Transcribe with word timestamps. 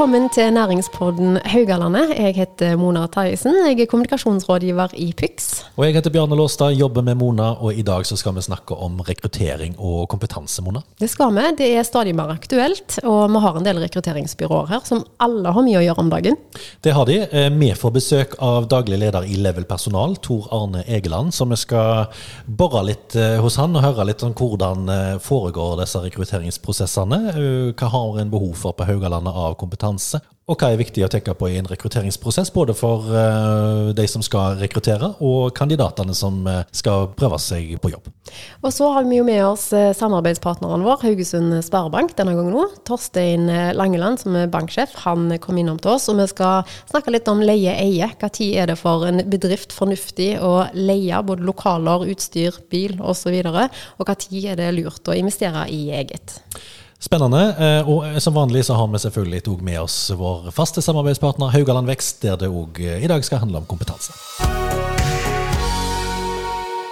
Velkommen 0.00 0.30
til 0.32 0.46
næringspodden 0.56 1.34
Haugalandet. 1.44 2.14
Jeg 2.16 2.32
heter 2.38 2.76
Mona 2.80 3.02
Tarjesen. 3.12 3.52
Jeg 3.66 3.82
er 3.82 3.88
kommunikasjonsrådgiver 3.90 4.94
i 4.96 5.10
PYX. 5.12 5.48
Og 5.76 5.84
jeg 5.84 5.98
heter 5.98 6.14
Bjarne 6.14 6.38
Låstad, 6.40 6.72
jobber 6.72 7.04
med 7.04 7.18
Mona, 7.20 7.50
og 7.60 7.76
i 7.76 7.82
dag 7.84 8.06
så 8.08 8.16
skal 8.16 8.32
vi 8.32 8.40
snakke 8.40 8.72
om 8.80 9.02
rekruttering 9.04 9.74
og 9.76 10.06
kompetanse, 10.08 10.64
Mona. 10.64 10.80
Det 10.96 11.10
skal 11.12 11.34
vi. 11.36 11.42
Det 11.58 11.68
er 11.76 11.84
stadig 11.84 12.14
mer 12.16 12.32
aktuelt, 12.32 12.96
og 13.04 13.28
vi 13.28 13.42
har 13.44 13.58
en 13.58 13.66
del 13.66 13.82
rekrutteringsbyråer 13.82 14.70
her 14.70 14.86
som 14.88 15.02
alle 15.20 15.52
har 15.52 15.66
mye 15.68 15.82
å 15.82 15.84
gjøre 15.84 16.06
om 16.06 16.14
dagen. 16.14 16.40
Det 16.80 16.96
har 16.96 17.04
de. 17.04 17.18
Eh, 17.28 17.50
vi 17.60 17.70
får 17.82 17.94
besøk 17.98 18.38
av 18.40 18.70
daglig 18.72 19.02
leder 19.04 19.28
i 19.28 19.36
Level 19.36 19.68
Personal, 19.68 20.16
Tor 20.24 20.48
Arne 20.48 20.80
Egeland, 20.88 21.36
så 21.36 21.44
vi 21.52 21.60
skal 21.60 22.08
bore 22.46 22.86
litt 22.88 23.20
eh, 23.20 23.36
hos 23.44 23.60
han 23.60 23.76
og 23.76 23.84
høre 23.84 24.08
litt 24.08 24.24
om 24.24 24.32
hvordan 24.32 24.96
eh, 24.96 25.14
foregår 25.20 25.76
disse 25.84 26.00
rekrutteringsprosessene. 26.08 27.22
Hva 27.76 27.92
har 27.98 28.24
en 28.24 28.32
behov 28.32 28.56
for 28.64 28.72
på 28.80 28.88
Haugalandet 28.88 29.36
av 29.36 29.60
kompetanse? 29.60 29.89
Kompetanse. 29.90 30.20
Og 30.50 30.58
hva 30.58 30.72
er 30.72 30.80
viktig 30.80 31.04
å 31.04 31.08
tenke 31.08 31.30
på 31.38 31.46
i 31.46 31.60
en 31.60 31.68
rekrutteringsprosess, 31.70 32.48
både 32.50 32.74
for 32.74 33.04
uh, 33.06 33.92
de 33.94 34.06
som 34.10 34.18
skal 34.18 34.56
rekruttere, 34.58 35.12
og 35.22 35.52
kandidatene 35.54 36.10
som 36.10 36.40
uh, 36.42 36.64
skal 36.74 37.06
prøve 37.14 37.38
seg 37.38 37.76
på 37.78 37.92
jobb. 37.92 38.08
Og 38.64 38.72
så 38.74 38.88
har 38.90 39.06
vi 39.06 39.20
jo 39.20 39.26
med 39.28 39.44
oss 39.46 39.68
uh, 39.70 39.92
samarbeidspartneren 39.94 40.82
vår, 40.82 41.04
Haugesund 41.04 41.54
Sparebank, 41.62 42.16
denne 42.18 42.34
gangen 42.34 42.56
nå. 42.56 42.64
Torstein 42.88 43.46
Langeland, 43.78 44.18
som 44.24 44.34
er 44.40 44.50
banksjef, 44.50 44.96
han 45.04 45.30
kom 45.38 45.60
innom 45.62 45.78
til 45.78 45.92
oss, 45.94 46.08
og 46.10 46.18
vi 46.18 46.26
skal 46.32 46.66
snakke 46.90 47.14
litt 47.14 47.30
om 47.30 47.44
leie-eie. 47.46 48.10
Når 48.18 48.50
er 48.58 48.72
det 48.72 48.78
for 48.80 49.06
en 49.06 49.22
bedrift 49.30 49.76
fornuftig 49.76 50.32
å 50.42 50.64
leie 50.74 51.22
både 51.30 51.46
lokaler, 51.46 52.08
utstyr, 52.10 52.58
bil 52.74 52.98
osv., 52.98 53.38
og 53.38 54.10
når 54.10 54.44
er 54.50 54.58
det 54.58 54.74
lurt 54.80 55.06
å 55.06 55.14
investere 55.14 55.68
i 55.70 55.84
eget. 55.94 56.40
Spennende. 57.00 57.40
Eh, 57.56 57.88
og 57.88 58.04
eh, 58.04 58.18
som 58.20 58.36
vanlig 58.36 58.66
så 58.68 58.76
har 58.76 58.88
vi 58.92 59.00
selvfølgelig 59.00 59.40
òg 59.48 59.62
med 59.64 59.78
oss 59.80 60.10
vår 60.12 60.50
faste 60.52 60.82
samarbeidspartner 60.84 61.48
Haugaland 61.54 61.88
Vekst, 61.88 62.20
der 62.26 62.36
det 62.36 62.50
òg 62.52 62.76
eh, 62.84 63.00
i 63.00 63.08
dag 63.08 63.24
skal 63.24 63.40
handle 63.40 63.62
om 63.62 63.68
kompetanse. 63.70 64.12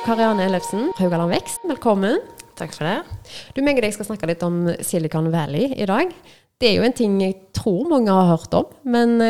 Karianne 0.06 0.48
Ellefsen, 0.48 0.89
Haugaland 0.97 1.34
Vekst, 1.36 1.61
velkommen. 1.69 2.25
Takk 2.56 2.73
for 2.73 2.89
det. 2.89 3.19
Du, 3.53 3.61
meg 3.61 3.77
og 3.77 3.84
deg 3.84 3.92
skal 3.98 4.09
snakke 4.09 4.31
litt 4.31 4.41
om 4.47 4.62
Silicon 4.81 5.29
Valley 5.34 5.75
i 5.77 5.86
dag. 5.86 6.17
Det 6.59 6.70
er 6.70 6.79
jo 6.81 6.89
en 6.89 6.97
ting 6.97 7.20
jeg 7.20 7.36
tror 7.55 7.84
mange 7.92 8.11
har 8.11 8.33
hørt 8.33 8.56
om, 8.56 8.73
men 8.89 9.20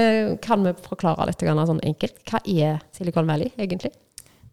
kan 0.40 0.62
vi 0.64 0.72
forklare 0.86 1.26
litt 1.28 1.42
sånn 1.42 1.82
enkelt? 1.84 2.22
Hva 2.30 2.40
er 2.46 2.78
Silicon 2.94 3.28
Valley 3.28 3.50
egentlig? 3.58 3.90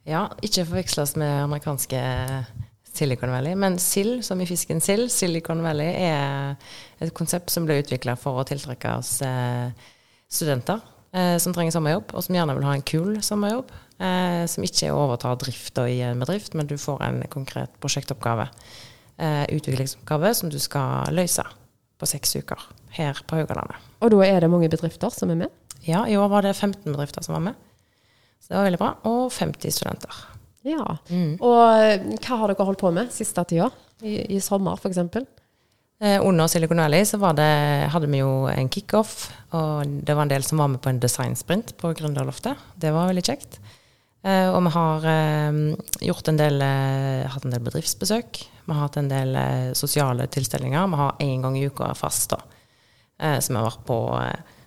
Ja, 0.09 0.25
ikke 0.43 0.65
forveksles 0.65 1.15
med 1.21 1.45
amerikanske 1.45 2.01
Silicon 2.97 3.33
Valley. 3.33 3.55
Men 3.59 3.77
sild, 3.81 4.23
som 4.25 4.41
i 4.41 4.47
fisken 4.49 4.81
sild, 4.83 5.11
Silicon 5.13 5.63
Valley, 5.65 5.91
er 6.07 6.55
et 7.03 7.13
konsept 7.15 7.53
som 7.53 7.67
ble 7.67 7.79
utvikla 7.83 8.17
for 8.19 8.41
å 8.41 8.47
tiltrekke 8.47 8.97
oss 8.99 9.17
eh, 9.25 9.71
studenter 10.31 10.81
eh, 11.15 11.35
som 11.41 11.55
trenger 11.55 11.75
sommerjobb, 11.75 12.15
og 12.15 12.25
som 12.25 12.37
gjerne 12.37 12.55
vil 12.57 12.67
ha 12.67 12.75
en 12.77 12.85
kul 12.85 13.19
sommerjobb. 13.25 13.73
Eh, 13.95 14.43
som 14.51 14.65
ikke 14.67 14.91
overtar 14.91 15.37
drifta 15.39 15.85
i 15.87 16.01
en 16.03 16.19
bedrift, 16.19 16.55
men 16.57 16.67
du 16.67 16.75
får 16.79 17.03
en 17.05 17.21
konkret 17.31 17.71
prosjektoppgave. 17.83 18.49
Eh, 19.15 19.45
utviklingsoppgave 19.55 20.33
som 20.35 20.51
du 20.51 20.59
skal 20.59 21.13
løse 21.15 21.45
på 21.95 22.09
seks 22.09 22.35
uker 22.35 22.59
her 22.97 23.21
på 23.27 23.39
Haugalandet. 23.39 23.79
Og 24.03 24.11
da 24.11 24.25
er 24.27 24.43
det 24.43 24.51
mange 24.51 24.67
bedrifter 24.71 25.13
som 25.15 25.31
er 25.31 25.45
med? 25.45 25.53
Ja, 25.87 26.03
i 26.09 26.17
år 26.19 26.27
var 26.33 26.43
det 26.43 26.55
15 26.57 26.83
bedrifter 26.91 27.23
som 27.23 27.37
var 27.37 27.45
med. 27.47 27.55
Så 28.43 28.51
det 28.51 28.57
var 28.57 28.67
veldig 28.67 28.81
bra. 28.81 28.91
Og 29.07 29.31
50 29.31 29.71
studenter. 29.71 30.34
Ja. 30.65 30.97
Mm. 31.11 31.37
Og 31.39 31.61
eh, 31.77 32.05
hva 32.25 32.41
har 32.41 32.51
dere 32.51 32.67
holdt 32.67 32.81
på 32.81 32.91
med 32.95 33.13
siste 33.13 33.43
tida? 33.47 33.69
I, 34.01 34.17
i 34.35 34.41
sommer, 34.43 34.79
f.eks.? 34.81 35.25
Eh, 36.03 36.19
under 36.19 36.49
Silicon 36.51 36.81
Valley 36.81 37.05
så 37.07 37.17
det, 37.37 37.51
hadde 37.93 38.09
vi 38.11 38.19
jo 38.19 38.49
en 38.51 38.69
kickoff, 38.69 39.29
og 39.55 39.87
det 39.87 40.15
var 40.15 40.25
en 40.25 40.33
del 40.33 40.43
som 40.43 40.59
var 40.59 40.73
med 40.73 40.81
på 40.83 40.91
en 40.91 40.99
designsprint 40.99 41.75
på 41.79 41.93
Gründerloftet. 41.95 42.59
Det 42.75 42.91
var 42.91 43.07
veldig 43.11 43.23
kjekt. 43.23 43.59
Eh, 44.25 44.49
og 44.49 44.59
vi 44.65 44.73
har 44.73 45.07
eh, 45.11 45.61
gjort 46.09 46.31
en 46.31 46.41
del, 46.41 46.59
eh, 46.65 47.29
hatt 47.29 47.45
en 47.45 47.53
del 47.53 47.63
bedriftsbesøk. 47.63 48.41
Vi 48.65 48.73
har 48.73 48.87
hatt 48.87 48.97
en 48.99 49.11
del 49.11 49.37
eh, 49.37 49.71
sosiale 49.77 50.27
tilstelninger. 50.33 50.89
Vi 50.91 51.01
har 51.03 51.23
én 51.23 51.45
gang 51.45 51.55
i 51.59 51.67
uka 51.69 51.93
fast, 51.95 52.33
da. 52.33 52.41
så 53.15 53.53
vi 53.53 53.55
har 53.55 53.69
vært 53.69 53.85
på 53.87 53.99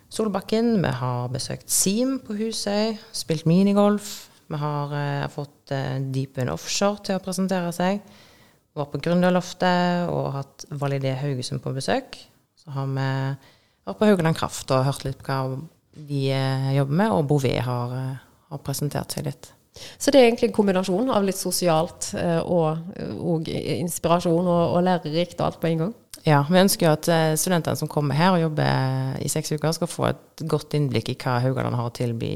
Solbakken. 0.09 0.79
Vi 0.81 0.93
har 1.03 1.27
besøkt 1.29 1.69
Seam 1.69 2.17
på 2.25 2.33
Husøy. 2.39 2.95
Spilt 3.13 3.45
minigolf. 3.45 4.28
Vi 4.49 4.59
har 4.59 4.95
eh, 4.97 5.27
fått 5.33 5.73
eh, 5.75 5.99
Deepen 6.13 6.49
Offshore 6.53 7.03
til 7.05 7.19
å 7.19 7.23
presentere 7.23 7.71
seg. 7.75 8.01
Var 8.77 8.89
på 8.89 9.01
Gründerloftet 9.01 10.09
og 10.13 10.31
hatt 10.37 10.65
Validé 10.81 11.15
Haugesund 11.19 11.61
på 11.63 11.73
besøk. 11.75 12.17
Så 12.59 12.73
har 12.73 12.89
vi 12.89 13.09
vært 13.89 13.99
på 13.99 14.09
Haugaland 14.09 14.37
Kraft 14.37 14.71
og 14.73 14.87
hørt 14.87 15.05
litt 15.05 15.21
på 15.21 15.29
hva 15.29 15.59
de 16.07 16.25
eh, 16.31 16.73
jobber 16.77 16.99
med, 17.01 17.13
og 17.13 17.29
Bouvet 17.29 17.61
har, 17.65 17.95
eh, 17.95 18.27
har, 18.51 18.61
presentert 18.65 19.15
seg 19.15 19.27
litt. 19.29 19.51
Så 20.01 20.11
det 20.11 20.19
er 20.19 20.27
egentlig 20.27 20.49
en 20.49 20.57
kombinasjon 20.57 21.11
av 21.13 21.25
litt 21.25 21.39
sosialt 21.39 22.11
eh, 22.19 22.39
og, 22.41 22.93
og, 23.15 23.49
inspirasjon 23.49 24.47
og, 24.47 24.63
og 24.75 24.85
lærerikt 24.85 25.39
og 25.39 25.49
alt 25.49 25.59
på 25.61 25.71
en 25.71 25.83
gang? 25.85 25.97
Ja, 26.25 26.41
vi 26.49 26.59
ønsker 26.59 26.89
jo 26.89 26.95
at 26.97 27.09
eh, 27.13 27.33
studentene 27.39 27.79
som 27.79 27.91
kommer 27.91 28.17
her 28.17 28.35
og 28.35 28.43
jobber 28.43 29.19
i 29.23 29.31
seks 29.31 29.53
uker, 29.55 29.71
skal 29.75 29.91
få 29.91 30.09
et 30.11 30.45
godt 30.51 30.75
innblikk 30.77 31.13
i 31.13 31.19
hva 31.19 31.39
Haugaland 31.43 31.79
har 31.79 31.91
å 31.91 31.95
tilby 31.95 32.33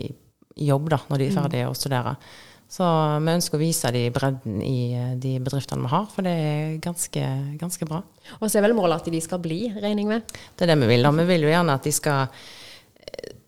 jobb 0.55 0.89
da, 0.93 0.99
når 1.09 1.21
de 1.21 1.27
er 1.27 1.33
mm. 1.33 1.39
ferdige 1.41 1.69
å 1.69 1.77
studere. 1.77 2.15
Så 2.73 2.85
vi 3.21 3.33
ønsker 3.35 3.59
å 3.59 3.61
vise 3.61 3.91
de 3.93 4.07
bredden 4.13 4.61
i 4.65 4.77
eh, 4.97 5.13
de 5.21 5.35
bedriftene 5.43 5.85
vi 5.85 5.91
har, 5.91 6.07
for 6.09 6.25
det 6.25 6.33
er 6.33 6.75
ganske, 6.81 7.25
ganske 7.61 7.87
bra. 7.89 8.01
Og 8.39 8.47
så 8.47 8.57
er 8.57 8.65
vel 8.65 8.75
målet 8.77 9.03
at 9.03 9.13
de 9.13 9.21
skal 9.21 9.41
bli, 9.43 9.67
regning 9.77 10.09
med? 10.09 10.25
Det 10.57 10.65
er 10.65 10.73
det 10.73 10.79
vi 10.81 10.89
vil. 10.95 11.05
da. 11.05 11.13
Vi 11.19 11.27
vil 11.29 11.45
jo 11.45 11.53
gjerne 11.53 11.77
at 11.77 11.85
de 11.85 11.93
skal 11.93 12.27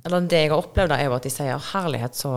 Eller 0.05 0.27
det 0.29 0.43
jeg 0.43 0.51
har 0.51 0.61
opplevd, 0.61 0.91
da, 0.91 0.99
er 1.01 1.09
jo 1.09 1.15
at 1.15 1.25
de 1.25 1.31
sier 1.33 1.57
'herlighet, 1.71 2.13
så 2.13 2.31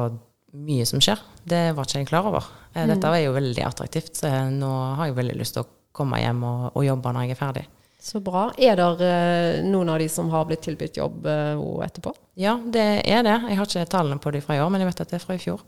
mye 0.57 0.87
som 0.89 1.03
skjer'. 1.05 1.21
Det 1.45 1.75
var 1.77 1.85
ikke 1.85 1.99
jeg 1.99 2.09
klar 2.09 2.25
over. 2.31 2.47
Eh, 2.73 2.87
mm. 2.87 2.89
Dette 2.95 3.11
er 3.13 3.25
jo 3.27 3.37
veldig 3.37 3.65
attraktivt, 3.67 4.17
så 4.17 4.31
nå 4.49 4.71
har 4.97 5.11
jeg 5.11 5.19
veldig 5.19 5.37
lyst 5.37 5.59
til 5.59 5.67
å 5.67 5.69
komme 5.93 6.21
hjem 6.23 6.41
og, 6.45 6.71
og 6.73 6.87
jobbe 6.87 7.13
når 7.13 7.27
jeg 7.27 7.37
er 7.37 7.43
ferdig. 7.43 7.67
Så 7.99 8.21
bra. 8.23 8.49
Er 8.55 8.79
det 8.79 8.87
uh, 9.03 9.65
noen 9.67 9.91
av 9.91 9.99
de 9.99 10.07
som 10.11 10.31
har 10.31 10.47
blitt 10.47 10.63
tilbudt 10.63 11.01
jobb 11.01 11.27
uh, 11.27 11.83
etterpå? 11.83 12.13
Ja, 12.39 12.55
det 12.63 12.87
er 13.03 13.25
det. 13.27 13.37
Jeg 13.51 13.59
har 13.59 13.67
ikke 13.67 13.89
tallene 13.91 14.23
på 14.23 14.33
de 14.35 14.43
fra 14.45 14.55
i 14.55 14.63
år, 14.63 14.71
men 14.71 14.85
jeg 14.85 14.93
vet 14.93 15.03
at 15.03 15.11
det 15.11 15.19
er 15.19 15.25
fra 15.25 15.35
i 15.35 15.43
fjor. 15.43 15.65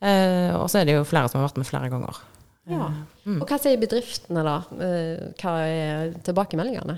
Uh, 0.00 0.56
og 0.62 0.68
så 0.72 0.80
er 0.80 0.88
det 0.88 0.96
jo 0.96 1.04
flere 1.08 1.28
som 1.28 1.40
har 1.40 1.50
vært 1.50 1.60
med 1.60 1.68
flere 1.68 1.90
ganger. 1.92 2.22
Ja. 2.72 2.88
Mm. 3.28 3.42
Og 3.42 3.44
hva 3.50 3.58
sier 3.60 3.76
bedriftene, 3.80 4.40
da? 4.46 4.56
hva 4.72 5.52
er 5.68 6.14
tilbakemeldingene? 6.24 6.96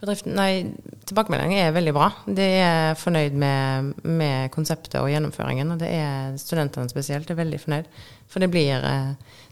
Bedriften, 0.00 0.32
nei, 0.36 0.72
tilbakemeldingene 1.04 1.68
er 1.68 1.76
veldig 1.76 1.92
bra. 1.96 2.08
De 2.24 2.48
er 2.64 2.96
fornøyd 2.96 3.36
med, 3.36 3.92
med, 4.08 4.48
konseptet 4.56 4.96
og 5.02 5.10
gjennomføringen. 5.12 5.76
Og 5.76 5.84
det 5.84 5.92
er 5.92 6.40
studentene 6.40 6.88
spesielt 6.88 7.28
er 7.28 7.36
veldig 7.36 7.60
fornøyd. 7.60 7.92
For 8.32 8.40
det 8.40 8.48
blir, 8.52 8.88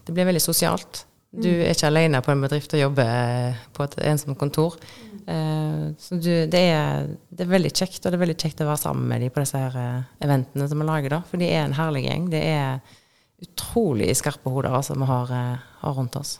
det 0.09 0.17
blir 0.17 0.29
veldig 0.33 0.41
sosialt. 0.41 1.05
Du 1.33 1.49
er 1.49 1.71
ikke 1.73 1.89
alene 1.89 2.21
på 2.21 2.33
en 2.33 2.43
bedrift 2.45 2.75
og 2.77 2.83
jobber 2.83 3.57
på 3.73 3.87
et 3.87 3.95
ensomt 4.11 4.37
kontor. 4.37 4.77
Uh, 5.23 5.93
så 5.97 6.17
du, 6.19 6.29
det, 6.51 6.59
er, 6.59 7.07
det, 7.31 7.45
er, 7.45 7.53
veldig 7.53 7.71
kjekt, 7.71 8.03
og 8.03 8.11
det 8.11 8.17
er 8.17 8.23
veldig 8.25 8.37
kjekt 8.37 8.61
å 8.61 8.67
være 8.67 8.81
sammen 8.83 9.07
med 9.09 9.23
dem 9.23 9.33
på 9.33 9.41
disse 9.41 9.57
her 9.57 9.77
uh, 9.77 10.11
eventene 10.21 10.67
som 10.69 10.83
vi 10.83 10.87
lager. 10.89 11.15
da, 11.15 11.21
For 11.29 11.41
de 11.41 11.49
er 11.49 11.63
en 11.63 11.77
herlig 11.77 12.03
gjeng. 12.05 12.27
Det 12.33 12.43
er 12.51 12.99
utrolig 13.43 14.09
skarpe 14.17 14.51
hoder 14.53 14.73
altså, 14.73 14.97
vi 14.97 15.07
har, 15.09 15.29
uh, 15.31 15.69
har, 15.83 15.93
rundt 15.99 16.17
oss. 16.19 16.37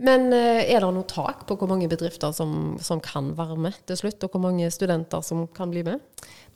Men 0.00 0.32
er 0.32 0.80
det 0.80 0.90
noe 0.94 1.06
tak 1.08 1.46
på 1.48 1.56
hvor 1.58 1.70
mange 1.70 1.88
bedrifter 1.90 2.32
som, 2.36 2.76
som 2.82 3.02
kan 3.04 3.32
være 3.38 3.58
med 3.60 3.78
til 3.88 3.98
slutt, 4.02 4.22
og 4.24 4.34
hvor 4.34 4.44
mange 4.48 4.70
studenter 4.72 5.24
som 5.26 5.46
kan 5.54 5.72
bli 5.74 5.84
med? 5.86 6.04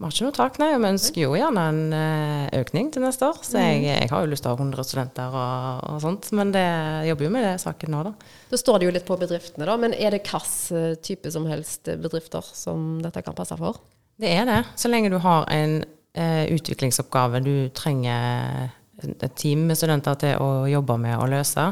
Vi 0.03 0.07
har 0.09 0.15
ikke 0.17 0.27
noe 0.27 0.35
tak, 0.35 0.57
nei. 0.59 0.69
Vi 0.75 0.89
ønsker 0.89 1.23
jo 1.23 1.35
gjerne 1.39 1.63
en 1.71 1.93
eh, 1.95 2.47
økning 2.59 2.89
til 2.91 3.05
neste 3.05 3.29
år. 3.29 3.37
Så 3.47 3.61
jeg, 3.61 3.77
mm. 3.79 3.85
jeg 3.87 4.11
har 4.11 4.25
jo 4.25 4.31
lyst 4.33 4.43
til 4.43 4.51
å 4.51 4.57
ha 4.57 4.59
100 4.59 4.87
studenter 4.89 5.37
og, 5.39 5.85
og 5.93 6.01
sånt. 6.03 6.27
Men 6.35 6.51
det 6.51 6.65
jeg 6.65 7.13
jobber 7.13 7.29
jo 7.29 7.33
med 7.37 7.47
det 7.47 7.53
saken 7.63 7.95
nå, 7.95 8.01
da. 8.09 8.13
Da 8.51 8.59
står 8.59 8.81
det 8.81 8.89
jo 8.89 8.95
litt 8.97 9.07
på 9.07 9.19
bedriftene, 9.21 9.69
da. 9.69 9.77
Men 9.79 9.95
er 9.95 10.17
det 10.17 10.25
hvilken 10.25 10.81
eh, 10.81 10.99
type 11.07 11.31
som 11.31 11.47
helst 11.47 11.87
bedrifter 12.03 12.51
som 12.51 12.97
dette 13.05 13.23
kan 13.23 13.39
passe 13.39 13.59
for? 13.61 13.79
Det 14.19 14.35
er 14.35 14.49
det. 14.49 14.59
Så 14.75 14.91
lenge 14.91 15.13
du 15.13 15.21
har 15.23 15.47
en 15.55 15.79
eh, 16.19 16.45
utviklingsoppgave 16.51 17.45
du 17.47 17.55
trenger 17.77 18.73
et 19.11 19.35
team 19.39 19.67
med 19.69 19.79
studenter 19.79 20.19
til 20.21 20.43
å 20.43 20.51
jobbe 20.71 20.99
med 21.03 21.19
og 21.19 21.31
løse, 21.33 21.67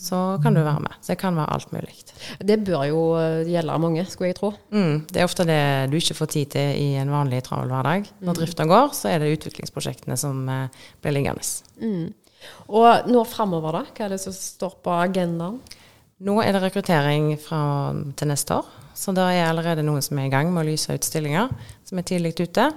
så 0.00 0.18
kan 0.42 0.56
du 0.56 0.62
være 0.64 0.82
med. 0.82 0.96
Så 1.00 1.12
det 1.12 1.20
kan 1.20 1.36
være 1.38 1.54
alt 1.54 1.70
mulig. 1.74 1.94
Det 2.42 2.56
bør 2.66 2.82
jo 2.88 3.02
gjelde 3.46 3.78
mange, 3.78 4.04
skulle 4.10 4.32
jeg 4.32 4.38
tro. 4.40 4.50
Mm, 4.74 5.04
det 5.10 5.20
er 5.20 5.28
ofte 5.28 5.46
det 5.46 5.60
du 5.92 5.96
ikke 6.00 6.16
får 6.18 6.32
tid 6.34 6.50
til 6.56 6.82
i 6.82 6.88
en 6.98 7.12
vanlig 7.14 7.44
travel 7.46 7.70
hverdag. 7.70 8.10
Når 8.18 8.34
mm. 8.34 8.40
drifta 8.40 8.66
går, 8.70 8.92
så 8.96 9.12
er 9.12 9.22
det 9.22 9.32
utviklingsprosjektene 9.36 10.18
som 10.18 10.42
eh, 10.50 10.82
blir 11.02 11.14
liggende. 11.14 11.46
Mm. 11.78 12.10
Og 12.74 13.08
nå 13.10 13.24
framover, 13.28 13.78
da? 13.78 13.84
Hva 13.94 14.06
er 14.06 14.16
det 14.16 14.22
som 14.24 14.34
står 14.36 14.78
på 14.84 14.94
agendaen? 14.98 15.60
Nå 16.24 16.38
er 16.42 16.54
det 16.54 16.62
rekruttering 16.62 17.32
fra, 17.42 17.60
til 18.16 18.30
neste 18.30 18.60
år. 18.60 18.68
Så 18.94 19.12
det 19.14 19.24
er 19.34 19.48
allerede 19.48 19.82
noen 19.86 20.02
som 20.04 20.18
er 20.20 20.28
i 20.28 20.32
gang 20.32 20.52
med 20.54 20.62
å 20.62 20.68
lyse 20.68 20.94
ut 20.94 21.06
stillinger, 21.06 21.50
som 21.86 21.98
er 21.98 22.06
tidlig 22.06 22.36
ute. 22.38 22.68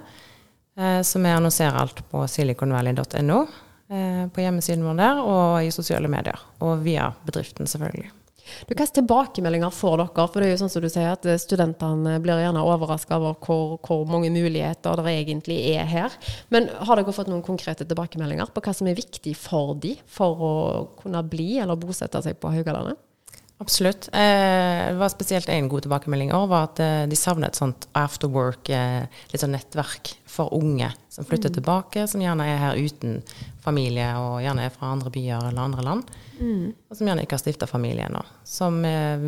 Eh, 0.78 1.00
så 1.06 1.22
vi 1.22 1.30
annonserer 1.30 1.78
alt 1.78 2.02
på 2.10 2.24
siliconvalley.no. 2.30 3.40
Eh, 3.88 4.28
på 4.28 4.42
hjemmesiden 4.44 4.84
vår 4.84 4.96
der, 5.00 5.20
og 5.24 5.64
i 5.64 5.72
sosiale 5.72 6.10
medier. 6.12 6.36
Og 6.60 6.82
via 6.84 7.08
bedriften, 7.24 7.68
selvfølgelig. 7.68 8.10
Du, 8.48 8.72
Hvilke 8.72 8.86
tilbakemeldinger 8.98 9.72
får 9.72 9.96
dere? 10.00 10.26
For 10.28 10.40
det 10.40 10.48
er 10.48 10.54
jo 10.54 10.60
sånn 10.62 10.72
som 10.72 10.84
du 10.84 10.88
sier 10.92 11.10
at 11.12 11.24
eh, 11.28 11.40
Studentene 11.40 12.18
blir 12.24 12.40
gjerne 12.42 12.64
overraska 12.68 13.16
over 13.16 13.38
hvor, 13.44 13.78
hvor, 13.84 14.04
mange 14.08 14.30
muligheter 14.32 15.00
det 15.00 15.14
egentlig 15.14 15.58
er 15.72 15.88
her. 15.88 16.16
Men 16.52 16.68
har 16.68 17.00
dere 17.00 17.16
fått 17.16 17.32
noen 17.32 17.44
konkrete 17.44 17.88
tilbakemeldinger 17.88 18.52
på 18.52 18.64
hva 18.64 18.76
som 18.76 18.88
er 18.88 18.98
viktig 18.98 19.32
for 19.40 19.72
de 19.80 19.94
for 20.04 20.44
å 20.48 20.54
kunne 21.00 21.24
bli 21.24 21.54
eller 21.62 21.80
bosette 21.80 22.20
seg 22.24 22.36
på 22.40 22.52
Haugalandet? 22.52 23.00
Absolutt. 23.60 24.08
Eh, 24.12 24.86
det 24.88 24.98
var 24.98 25.08
spesielt 25.08 25.48
én 25.48 25.68
god 25.68 25.82
tilbakemelding 25.82 26.30
i 26.30 26.32
år, 26.32 26.46
var 26.46 26.68
at 26.68 26.80
eh, 26.80 27.02
de 27.10 27.16
savnet 27.18 27.50
et 27.50 27.58
sånt 27.58 27.88
after 27.98 28.30
work, 28.30 28.70
eh, 28.70 29.08
litt 29.32 29.42
sånn 29.42 29.50
nettverk 29.50 30.12
for 30.30 30.54
unge 30.54 30.92
som 31.10 31.26
flytter 31.26 31.50
mm. 31.50 31.54
tilbake, 31.56 32.04
som 32.06 32.22
gjerne 32.22 32.46
er 32.46 32.60
her 32.62 32.78
uten 32.78 33.16
familie, 33.64 34.06
og 34.14 34.44
gjerne 34.44 34.68
er 34.68 34.70
fra 34.70 34.92
andre 34.94 35.10
byer 35.10 35.48
eller 35.48 35.58
andre 35.64 35.82
land. 35.82 36.12
Mm. 36.38 36.68
Og 36.70 37.00
som 37.00 37.10
gjerne 37.10 37.24
ikke 37.26 37.34
har 37.34 37.42
stifta 37.42 37.66
familie 37.66 38.06
ennå. 38.06 38.22
Som 38.46 38.78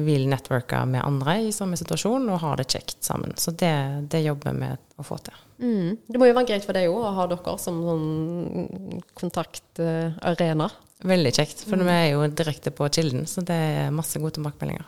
vil 0.06 0.28
networke 0.30 0.84
med 0.86 1.02
andre 1.02 1.40
i 1.48 1.50
samme 1.52 1.74
situasjon 1.80 2.28
og 2.30 2.38
ha 2.44 2.52
det 2.60 2.68
kjekt 2.70 3.02
sammen. 3.02 3.34
Så 3.34 3.50
det, 3.50 3.72
det 4.14 4.22
jobber 4.22 4.54
vi 4.54 4.60
med 4.62 4.84
å 4.94 5.06
få 5.08 5.18
til. 5.26 5.40
Mm. 5.58 5.98
Det 6.06 6.22
må 6.22 6.30
jo 6.30 6.36
være 6.38 6.52
greit 6.52 6.68
for 6.68 6.78
deg 6.78 6.86
òg 6.92 7.02
å 7.02 7.16
ha 7.18 7.26
dere 7.34 7.56
som 7.58 7.82
sånn 7.82 9.02
kontaktarena. 9.18 10.70
Veldig 11.06 11.32
kjekt, 11.32 11.62
for 11.64 11.80
mm. 11.80 11.86
vi 11.86 11.96
er 11.96 12.08
jo 12.12 12.24
direkte 12.36 12.72
på 12.76 12.88
kilden, 12.92 13.24
så 13.30 13.44
det 13.46 13.56
er 13.56 13.94
masse 13.94 14.20
gode 14.20 14.36
tilbakemeldinger. 14.36 14.84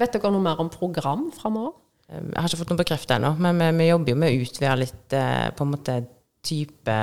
Vet 0.00 0.16
dere 0.16 0.32
noe 0.32 0.42
mer 0.42 0.60
om 0.62 0.70
program 0.72 1.28
framover? 1.36 1.76
Jeg 2.12 2.36
har 2.36 2.48
ikke 2.48 2.60
fått 2.60 2.72
noe 2.72 2.80
bekreftet 2.82 3.14
ennå, 3.16 3.32
men 3.40 3.60
vi, 3.60 3.68
vi, 3.78 3.88
jobber 3.88 4.12
jo 4.12 4.20
med 4.20 4.32
å 4.32 4.44
utvide 4.44 4.72
litt 4.80 5.16
eh, 5.16 5.48
på 5.56 5.64
en 5.64 5.72
måte 5.72 5.98
type 6.44 6.96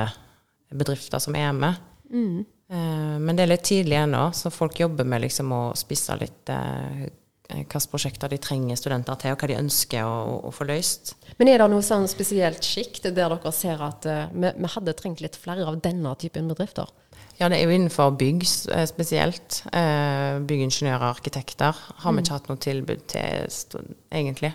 bedrifter 0.69 1.23
som 1.23 1.37
er 1.39 1.53
med. 1.55 1.79
Mm. 2.13 2.43
Eh, 2.69 3.15
men 3.23 3.37
det 3.37 3.45
er 3.45 3.51
litt 3.53 3.65
tidlig 3.69 3.97
ennå, 3.97 4.27
så 4.37 4.51
folk 4.53 4.77
jobber 4.81 5.07
med 5.09 5.23
liksom 5.25 5.55
å 5.55 5.63
spisse 5.79 6.17
litt 6.19 6.51
eh, 6.53 7.07
hvilke 7.49 7.81
prosjekter 7.89 8.29
de 8.29 8.37
trenger 8.43 8.77
studenter 8.77 9.17
til, 9.23 9.33
og 9.33 9.41
hva 9.41 9.49
de 9.49 9.57
ønsker 9.57 10.05
å, 10.05 10.35
å 10.45 10.53
få 10.53 10.67
løst. 10.69 11.15
Men 11.39 11.49
er 11.49 11.63
det 11.63 11.69
noe 11.71 11.85
sånn 11.85 12.05
spesielt 12.11 12.65
sjikt 12.67 13.07
der 13.07 13.15
dere 13.17 13.53
ser 13.55 13.81
at 13.81 14.05
vi, 14.05 14.51
vi 14.53 14.73
hadde 14.75 14.97
trengt 14.99 15.23
litt 15.25 15.39
flere 15.39 15.65
av 15.65 15.79
denne 15.81 16.13
typen 16.21 16.51
bedrifter? 16.51 16.91
Ja, 17.39 17.47
det 17.47 17.59
er 17.59 17.69
jo 17.69 17.75
innenfor 17.75 18.11
bygg 18.19 18.43
spesielt. 18.43 19.61
Byggingeniører, 19.71 21.05
arkitekter 21.07 21.71
har 21.71 22.11
vi 22.11 22.17
mm. 22.17 22.23
ikke 22.25 22.35
hatt 22.35 22.49
noe 22.51 22.59
tilbud 22.59 23.05
til, 23.07 23.85
egentlig. 24.11 24.51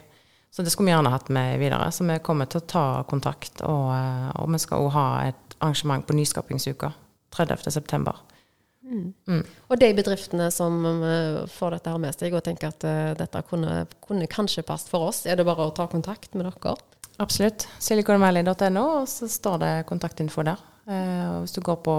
Så 0.54 0.62
det 0.62 0.70
skulle 0.70 0.86
vi 0.86 0.92
gjerne 0.92 1.10
hatt 1.10 1.30
med 1.34 1.58
videre. 1.58 1.88
Så 1.90 2.04
vi 2.06 2.18
kommer 2.22 2.46
til 2.46 2.60
å 2.60 2.68
ta 2.70 2.84
kontakt. 3.10 3.58
Og, 3.66 3.88
eh, 3.90 4.28
og 4.38 4.52
vi 4.52 4.60
skal 4.62 4.84
òg 4.84 4.92
ha 4.94 5.06
et 5.30 5.56
arrangement 5.58 6.04
på 6.06 6.14
Nyskapingsuka 6.14 6.92
30.9. 7.34 8.12
Mm. 8.84 9.08
Mm. 9.26 9.40
Og 9.72 9.80
de 9.80 9.88
bedriftene 9.96 10.50
som 10.52 10.76
får 11.50 11.78
dette 11.78 11.90
her 11.90 12.02
med 12.02 12.14
seg 12.14 12.36
og 12.36 12.44
tenker 12.44 12.70
at 12.70 12.84
dette 13.18 13.42
kunne, 13.48 13.86
kunne, 14.04 14.28
kanskje 14.30 14.62
passet 14.68 14.92
for 14.92 15.08
oss, 15.08 15.24
er 15.24 15.40
det 15.40 15.48
bare 15.48 15.66
å 15.66 15.72
ta 15.74 15.88
kontakt 15.90 16.36
med 16.36 16.46
dere? 16.46 16.76
Absolutt. 17.24 17.64
siliconvalley.no, 17.80 18.84
og 19.00 19.08
så 19.08 19.26
står 19.30 19.58
det 19.62 19.72
kontaktinfo 19.88 20.44
der. 20.46 20.60
Uh, 20.84 21.40
hvis 21.40 21.56
du 21.56 21.62
går 21.64 21.78
på 21.84 21.96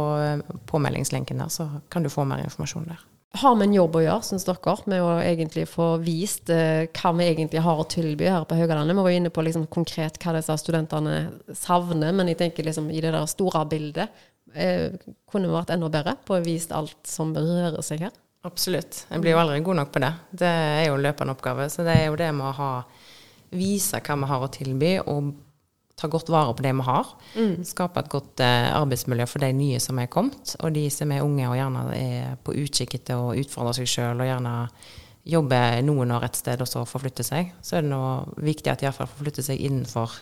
påmeldingslenken 0.70 1.42
der, 1.42 1.50
så 1.54 1.68
kan 1.90 2.06
du 2.06 2.12
få 2.14 2.26
mer 2.30 2.44
informasjon 2.46 2.90
der 2.92 3.04
har 3.36 3.56
vi 3.56 3.66
en 3.66 3.74
jobb 3.76 3.98
å 3.98 4.04
gjøre, 4.04 4.26
syns 4.26 4.46
dere, 4.48 4.76
med 4.92 5.04
å 5.04 5.10
egentlig 5.20 5.66
få 5.70 5.88
vist 6.04 6.50
eh, 6.54 6.88
hva 6.96 7.12
vi 7.18 7.28
egentlig 7.28 7.64
har 7.66 7.82
å 7.82 7.88
tilby 7.90 8.30
her 8.32 8.46
på 8.48 8.58
Haugalandet. 8.58 8.96
Vi 8.96 9.06
var 9.08 9.16
inne 9.16 9.32
på 9.34 9.44
liksom, 9.46 9.68
konkret 9.72 10.20
hva 10.24 10.36
disse 10.38 10.56
studentene 10.62 11.18
savner, 11.58 12.16
men 12.16 12.32
jeg 12.32 12.40
tenker 12.44 12.68
liksom, 12.68 12.90
i 12.92 13.02
det 13.04 13.14
der 13.16 13.28
store 13.30 13.66
bildet 13.72 14.24
eh, 14.54 14.96
kunne 15.32 15.50
vi 15.50 15.56
vært 15.58 15.74
enda 15.76 15.92
bedre 15.92 16.16
på 16.26 16.38
å 16.38 16.46
vise 16.46 16.76
alt 16.76 17.02
som 17.10 17.34
rører 17.36 17.82
seg 17.86 18.08
her. 18.08 18.16
Absolutt. 18.46 19.06
Jeg 19.10 19.24
blir 19.24 19.34
jo 19.34 19.42
aldri 19.42 19.62
god 19.66 19.82
nok 19.82 19.94
på 19.96 20.04
det. 20.04 20.12
Det 20.44 20.52
er 20.52 20.84
jo 20.86 21.00
løpende 21.02 21.34
oppgave. 21.34 21.66
Så 21.74 21.86
det 21.86 21.96
er 21.98 22.12
jo 22.12 22.20
det 22.20 22.30
med 22.38 22.52
å 22.52 22.58
ha, 22.60 22.72
vise 23.56 24.00
hva 24.06 24.20
vi 24.22 24.30
har 24.30 24.46
å 24.46 24.52
tilby, 24.54 24.92
og 25.02 25.34
ta 25.96 26.10
godt 26.12 26.30
vare 26.34 26.54
på 26.56 26.66
det 26.66 26.74
vi 26.76 26.86
har. 26.90 27.14
Mm. 27.36 27.64
Skape 27.68 28.04
et 28.04 28.12
godt 28.12 28.44
eh, 28.44 28.68
arbeidsmiljø 28.76 29.28
for 29.30 29.46
de 29.46 29.52
nye 29.56 29.80
som 29.84 30.00
er 30.02 30.12
kommet, 30.12 30.56
og 30.60 30.76
de 30.76 30.86
som 30.92 31.12
er 31.12 31.24
unge 31.24 31.48
og 31.48 31.58
gjerne 31.60 31.88
er 31.96 32.38
på 32.44 32.56
utkikk 32.66 32.98
etter 33.00 33.22
å 33.22 33.34
utfordre 33.40 33.76
seg 33.80 33.90
sjøl 33.90 34.24
og 34.24 34.30
gjerne 34.30 34.56
jobbe 35.26 35.60
noen 35.86 36.12
år 36.14 36.28
et 36.28 36.38
sted 36.38 36.62
og 36.62 36.70
så 36.70 36.84
forflytte 36.88 37.26
seg. 37.26 37.56
Så 37.66 37.80
er 37.80 37.86
det 37.86 37.94
nå 37.94 38.04
viktig 38.46 38.72
at 38.72 38.82
de 38.82 38.90
iallfall 38.90 39.10
forflytter 39.10 39.46
seg 39.48 39.64
innenfor 39.64 40.14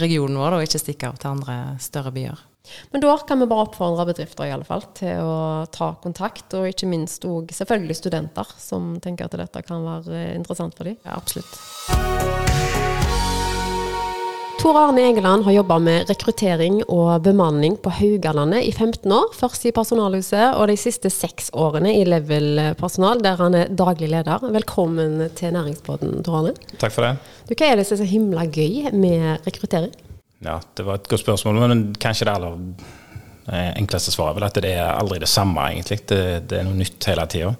regionen 0.00 0.38
vår 0.38 0.58
og 0.58 0.64
ikke 0.66 0.78
stikker 0.78 1.10
av 1.10 1.18
til 1.18 1.32
andre 1.32 1.56
større 1.82 2.12
byer. 2.14 2.46
Men 2.92 3.02
da 3.02 3.16
kan 3.26 3.40
vi 3.40 3.48
bare 3.50 3.64
oppfordre 3.66 4.06
bedrifter 4.12 4.46
i 4.46 4.52
alle 4.54 4.68
fall 4.68 4.84
til 4.94 5.24
å 5.24 5.64
ta 5.72 5.94
kontakt, 6.02 6.52
og 6.54 6.68
ikke 6.70 6.90
minst 6.90 7.24
òg 7.26 7.50
selvfølgelig 7.56 7.98
studenter 7.98 8.54
som 8.60 8.92
tenker 9.02 9.26
at 9.26 9.38
dette 9.40 9.64
kan 9.66 9.82
være 9.88 10.28
interessant 10.36 10.78
for 10.78 10.86
dem. 10.86 11.00
Ja, 11.02 11.16
absolutt. 11.18 12.39
Tor 14.60 14.76
Arne 14.76 15.00
Egeland 15.00 15.44
har 15.44 15.52
jobba 15.52 15.78
med 15.80 16.10
rekruttering 16.10 16.82
og 16.92 17.22
bemanning 17.24 17.78
på 17.80 17.88
Haugalandet 17.96 18.66
i 18.68 18.72
15 18.74 19.08
år. 19.16 19.30
Først 19.32 19.62
i 19.64 19.72
Personalhuset 19.72 20.50
og 20.52 20.68
de 20.68 20.74
siste 20.76 21.08
seks 21.08 21.48
årene 21.56 21.94
i 21.96 22.02
Level 22.04 22.60
Personal, 22.76 23.22
der 23.24 23.40
han 23.40 23.56
er 23.56 23.72
daglig 23.72 24.10
leder. 24.12 24.44
Velkommen 24.52 25.22
til 25.38 25.56
Næringsbåten, 25.56 26.12
Tor 26.26 26.42
Arne. 26.42 26.52
Takk 26.76 26.92
for 26.92 27.08
det. 27.08 27.14
Du, 27.48 27.54
hva 27.54 27.70
er 27.70 27.80
det 27.80 27.86
som 27.88 27.96
er 27.96 28.02
så 28.02 28.10
himla 28.12 28.44
gøy 28.52 28.92
med 28.92 29.48
rekruttering? 29.48 29.96
Ja, 30.44 30.58
Det 30.76 30.84
var 30.84 31.00
et 31.00 31.08
godt 31.08 31.24
spørsmål, 31.24 31.64
men 31.64 31.86
kanskje 31.96 32.28
det 32.28 32.36
aller 32.36 32.60
eh, 33.48 33.72
enkleste 33.80 34.12
svaret 34.12 34.34
er 34.34 34.40
vel 34.42 34.48
at 34.50 34.60
det 34.60 34.76
er 34.76 34.92
aldri 34.92 35.22
det 35.24 35.32
samme, 35.32 35.70
egentlig. 35.72 36.02
Det, 36.04 36.22
det 36.52 36.60
er 36.60 36.68
noe 36.68 36.76
nytt 36.76 37.08
hele 37.08 37.24
tida. 37.32 37.56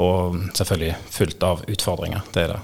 Og 0.00 0.40
selvfølgelig 0.56 0.96
fullt 1.20 1.50
av 1.52 1.68
utfordringer. 1.68 2.24
Det 2.32 2.48
er 2.48 2.54
det. 2.56 2.60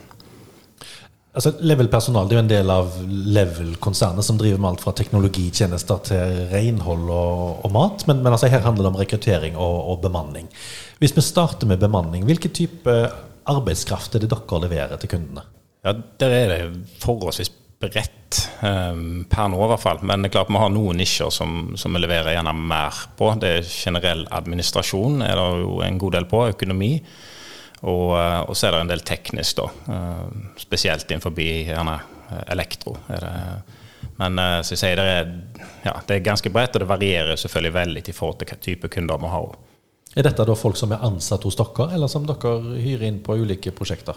Altså, 1.36 1.52
Level 1.68 1.90
Personal 1.92 2.28
det 2.28 2.32
er 2.32 2.38
jo 2.38 2.44
en 2.46 2.48
del 2.48 2.70
av 2.72 2.94
Level-konsernet 3.36 4.24
som 4.24 4.38
driver 4.40 4.60
med 4.62 4.70
alt 4.70 4.84
fra 4.86 4.94
teknologitjenester 4.96 5.98
til 6.08 6.38
renhold 6.48 7.10
og, 7.12 7.66
og 7.66 7.74
mat. 7.76 8.06
Men, 8.08 8.22
men 8.24 8.32
altså, 8.32 8.48
her 8.48 8.64
handler 8.64 8.86
det 8.86 8.92
om 8.94 8.96
rekruttering 9.02 9.58
og, 9.60 9.76
og, 9.92 10.00
bemanning. 10.06 10.48
Hvis 11.02 11.12
vi 11.12 11.24
starter 11.26 11.68
med 11.68 11.82
bemanning, 11.82 12.24
hvilken 12.24 12.56
type 12.56 12.96
arbeidskraft 13.52 14.16
er 14.16 14.24
det 14.24 14.32
dere 14.32 14.62
leverer 14.64 14.96
til 15.02 15.12
kundene? 15.12 15.44
Ja, 15.84 15.92
Der 15.92 16.32
er 16.38 16.54
det 16.54 16.60
forholdsvis 17.04 17.52
bredt 17.84 18.40
um, 18.64 19.26
per 19.28 19.52
nå, 19.52 19.60
i 19.60 19.70
hvert 19.74 19.84
fall. 19.84 20.00
Men 20.08 20.24
det 20.24 20.30
er 20.30 20.38
klart 20.38 20.50
vi 20.50 20.64
har 20.64 20.72
noen 20.72 20.96
nisjer 21.02 21.28
som, 21.36 21.74
som 21.76 21.92
vi 21.92 22.00
leverer 22.00 22.32
gjerne 22.32 22.56
mer 22.56 23.04
på. 23.20 23.34
Det 23.42 23.52
er 23.58 23.68
generell 23.68 24.24
administrasjon 24.32 25.20
er 25.20 25.36
det 25.36 25.48
jo 25.66 25.80
en 25.84 26.00
god 26.00 26.16
del 26.16 26.32
på. 26.32 26.46
Økonomi. 26.56 26.94
Og, 27.84 28.16
eh, 28.18 28.40
og, 28.40 28.56
så 28.56 28.68
er 28.68 28.76
det 28.76 28.84
en 28.84 28.92
del 28.92 29.04
teknisk, 29.06 29.60
da. 29.60 29.66
Eh, 29.94 30.22
spesielt 30.60 31.10
innenfor 31.10 31.34
gjerne 31.36 31.98
eh, 32.30 32.44
elektro. 32.54 32.96
Men 34.16 34.40
så 34.64 34.72
jeg 34.72 34.80
sier, 34.80 34.96
det 34.96 35.12
er, 35.12 35.32
ja, 35.84 35.92
det 36.08 36.14
er 36.14 36.22
ganske 36.24 36.48
bredt, 36.48 36.78
og 36.78 36.80
det 36.80 36.88
varierer 36.88 37.36
selvfølgelig 37.36 37.72
veldig 37.74 38.02
i 38.08 38.14
forhold 38.16 38.38
til 38.40 38.48
hva 38.48 38.56
type 38.64 38.88
kunder 38.88 39.20
vi 39.20 39.28
har. 39.28 39.50
Er 40.16 40.24
dette 40.24 40.46
da 40.48 40.54
folk 40.56 40.78
som 40.80 40.94
er 40.96 41.04
ansatt 41.04 41.44
hos 41.44 41.58
dere, 41.58 41.90
eller 41.92 42.08
som 42.08 42.24
dere 42.24 42.54
hyrer 42.80 43.04
inn 43.10 43.18
på 43.20 43.36
ulike 43.36 43.74
prosjekter? 43.76 44.16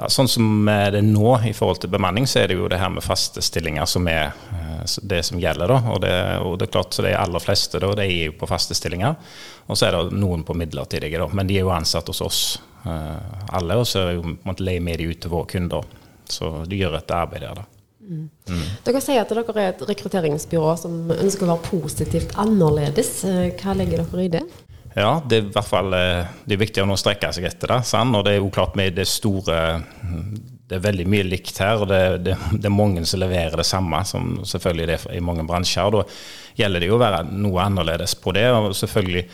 Ja, 0.00 0.08
sånn 0.08 0.30
som 0.32 0.64
det 0.64 1.02
er 1.02 1.04
nå 1.04 1.34
i 1.44 1.52
forhold 1.52 1.82
til 1.82 1.92
bemanning, 1.92 2.24
så 2.24 2.40
er 2.40 2.48
det 2.48 2.56
jo 2.56 2.70
det 2.72 2.80
her 2.80 2.88
med 2.94 3.04
faste 3.04 3.44
stillinger 3.44 3.84
som 3.84 4.08
er 4.08 4.32
det 5.04 5.20
som 5.28 5.36
gjelder. 5.42 5.68
da, 5.68 5.78
Og 5.92 6.00
det, 6.00 6.14
og 6.40 6.56
det 6.56 6.70
er 6.70 6.72
klart, 6.78 6.96
så 6.96 7.04
de 7.04 7.12
aller 7.12 7.44
fleste 7.44 7.76
da, 7.76 7.92
de 8.00 8.08
er 8.08 8.30
jo 8.30 8.38
på 8.40 8.48
faste 8.48 8.72
stillinger. 8.78 9.20
Og 9.68 9.76
så 9.76 9.90
er 9.90 9.98
det 9.98 10.16
noen 10.16 10.48
på 10.48 10.56
midlertidige, 10.56 11.20
da, 11.20 11.28
men 11.28 11.50
de 11.50 11.60
er 11.60 11.68
jo 11.68 11.76
ansatt 11.76 12.08
hos 12.08 12.24
oss. 12.24 12.42
Eh, 12.86 13.52
alle, 13.56 13.76
og 13.76 13.86
så 13.88 14.06
er 14.06 14.16
jo 14.18 14.36
måtte 14.46 14.64
leie 14.64 14.82
med 14.84 15.00
de 15.00 15.10
ut 15.10 15.20
til 15.20 15.32
våre 15.32 15.48
kunder. 15.50 15.84
Så 16.30 16.52
de 16.70 16.78
gjør 16.78 16.98
et 17.00 17.14
arbeid 17.14 17.44
der, 17.44 17.60
da. 17.60 17.66
Mm. 18.00 18.24
Mm. 18.50 18.64
Dere 18.86 19.02
sier 19.04 19.22
at 19.22 19.30
dere 19.30 19.54
er 19.54 19.68
et 19.74 19.84
rekrutteringsbyrå 19.86 20.72
som 20.80 21.12
ønsker 21.14 21.46
å 21.46 21.52
være 21.52 21.68
positivt 21.68 22.34
annerledes. 22.40 23.12
Eh, 23.28 23.46
hva 23.60 23.76
legger 23.78 24.04
dere 24.04 24.26
i 24.26 24.32
det? 24.38 24.44
Ja, 24.96 25.20
det 25.22 25.36
er 25.36 25.44
i 25.44 25.52
hvert 25.54 25.68
fall 25.68 25.94
eh, 25.94 26.30
det 26.48 26.56
er 26.56 26.62
viktig 26.64 26.82
å 26.82 26.88
nå 26.90 26.96
strekke 26.98 27.30
seg 27.34 27.46
etter 27.50 27.76
det. 27.76 27.82
Sant? 27.86 28.16
Og 28.16 28.24
det 28.26 28.34
er 28.34 28.40
jo 28.40 28.50
klart 28.54 28.78
med 28.78 28.96
det 28.98 29.06
store 29.10 29.60
Det 30.70 30.78
er 30.78 30.82
veldig 30.82 31.06
mye 31.10 31.26
likt 31.26 31.56
her, 31.58 31.82
og 31.82 31.88
det, 31.90 32.02
det, 32.26 32.36
det 32.54 32.68
er 32.68 32.74
mange 32.74 33.02
som 33.06 33.18
leverer 33.22 33.58
det 33.58 33.66
samme, 33.66 34.04
som 34.06 34.36
selvfølgelig 34.46 34.86
det 34.86 34.98
er 34.98 35.16
i 35.18 35.22
mange 35.24 35.46
bransjer. 35.46 35.94
Da 35.94 36.04
gjelder 36.60 36.82
det 36.82 36.90
jo 36.90 36.98
å 36.98 37.02
være 37.02 37.24
noe 37.30 37.64
annerledes 37.64 38.14
på 38.18 38.34
det. 38.36 38.46
og 38.54 38.74
selvfølgelig 38.78 39.24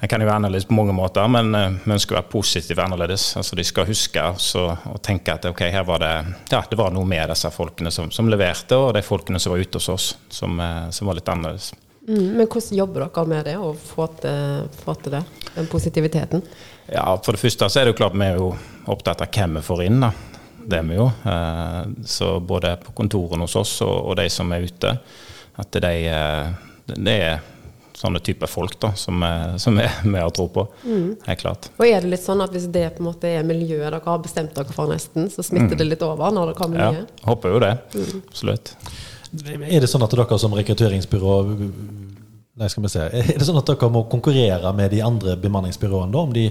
en 0.00 0.08
kan 0.08 0.22
jo 0.22 0.26
være 0.26 0.38
annerledes 0.40 0.64
på 0.64 0.74
mange 0.74 0.94
måter, 0.96 1.26
men 1.28 1.52
eh, 1.54 1.74
vi 1.84 1.92
ønsker 1.92 2.14
å 2.14 2.20
være 2.22 2.32
positivt 2.32 2.80
annerledes. 2.80 3.26
Altså 3.36 3.56
De 3.58 3.64
skal 3.68 3.88
huske 3.90 4.22
så, 4.40 4.62
og 4.88 5.02
tenke 5.04 5.34
at 5.34 5.44
ok, 5.50 5.60
her 5.68 5.84
var 5.84 6.00
det, 6.00 6.14
ja, 6.48 6.62
det 6.70 6.78
var 6.80 6.94
noe 6.94 7.08
med 7.08 7.28
disse 7.28 7.50
folkene 7.52 7.92
som, 7.92 8.08
som 8.14 8.30
leverte, 8.32 8.78
og 8.80 8.94
de 8.96 9.04
folkene 9.04 9.40
som 9.42 9.52
var 9.52 9.60
ute 9.60 9.76
hos 9.76 9.90
oss, 9.92 10.08
som, 10.32 10.56
eh, 10.64 10.88
som 10.96 11.10
var 11.10 11.20
litt 11.20 11.28
annerledes. 11.28 11.74
Mm, 12.08 12.32
men 12.38 12.46
hvordan 12.46 12.80
jobber 12.80 13.04
dere 13.04 13.26
med 13.34 13.44
det, 13.50 13.58
å 13.60 13.74
få 13.76 14.08
til, 14.22 14.72
få 14.80 14.96
til 15.04 15.18
det? 15.18 15.22
Den 15.52 15.68
positiviteten? 15.68 16.48
Ja, 16.88 17.04
For 17.20 17.36
det 17.36 17.44
første 17.44 17.68
så 17.68 17.82
er 17.82 17.86
det 17.86 17.92
jo 17.92 18.00
klart 18.00 18.16
vi 18.16 18.24
er 18.24 18.40
jo 18.40 18.50
opptatt 18.90 19.20
av 19.26 19.28
hvem 19.36 19.60
vi 19.60 19.66
får 19.68 19.84
inn. 19.84 20.00
da. 20.00 20.14
Det 20.70 20.80
er 20.80 20.88
vi 20.88 20.96
jo. 20.96 21.10
Eh, 21.28 21.80
så 22.08 22.32
både 22.40 22.78
på 22.80 22.96
kontorene 22.96 23.44
hos 23.44 23.60
oss 23.60 23.76
og, 23.84 23.96
og 24.00 24.16
de 24.16 24.30
som 24.32 24.48
er 24.56 24.64
ute, 24.64 24.96
at 25.60 25.82
de, 25.84 25.96
det 26.96 27.20
er 27.20 27.42
sånne 28.00 28.22
typer 28.24 28.48
folk 28.48 28.78
da, 28.80 28.92
som, 28.96 29.20
er, 29.26 29.58
som 29.60 29.76
er 29.82 30.00
med 30.08 30.24
og 30.24 30.32
tro 30.38 30.46
på. 30.52 30.64
Helt 31.26 31.42
klart. 31.42 31.68
Og 31.76 31.84
er 31.86 32.00
det 32.00 32.14
litt 32.14 32.24
sånn 32.24 32.40
at 32.44 32.54
hvis 32.56 32.68
det 32.72 32.86
på 32.96 33.04
en 33.04 33.10
måte 33.10 33.28
er 33.28 33.44
miljøet 33.46 33.90
dere 33.90 34.00
har 34.06 34.22
bestemt 34.24 34.56
dere 34.56 34.72
for 34.76 34.88
nesten, 34.90 35.28
så 35.32 35.44
smitter 35.44 35.76
det 35.80 35.88
litt 35.90 36.04
over 36.06 36.32
når 36.34 36.52
det 36.52 36.58
kommer 36.60 36.80
Ja, 36.80 36.90
nye? 36.96 37.06
håper 37.28 37.54
jo 37.54 37.62
det. 37.66 37.72
Absolutt. 38.22 38.74
Er 39.30 39.84
det 39.84 39.90
sånn 39.92 40.02
at 40.02 40.16
dere 40.16 40.38
som 40.42 40.56
rekrutteringsbyrå 40.58 41.34
Nei, 42.60 42.66
skal 42.68 42.82
vi 42.84 42.88
se. 42.92 43.04
Er 43.14 43.38
det 43.38 43.46
sånn 43.46 43.56
at 43.60 43.68
dere 43.70 43.88
må 43.92 44.02
konkurrere 44.10 44.72
med 44.76 44.90
de 44.92 44.98
andre 45.06 45.36
bemanningsbyråene 45.40 46.12
da, 46.12 46.24
om, 46.26 46.32
de, 46.34 46.42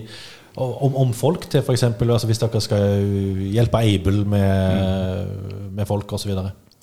om, 0.58 0.96
om 1.04 1.12
folk 1.14 1.44
til 1.52 1.62
f.eks. 1.62 1.84
Altså 1.86 2.30
hvis 2.30 2.42
dere 2.42 2.62
skal 2.66 3.04
hjelpe 3.54 3.82
Able 3.84 4.24
med, 4.32 5.36
med 5.78 5.90
folk 5.90 6.16
osv.? 6.18 6.32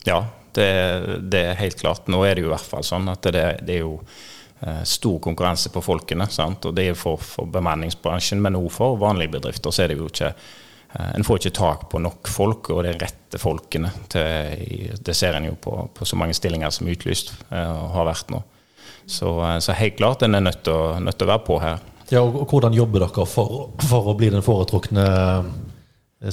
Ja, 0.07 0.21
det, 0.55 0.69
det 1.33 1.43
er 1.51 1.59
helt 1.59 1.81
klart. 1.81 2.07
Nå 2.13 2.21
er 2.29 2.37
det 2.39 2.45
jo 2.45 2.53
i 2.53 2.55
hvert 2.55 2.71
fall 2.71 2.87
sånn 2.87 3.09
at 3.11 3.27
det, 3.35 3.47
det 3.67 3.81
er 3.81 3.83
jo 3.83 3.97
eh, 3.99 4.36
stor 4.85 5.19
konkurranse 5.21 5.69
på 5.69 5.83
folkene. 5.85 6.29
Sant? 6.33 6.65
Og 6.65 6.77
det 6.77 6.89
er 6.91 6.99
for, 6.99 7.21
for 7.21 7.49
bemanningsbransjen, 7.53 8.41
men 8.43 8.57
også 8.57 8.77
for 8.79 9.01
vanlige 9.01 9.35
bedrifter. 9.37 9.71
så 9.71 9.85
er 9.85 9.93
det 9.93 9.99
jo 9.99 10.09
ikke 10.09 10.31
eh, 10.33 11.11
En 11.15 11.25
får 11.25 11.41
ikke 11.41 11.59
tak 11.59 11.89
på 11.93 12.01
nok 12.01 12.29
folk, 12.29 12.71
og 12.71 12.85
de 12.87 12.95
rette 12.97 13.39
folkene. 13.39 13.93
Til, 14.09 14.97
det 14.97 15.17
ser 15.17 15.37
en 15.37 15.51
jo 15.51 15.57
på, 15.61 15.77
på 15.95 16.09
så 16.09 16.17
mange 16.17 16.35
stillinger 16.35 16.73
som 16.73 16.89
er 16.89 16.97
utlyst 16.97 17.35
eh, 17.51 17.73
og 17.73 17.93
har 17.99 18.09
vært 18.13 18.33
nå. 18.33 18.43
Så, 19.07 19.35
eh, 19.45 19.59
så 19.59 19.77
helt 19.77 19.97
klart 19.97 20.23
en 20.23 20.35
er 20.35 20.45
nødt 20.49 20.65
til 20.65 20.75
å, 20.75 20.99
nødt 20.99 21.19
til 21.19 21.29
å 21.29 21.35
være 21.35 21.47
på 21.47 21.61
her. 21.63 21.85
Ja, 22.11 22.23
og, 22.23 22.45
hvordan 22.51 22.75
jobber 22.75 23.03
dere 23.03 23.27
for, 23.27 23.71
for 23.83 24.13
å 24.13 24.17
bli 24.19 24.31
den 24.35 24.45
foretrukne 24.47 25.07
eh, 25.07 25.49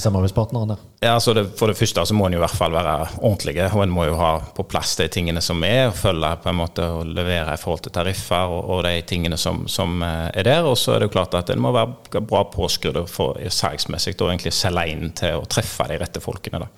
samarbeidspartneren 0.02 0.72
der? 0.74 0.82
Ja, 1.04 1.14
altså 1.14 1.34
det, 1.36 1.44
For 1.58 1.70
det 1.70 1.76
første 1.78 2.04
så 2.06 2.14
må 2.16 2.26
en 2.26 2.36
i 2.36 2.40
hvert 2.40 2.56
fall 2.56 2.72
være 2.74 2.94
ordentlige, 3.20 3.66
og 3.72 3.82
en 3.84 3.92
må 3.94 4.06
jo 4.08 4.16
ha 4.18 4.32
på 4.56 4.66
plass 4.68 4.96
de 5.00 5.08
tingene 5.12 5.42
som 5.44 5.62
er, 5.66 5.88
og 5.90 5.98
følge 5.98 6.30
på 6.42 6.50
en 6.52 6.58
måte 6.58 6.86
og 6.98 7.06
levere 7.06 7.54
i 7.54 7.60
forhold 7.60 7.84
til 7.86 7.94
tariffer 7.94 8.54
og, 8.54 8.70
og 8.76 8.84
de 8.88 8.94
tingene 9.08 9.38
som, 9.40 9.64
som 9.70 10.02
eh, 10.02 10.30
er 10.34 10.48
der. 10.48 10.68
Og 10.68 10.78
så 10.80 10.94
er 10.94 11.02
det 11.02 11.10
jo 11.10 11.16
klart 11.16 11.36
at 11.38 11.52
en 11.54 11.62
må 11.64 11.74
være 11.74 12.22
bra 12.24 12.44
påskrudd 12.52 13.02
for 13.10 13.38
salgsmessig 13.48 14.16
og 14.20 14.30
egentlig 14.30 14.54
selge 14.56 14.86
inn 14.94 15.12
til 15.16 15.40
å 15.40 15.46
treffe 15.50 15.88
de 15.90 16.00
rette 16.02 16.22
folkene. 16.24 16.64
da. 16.64 16.70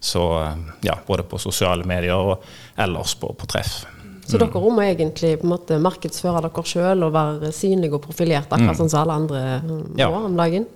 Så 0.00 0.26
eh, 0.42 0.66
ja, 0.90 0.98
både 1.06 1.26
på 1.28 1.38
sosiale 1.38 1.84
medier 1.88 2.16
og 2.16 2.44
ellers 2.80 3.14
på, 3.20 3.32
på 3.36 3.48
treff. 3.50 3.82
Så 4.30 4.38
dere 4.38 4.60
må 4.62 4.82
egentlig 4.84 5.32
på 5.40 5.46
en 5.48 5.54
måte 5.54 5.78
markedsføre 5.82 6.44
dere 6.44 6.62
sjøl 6.70 7.02
og 7.06 7.14
være 7.16 7.50
synlige 7.54 7.98
og 7.98 8.04
profilert, 8.04 8.52
akkurat 8.52 8.78
sånn 8.78 8.92
som 8.92 9.02
alle 9.02 9.16
andre 9.24 9.40
må 9.66 9.80
Ja. 9.98 10.10
må 10.12 10.20
om 10.28 10.36
dagen? 10.38 10.68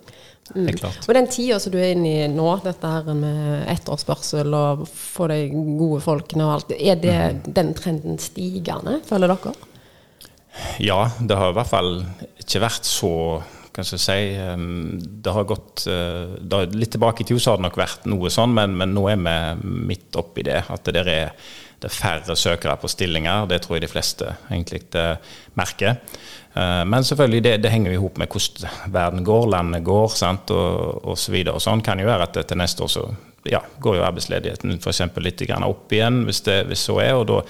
Klart. 0.53 1.07
Og 1.09 1.15
den 1.17 1.29
tida 1.33 1.57
som 1.63 1.73
du 1.73 1.79
er 1.81 1.95
inne 1.95 2.11
i 2.11 2.27
nå, 2.29 2.49
dette 2.65 2.89
her 2.91 3.07
med 3.17 3.65
etterspørsel 3.73 4.53
og 4.53 4.85
få 4.89 5.31
de 5.33 5.39
gode 5.55 6.03
folkene 6.05 6.45
og 6.45 6.59
alt, 6.59 6.75
er 6.77 7.01
det 7.01 7.17
den 7.57 7.73
trenden 7.79 8.21
stigende, 8.21 8.99
føler 9.09 9.33
dere? 9.33 9.55
Ja, 10.85 11.09
det 11.19 11.39
har 11.41 11.51
i 11.51 11.57
hvert 11.57 11.73
fall 11.73 11.93
ikke 12.45 12.63
vært 12.63 12.87
så 12.87 13.15
kan 13.75 13.83
jeg 13.89 13.99
si, 13.99 14.19
Det 15.25 15.33
har 15.35 15.47
gått 15.51 15.83
uh, 15.91 16.37
det 16.39 16.59
har, 16.61 16.75
Litt 16.79 16.93
tilbake 16.95 17.25
i 17.25 17.27
tid 17.27 17.43
så 17.43 17.53
har 17.55 17.59
det 17.59 17.67
nok 17.67 17.81
vært 17.81 18.07
noe 18.07 18.31
sånn, 18.31 18.55
men, 18.55 18.77
men 18.79 18.95
nå 18.95 19.09
er 19.11 19.19
vi 19.19 19.73
midt 19.91 20.15
oppi 20.21 20.45
det. 20.47 20.61
At 20.71 20.87
det 20.87 21.03
er, 21.03 21.33
det 21.83 21.91
er 21.91 21.97
færre 21.97 22.37
søkere 22.39 22.77
på 22.79 22.91
stillinger. 22.93 23.49
Det 23.51 23.59
tror 23.65 23.79
jeg 23.81 23.87
de 23.89 23.91
fleste 23.91 24.31
egentlig 24.47 24.85
merker. 25.59 25.99
Uh, 26.55 26.85
men 26.87 27.05
selvfølgelig, 27.05 27.43
det, 27.43 27.55
det 27.65 27.71
henger 27.75 27.93
jo 27.93 27.99
i 27.99 28.03
hop 28.05 28.19
med 28.23 28.31
hvordan 28.31 28.91
verden 28.95 29.25
går, 29.27 29.47
landet 29.51 29.87
går, 29.87 30.09
sant, 30.15 30.51
og, 30.55 31.05
og 31.05 31.19
så. 31.19 31.55
Og 31.55 31.63
sånn 31.63 31.83
kan 31.85 31.99
jo 31.99 32.11
være 32.11 32.29
at 32.29 32.43
til 32.47 32.61
neste 32.61 32.87
år 32.87 32.93
så 32.95 33.09
ja, 33.45 33.61
går 33.79 33.99
jo 33.99 34.05
arbeidsledigheten 34.07 34.79
f.eks. 34.79 35.03
litt 35.21 35.43
opp 35.67 35.93
igjen, 35.93 36.23
hvis 36.25 36.41
det 36.47 36.63
hvis 36.69 36.85
så 36.89 36.99
er. 37.03 37.15
og 37.19 37.27
Da, 37.29 37.41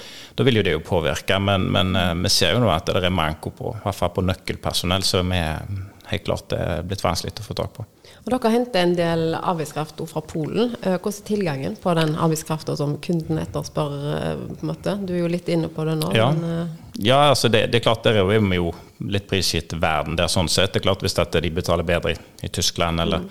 vil 0.46 0.58
jo 0.58 0.64
det 0.66 0.74
jo 0.74 0.82
påvirke. 0.84 1.38
Men, 1.38 1.68
men 1.74 1.94
eh, 1.96 2.14
vi 2.24 2.32
ser 2.32 2.56
jo 2.56 2.62
nå 2.64 2.70
at 2.72 2.90
det 2.90 3.04
er 3.04 3.14
manko 3.14 3.52
på, 3.54 3.74
på 3.84 4.24
nøkkelpersonell, 4.26 5.06
som 5.06 5.32
er 5.32 5.62
helt 6.10 6.24
klart 6.24 6.48
det 6.52 6.58
er 6.60 6.82
blitt 6.86 7.02
vanskelig 7.04 7.32
å 7.40 7.46
få 7.46 7.56
tak 7.58 7.72
på. 7.76 7.84
Og 8.24 8.30
Dere 8.32 8.50
henter 8.54 8.80
en 8.80 8.94
del 8.96 9.34
arbeidskraft 9.36 10.00
fra 10.08 10.22
Polen. 10.24 10.74
Eh, 10.82 10.96
Hvordan 10.96 11.18
er 11.20 11.26
tilgangen 11.28 11.76
på 11.80 11.94
den 11.96 12.14
arbeidskrafta 12.16 12.76
som 12.76 12.96
kunden 13.04 13.40
etterspør? 13.40 13.96
eh, 14.16 14.34
på 14.48 14.64
en 14.64 14.70
måte? 14.72 14.96
Du 15.04 15.12
er 15.14 15.20
jo 15.22 15.32
litt 15.32 15.48
inne 15.48 15.68
på 15.68 15.84
det 15.84 15.96
nå. 16.00 16.12
Ja. 16.16 16.30
Men, 16.32 16.44
eh, 16.50 16.68
Ja, 17.04 17.28
altså 17.28 17.48
det, 17.48 17.66
det 17.72 17.80
er 17.80 17.88
klart 17.88 18.04
der 18.04 18.20
er 18.22 18.24
vi 18.24 18.56
jo 18.56 18.72
litt 19.00 19.26
prisgitt 19.28 19.72
verden 19.72 20.16
der 20.16 20.28
sånn 20.28 20.48
sett. 20.48 20.72
Det 20.72 20.80
er 20.80 20.88
klart 20.88 21.02
Hvis 21.02 21.14
de 21.14 21.50
betaler 21.50 21.84
bedre 21.84 22.14
i, 22.14 22.16
i 22.42 22.48
Tyskland 22.48 23.00
eller, 23.00 23.24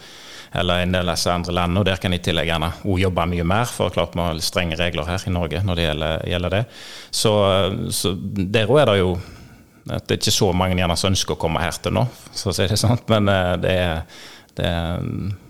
eller 0.52 0.84
en 0.84 0.92
del 0.92 1.10
av 1.10 1.16
disse 1.16 1.32
andre 1.32 1.54
landene, 1.54 1.80
og 1.80 1.86
der 1.86 1.98
kan 1.98 2.12
de 2.12 2.20
tillegg 2.20 2.48
gjerne 2.52 2.74
jobbe 2.84 3.26
mye 3.26 3.44
mer, 3.44 3.66
for 3.66 3.90
klart 3.90 4.14
vi 4.14 4.22
har 4.22 4.42
strenge 4.44 4.76
regler 4.78 5.08
her 5.10 5.24
i 5.26 5.34
Norge 5.34 5.64
når 5.64 5.76
det 5.76 5.88
gjelder, 5.88 6.28
gjelder 6.30 6.50
det. 6.50 6.66
Så, 7.10 7.32
så 7.90 8.14
der 8.14 8.68
òg 8.70 8.82
er 8.82 8.92
det 8.92 9.00
jo 9.00 9.16
at 9.90 10.06
det 10.08 10.16
er 10.16 10.22
ikke 10.22 10.36
så 10.36 10.52
mange 10.56 10.78
gjerne 10.80 10.96
som 11.00 11.12
ønsker 11.12 11.36
å 11.36 11.42
komme 11.42 11.64
her 11.64 11.76
til 11.84 11.96
nå, 11.96 12.06
så 12.32 12.52
å 12.52 12.56
si 12.56 12.68
det 12.70 12.80
sånn. 12.80 13.02
Men, 13.12 13.32
eh, 13.32 13.54
det 13.64 13.74
er, 13.82 14.22
det 14.58 14.70
er, 14.70 15.08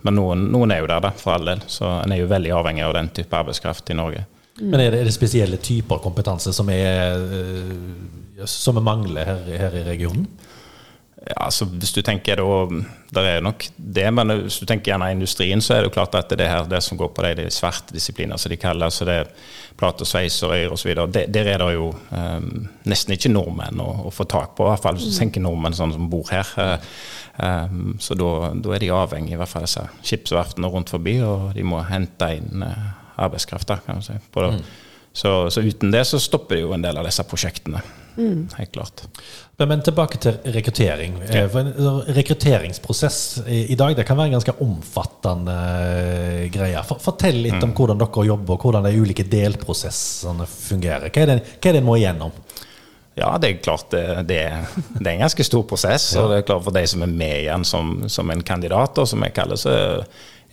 men 0.08 0.18
noen, 0.18 0.48
noen 0.54 0.74
er 0.74 0.82
jo 0.82 0.90
der, 0.90 1.04
da, 1.06 1.12
for 1.18 1.36
all 1.36 1.52
del. 1.52 1.62
Så 1.70 1.90
en 2.00 2.16
er 2.16 2.24
jo 2.24 2.32
veldig 2.32 2.54
avhengig 2.58 2.86
av 2.88 2.96
den 2.98 3.12
type 3.14 3.38
arbeidskraft 3.38 3.94
i 3.94 4.00
Norge. 4.00 4.26
Men 4.62 4.80
er 4.80 4.94
det, 4.94 5.02
er 5.02 5.10
det 5.10 5.16
spesielle 5.16 5.58
typer 5.62 6.02
kompetanse 6.02 6.54
som 6.54 6.70
er 6.70 7.24
eh, 7.40 8.44
som 8.50 8.78
mangler 8.84 9.30
her, 9.30 9.48
her 9.66 9.78
i 9.80 9.86
regionen? 9.88 10.28
Ja, 11.24 11.46
altså 11.46 11.66
Hvis 11.66 11.94
du 11.96 12.02
tenker 12.04 12.36
da, 12.36 12.84
der 13.16 13.28
er 13.30 13.44
nok 13.44 13.64
det, 13.78 14.06
men 14.12 14.34
hvis 14.42 14.58
du 14.60 14.66
tenker 14.68 14.92
gjerne 14.92 15.12
industrien, 15.14 15.62
så 15.64 15.76
er 15.76 15.84
det 15.84 15.92
jo 15.92 15.94
klart 15.96 16.18
at 16.20 16.34
det 16.36 16.50
her, 16.50 16.66
det 16.68 16.82
som 16.84 17.00
går 17.00 17.14
på 17.16 17.24
de, 17.24 17.46
de 17.46 17.46
svarte 17.54 17.96
disipliner, 17.96 18.38
som 18.38 18.52
de 18.52 18.58
kaller 18.60 18.92
så 18.92 19.08
det 19.08 19.22
plate 19.80 20.06
sveis 20.06 20.42
og 20.44 20.52
øyer 20.58 20.76
osv., 20.76 20.92
der 21.08 21.48
er 21.48 21.64
det 21.64 21.70
jo 21.78 21.94
um, 21.94 22.68
nesten 22.90 23.16
ikke 23.16 23.32
nordmenn 23.32 23.80
å, 23.80 23.90
å 24.10 24.12
få 24.12 24.28
tak 24.28 24.58
på. 24.58 24.68
I 24.68 24.74
hvert 24.74 24.84
fall 24.84 25.00
hvis 25.00 25.14
du 25.14 25.16
tenker 25.16 25.46
nordmenn 25.46 25.78
sånn 25.78 25.96
som 25.96 26.12
bor 26.12 26.28
her. 26.34 26.52
Eh, 26.60 26.92
eh, 27.48 27.80
så 28.04 28.20
da, 28.20 28.52
da 28.60 28.76
er 28.76 28.84
de 28.84 28.92
avhengig, 29.00 29.38
i 29.38 29.40
hvert 29.40 29.54
fall 29.56 29.64
disse 29.64 29.88
skipsverftene 30.04 30.70
rundt 30.76 30.92
forbi, 30.92 31.22
og 31.24 31.54
de 31.56 31.64
må 31.64 31.86
hente 31.88 32.34
inn 32.36 32.68
uh, 32.68 32.92
arbeidskraft. 33.16 33.72
da, 33.72 33.80
kan 33.86 34.02
man 34.02 34.06
si. 34.06 34.20
På 34.34 34.44
det. 34.50 34.58
Så, 35.14 35.38
så 35.54 35.64
uten 35.64 35.94
det 35.94 36.04
så 36.10 36.20
stopper 36.20 36.66
jo 36.66 36.76
en 36.76 36.84
del 36.84 37.00
av 37.00 37.08
disse 37.08 37.24
prosjektene. 37.30 37.80
Helt 38.16 38.72
klart. 38.72 39.04
Men, 39.58 39.68
men 39.70 39.84
tilbake 39.86 40.20
til 40.22 40.38
rekruttering. 40.56 41.16
Ja. 41.30 41.46
For 41.52 41.62
en 41.64 42.02
rekrutteringsprosess 42.18 43.20
i, 43.48 43.64
i 43.74 43.78
dag 43.80 43.96
det 43.98 44.06
kan 44.08 44.20
være 44.20 44.32
en 44.32 44.38
ganske 44.38 44.56
omfattende 44.66 45.56
eh, 45.56 46.44
greie. 46.54 46.84
For, 46.88 47.02
fortell 47.04 47.42
litt 47.46 47.64
om 47.66 47.74
hvordan 47.78 48.02
dere 48.02 48.28
jobber, 48.30 48.58
og 48.58 48.68
hvordan 48.68 48.88
de 48.88 48.94
ulike 49.00 49.26
delprosessene 49.30 50.48
fungerer. 50.50 51.10
Hva 51.10 51.26
er 51.26 51.34
det, 51.34 51.40
hva 51.58 51.72
er 51.72 51.78
det 51.78 51.84
en 51.84 51.90
må 51.90 51.98
igjennom? 52.02 52.36
Ja, 53.14 53.36
det 53.38 53.50
er 53.50 53.58
klart 53.62 53.92
det, 53.94 54.06
det, 54.30 54.42
det 54.98 55.06
er 55.06 55.16
en 55.16 55.26
ganske 55.26 55.46
stor 55.46 55.66
prosess. 55.70 56.12
Og 56.18 56.32
det 56.32 56.42
er 56.42 56.48
klart 56.48 56.66
for 56.66 56.76
de 56.76 56.86
som 56.90 57.06
er 57.06 57.12
med 57.12 57.44
igjen 57.44 57.66
som, 57.68 57.96
som 58.10 58.30
en 58.34 58.46
kandidat, 58.46 58.98
og 58.98 59.10
som 59.10 59.26
jeg 59.26 59.36
kaller, 59.38 59.60
så 59.60 59.76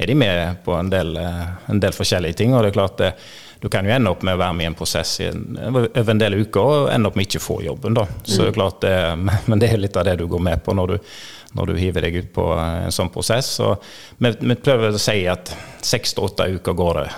er 0.01 0.09
de 0.09 0.17
med 0.17 0.61
på 0.65 0.75
en 0.77 0.91
del, 0.93 1.15
eh, 1.21 1.47
en 1.73 1.81
del 1.81 1.97
forskjellige 1.97 2.41
ting. 2.41 2.55
Og 2.55 2.65
det 2.65 2.73
er 2.73 2.77
klart 2.77 3.01
det, 3.01 3.15
du 3.61 3.69
kan 3.69 3.85
jo 3.85 3.93
ende 3.93 4.11
opp 4.11 4.23
med 4.25 4.39
å 4.39 4.41
være 4.41 4.57
med 4.57 4.65
i 4.65 4.69
en 4.71 4.77
prosess 4.79 5.19
i 5.21 5.27
en, 5.29 5.43
over 5.69 6.11
en 6.15 6.21
del 6.21 6.39
uker 6.41 6.61
og 6.61 6.87
ende 6.95 7.11
opp 7.11 7.19
med 7.19 7.29
ikke 7.29 7.43
få 7.45 7.59
jobben. 7.67 7.97
da. 7.99 8.07
Så 8.25 8.47
er 8.47 8.57
klart 8.57 8.81
det, 8.81 8.95
Men 9.51 9.61
det 9.61 9.69
er 9.69 9.83
litt 9.83 9.99
av 10.01 10.07
det 10.09 10.17
du 10.21 10.27
går 10.31 10.41
med 10.47 10.63
på 10.65 10.73
når 10.77 10.95
du, 10.95 11.11
når 11.59 11.73
du 11.73 11.81
hiver 11.81 12.07
deg 12.07 12.17
ut 12.23 12.31
på 12.33 12.47
en 12.57 12.95
sånn 12.95 13.13
prosess. 13.13 13.59
Så 13.61 13.75
vi, 14.17 14.33
vi 14.41 14.57
prøver 14.57 14.97
å 14.97 15.03
si 15.03 15.19
at 15.29 15.53
seks 15.85 16.17
til 16.17 16.31
åtte 16.31 16.49
uker 16.57 16.79
går 16.79 17.03
det 17.03 17.11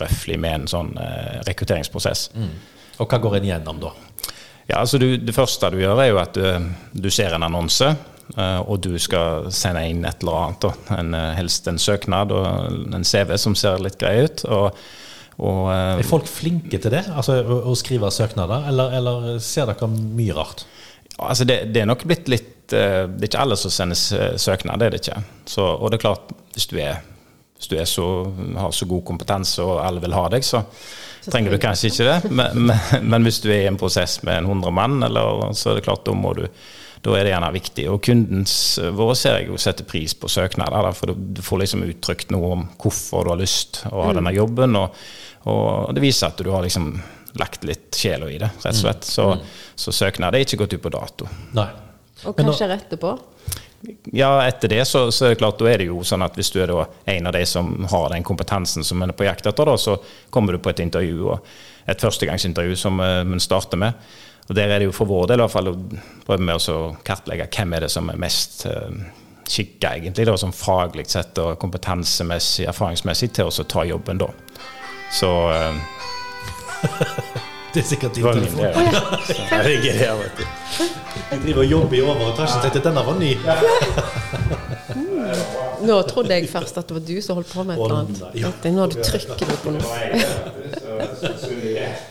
røftlig 0.00 0.38
med 0.40 0.62
en 0.62 0.70
sånn 0.70 0.94
eh, 0.96 1.42
rekrutteringsprosess. 1.44 2.30
Og 3.02 3.10
hva 3.10 3.20
går 3.20 3.38
en 3.38 3.50
gjennom 3.50 3.82
da? 3.82 3.92
Ja, 4.70 4.78
altså 4.78 4.96
du, 4.96 5.16
Det 5.20 5.34
første 5.36 5.68
du 5.74 5.80
gjør, 5.82 6.00
er 6.00 6.08
jo 6.12 6.22
at 6.22 6.38
du, 6.38 6.72
du 6.96 7.10
ser 7.12 7.34
en 7.36 7.44
annonse, 7.44 7.90
eh, 8.32 8.60
og 8.62 8.80
du 8.86 8.94
skal 9.02 9.50
sende 9.52 9.84
inn 9.90 10.06
et 10.08 10.24
eller 10.24 10.40
annet. 10.46 10.68
En, 10.96 11.14
eh, 11.18 11.30
helst 11.36 11.68
en 11.68 11.80
søknad 11.82 12.32
og 12.32 12.94
en 12.96 13.04
CV 13.04 13.36
som 13.36 13.58
ser 13.58 13.82
litt 13.84 14.00
grei 14.00 14.22
ut. 14.24 14.46
og, 14.48 14.72
og 15.38 15.70
eh, 15.72 15.98
Er 16.02 16.08
folk 16.08 16.26
flinke 16.28 16.78
til 16.82 16.92
det? 16.92 17.04
Altså 17.12 17.38
å, 17.40 17.60
å 17.72 17.74
skrive 17.78 18.10
søknader, 18.12 18.66
eller, 18.68 18.92
eller 18.98 19.38
ser 19.42 19.70
dere 19.72 19.88
mye 19.92 20.34
rart? 20.36 20.66
altså 21.22 21.44
det, 21.46 21.58
det 21.74 21.82
er 21.82 21.86
nok 21.90 22.02
blitt 22.08 22.28
litt 22.32 22.72
eh, 22.74 23.04
Det 23.06 23.26
er 23.26 23.30
ikke 23.30 23.42
alle 23.44 23.56
som 23.60 23.70
sender 23.70 23.98
s- 23.98 24.42
søknad, 24.42 24.80
det 24.80 24.86
er 24.86 24.94
det 24.96 25.00
ikke. 25.04 25.22
Så, 25.46 25.64
og 25.76 25.90
det 25.92 25.98
er 26.00 26.04
klart, 26.06 26.32
hvis 26.56 26.66
du, 26.70 26.76
er, 26.82 27.00
hvis 27.58 27.68
du 27.70 27.76
er 27.78 27.88
så, 27.88 28.06
har 28.58 28.72
så 28.74 28.88
god 28.90 29.04
kompetanse 29.08 29.62
og 29.64 29.80
alle 29.84 30.00
vil 30.04 30.16
ha 30.16 30.24
deg, 30.32 30.44
så 30.46 30.64
trenger 31.30 31.54
du 31.54 31.60
kanskje 31.62 31.90
ikke 31.92 32.06
det. 32.08 32.30
Men, 32.34 32.64
men, 32.70 33.04
men 33.12 33.28
hvis 33.28 33.38
du 33.44 33.50
er 33.52 33.64
i 33.66 33.68
en 33.70 33.78
prosess 33.78 34.18
med 34.26 34.40
en 34.42 34.48
100 34.56 34.72
mann, 34.74 34.96
eller, 35.06 35.44
så 35.54 35.70
er 35.70 35.78
det 35.78 35.84
klart, 35.86 36.02
da 36.08 36.16
må 36.16 36.32
du 36.40 36.46
da 37.02 37.16
er 37.18 37.26
det 37.26 37.32
gjerne 37.32 37.50
viktig. 37.54 37.86
Og 37.90 38.02
kundens 38.06 38.54
våre 38.94 39.16
ser 39.18 39.40
jeg 39.40 39.50
jo 39.50 39.58
setter 39.60 39.86
pris 39.88 40.14
på 40.14 40.30
søknader, 40.30 40.92
for 40.94 41.14
du, 41.14 41.42
får 41.42 41.64
liksom 41.64 41.82
uttrykt 41.88 42.30
noe 42.34 42.52
om 42.56 42.68
hvorfor 42.78 43.26
du 43.26 43.32
har 43.34 43.40
lyst 43.40 43.82
å 43.90 44.06
ha 44.06 44.14
denne 44.14 44.34
jobben. 44.36 44.78
Og, 44.78 45.02
og 45.50 45.90
det 45.96 46.04
viser 46.04 46.30
at 46.30 46.38
du 46.38 46.52
har 46.54 46.62
liksom 46.62 46.94
lagt 47.40 47.64
litt 47.64 47.96
sjela 47.96 48.28
i 48.30 48.38
det, 48.38 48.52
rett 48.62 48.76
og 48.76 48.80
slett. 48.84 49.08
Så, 49.08 49.26
så 49.74 49.94
søknad 49.94 50.36
er 50.36 50.46
ikke 50.46 50.62
gått 50.62 50.76
ut 50.76 50.84
på 50.84 50.94
dato. 50.94 51.28
Nei. 51.58 51.68
Og 52.22 52.36
kanskje 52.38 52.44
hva 52.44 52.52
på? 52.52 52.58
skjer 52.60 52.74
etterpå? 52.76 53.12
Ja, 54.14 54.30
etter 54.46 54.70
det 54.70 54.84
så, 54.86 55.08
så 55.10 55.26
er 55.26 55.32
det 55.32 55.40
klart, 55.40 55.58
da 55.58 55.66
er 55.66 55.82
det 55.82 55.88
jo 55.88 56.04
sånn 56.06 56.22
at 56.22 56.36
hvis 56.38 56.52
du 56.54 56.60
er 56.62 56.70
da 56.70 56.84
en 57.10 57.26
av 57.26 57.34
de 57.34 57.42
som 57.50 57.72
har 57.90 58.12
den 58.12 58.22
kompetansen 58.22 58.86
som 58.86 59.02
en 59.02 59.10
er 59.10 59.16
på 59.18 59.26
jakt 59.26 59.48
etter, 59.50 59.66
da, 59.66 59.74
så 59.74 59.96
kommer 60.30 60.54
du 60.54 60.62
på 60.62 60.70
et 60.70 60.82
intervju, 60.84 61.16
og 61.32 61.90
et 61.90 62.04
førstegangsintervju 62.04 62.76
som 62.78 63.02
en 63.02 63.42
starter 63.42 63.80
med. 63.82 64.12
Og 64.52 64.56
Der 64.56 64.68
er 64.68 64.82
det 64.82 64.84
jo 64.90 64.92
for 64.92 65.08
vår 65.08 65.30
del 65.30 65.40
i 65.40 65.44
hvert 65.46 65.54
fall 65.54 65.70
å 65.70 65.78
prøve 66.26 66.44
med 66.44 66.66
å 66.68 66.80
kartlegge 67.08 67.46
hvem 67.56 67.70
er 67.72 67.86
det 67.86 67.88
som 67.94 68.10
er 68.12 68.18
mest 68.20 68.66
uh, 68.68 68.90
skikka, 69.48 69.94
egentlig, 69.96 70.26
da, 70.28 70.34
som 70.36 70.52
faglig 70.52 71.06
sett 71.08 71.40
og 71.40 71.54
kompetansemessig, 71.62 72.66
erfaringsmessig, 72.68 73.30
til 73.32 73.48
å 73.48 73.64
ta 73.64 73.86
jobben 73.88 74.20
da. 74.20 74.28
Så 75.08 75.30
uh, 75.48 75.72
Det 77.72 77.80
er 77.80 77.88
sikkert 77.94 78.18
din 78.18 78.28
telefon. 78.28 78.60
Det, 78.68 79.38
ja. 79.40 79.62
Jeg 79.62 79.64
ligger 79.70 80.02
der, 80.02 80.20
vet 80.20 80.36
du. 80.36 80.44
Jeg 81.30 81.40
driver 81.46 81.62
og 81.64 81.72
jobber 81.72 81.96
i 81.96 82.04
overetasjen 82.04 82.66
tenkte 82.66 82.82
at 82.82 82.90
denne 82.90 83.06
var 83.08 83.16
ny. 83.22 83.32
Nå 85.82 86.02
trodde 86.08 86.34
jeg 86.36 86.48
først 86.50 86.78
at 86.80 86.86
det 86.88 86.94
var 86.96 87.04
du 87.06 87.16
som 87.24 87.36
holdt 87.38 87.50
på 87.52 87.60
med 87.66 87.74
et 87.76 87.80
eller 87.84 87.98
annet. 88.02 88.20
Nå 88.76 88.82
du 88.92 88.96
trykker 89.02 89.46
du 89.48 89.54
på 89.62 89.68
noe. 89.74 89.96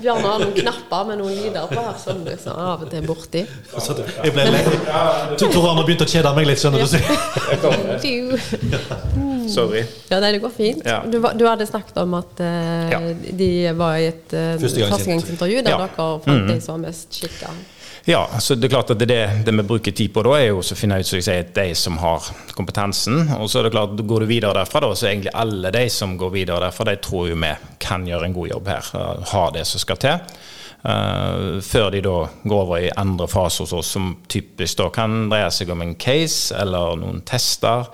Bjørn 0.01 0.23
har 0.25 0.37
noen 0.41 0.55
knapper 0.55 1.01
med 1.09 1.15
noen 1.21 1.33
lyder 1.37 1.65
på 1.71 1.79
her 1.79 1.97
som 2.01 2.17
du 2.25 2.31
så 2.41 2.51
av 2.55 2.81
og 2.85 2.89
til 2.91 2.99
er 3.01 3.05
borti. 3.07 3.41
Jeg 3.45 4.31
ble 4.35 4.43
lei. 4.49 4.63
Tor 5.41 5.65
Arne 5.71 5.83
begynte 5.87 6.05
å 6.07 6.09
kjede 6.11 6.29
meg 6.37 6.45
litt, 6.49 6.59
skjønner 6.61 6.79
du. 6.81 6.87
Sorry. 9.51 9.81
Ja, 10.11 10.17
nei, 10.23 10.31
det 10.35 10.41
går 10.43 10.53
fint. 10.55 10.81
Du, 11.11 11.17
du, 11.19 11.43
hadde 11.47 11.65
snakket 11.69 11.97
om 12.03 12.11
at 12.19 12.33
uh, 12.39 12.43
de 13.41 13.51
var 13.77 13.93
i 13.99 14.01
et 14.11 14.27
uh, 14.35 14.39
førstegangsintervju 14.61 15.57
der 15.65 15.73
ja. 15.75 15.79
dere 15.83 15.93
fant 15.97 16.25
mm. 16.27 16.47
de 16.51 16.57
som 16.63 16.71
var 16.77 16.81
mest 16.89 17.07
skikka. 17.19 17.49
Ja, 18.05 18.29
så 18.39 18.55
det 18.55 18.65
er 18.65 18.73
klart 18.73 18.91
at 18.95 18.99
det, 18.99 19.17
det 19.45 19.53
vi 19.53 19.63
bruker 19.63 19.93
tid 19.93 20.09
på 20.13 20.23
da, 20.25 20.33
er 20.39 20.47
jo 20.47 20.61
å 20.63 20.77
finne 20.77 20.97
ut 20.97 21.05
som 21.05 21.19
jeg 21.19 21.25
sier, 21.27 21.49
de 21.53 21.65
som 21.77 21.99
har 22.01 22.31
kompetansen. 22.57 23.27
Og 23.37 23.49
så 23.49 23.59
er 23.59 23.67
det 23.67 23.73
klart, 23.75 23.99
går 24.09 24.23
du 24.25 24.29
videre 24.31 24.55
derfra, 24.57 24.81
da, 24.81 24.95
så 24.97 25.05
er 25.05 25.13
egentlig 25.13 25.35
alle 25.37 25.73
de 25.75 25.83
som 25.93 26.15
går 26.17 26.31
videre 26.33 26.63
derfra, 26.65 26.87
de 26.89 26.95
tror 27.03 27.29
jo 27.29 27.37
vi 27.43 27.51
kan 27.81 28.07
gjøre 28.09 28.29
en 28.29 28.37
god 28.37 28.49
jobb 28.55 28.71
her. 28.73 28.89
Har 29.33 29.53
det 29.53 29.67
som 29.69 29.83
skal 29.83 30.01
til. 30.01 30.33
Uh, 30.81 31.61
før 31.61 31.91
de 31.93 32.01
da 32.01 32.15
går 32.41 32.63
over 32.63 32.81
i 32.81 32.95
andre 32.97 33.27
fase 33.29 33.61
hos 33.61 33.75
oss, 33.77 33.93
som 33.93 34.15
typisk 34.25 34.79
da 34.79 34.89
kan 34.95 35.27
dreie 35.29 35.51
seg 35.53 35.69
om 35.69 35.85
en 35.85 35.93
case 35.93 36.57
eller 36.57 36.97
noen 36.97 37.21
tester. 37.21 37.85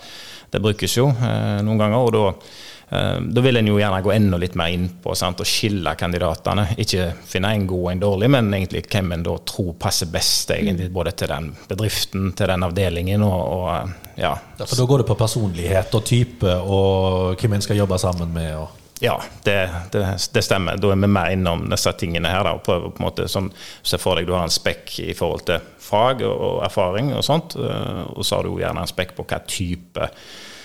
Det 0.48 0.64
brukes 0.64 0.96
jo 0.96 1.10
uh, 1.12 1.60
noen 1.68 1.84
ganger. 1.84 2.00
og 2.00 2.16
da 2.16 2.26
Eh, 2.32 2.77
da 2.89 3.41
vil 3.44 3.60
en 3.60 3.67
jo 3.67 3.79
gjerne 3.82 4.00
gå 4.00 4.12
enda 4.15 4.38
litt 4.39 4.53
mer 4.56 4.72
inn 4.72 4.86
på 5.03 5.12
sant, 5.17 5.41
og 5.44 5.50
skille 5.50 5.91
kandidatene. 6.00 6.70
Ikke 6.79 7.10
finne 7.27 7.51
en 7.51 7.67
god 7.67 7.84
og 7.84 7.91
en 7.91 8.03
dårlig, 8.06 8.29
men 8.32 8.48
egentlig 8.56 8.86
hvem 8.88 9.12
en 9.17 9.25
da 9.27 9.36
tror 9.50 9.74
passer 9.82 10.08
best 10.12 10.53
egentlig, 10.56 10.88
både 10.96 11.12
til 11.20 11.34
den 11.34 11.51
bedriften, 11.67 12.32
til 12.38 12.48
den 12.53 12.63
avdelingen 12.63 13.27
og, 13.27 13.38
og 13.58 13.67
ja. 14.15 14.32
ja. 14.32 14.63
For 14.63 14.77
da 14.79 14.88
går 14.88 15.03
det 15.03 15.10
på 15.12 15.20
personlighet 15.20 16.00
og 16.00 16.08
type 16.08 16.58
og 16.63 17.36
hvem 17.41 17.58
en 17.58 17.67
skal 17.67 17.82
jobbe 17.84 18.00
sammen 18.00 18.32
med? 18.34 18.56
og 18.56 18.84
ja, 19.03 19.20
det, 19.44 19.70
det, 19.91 20.01
det, 20.34 20.41
stemmer. 20.41 20.79
Da 20.82 20.89
er 20.89 20.98
vi 20.98 21.12
mer 21.12 21.29
innom 21.36 21.67
disse 21.70 21.91
tingene 22.00 22.32
her. 22.34 22.48
Da, 22.48 22.56
og 22.58 22.63
prøver 22.65 22.89
på 22.89 23.03
en 23.03 23.06
måte 23.06 23.27
sånn, 23.29 23.51
Se 23.86 24.00
for 24.01 24.17
deg 24.17 24.25
du 24.25 24.34
har 24.34 24.48
en 24.48 24.53
spekk 24.53 24.96
i 25.03 25.13
forhold 25.13 25.46
til 25.46 25.62
fag 25.86 26.24
og, 26.25 26.34
og 26.34 26.63
erfaring 26.65 27.12
og 27.13 27.22
sånt. 27.27 27.60
Eh, 27.62 28.03
og 28.10 28.25
så 28.25 28.39
har 28.39 28.48
du 28.48 28.58
gjerne 28.58 28.82
en 28.82 28.89
spekk 28.89 29.13
på 29.20 29.27
hva 29.27 29.44
type 29.46 30.08
Eh, 30.08 30.56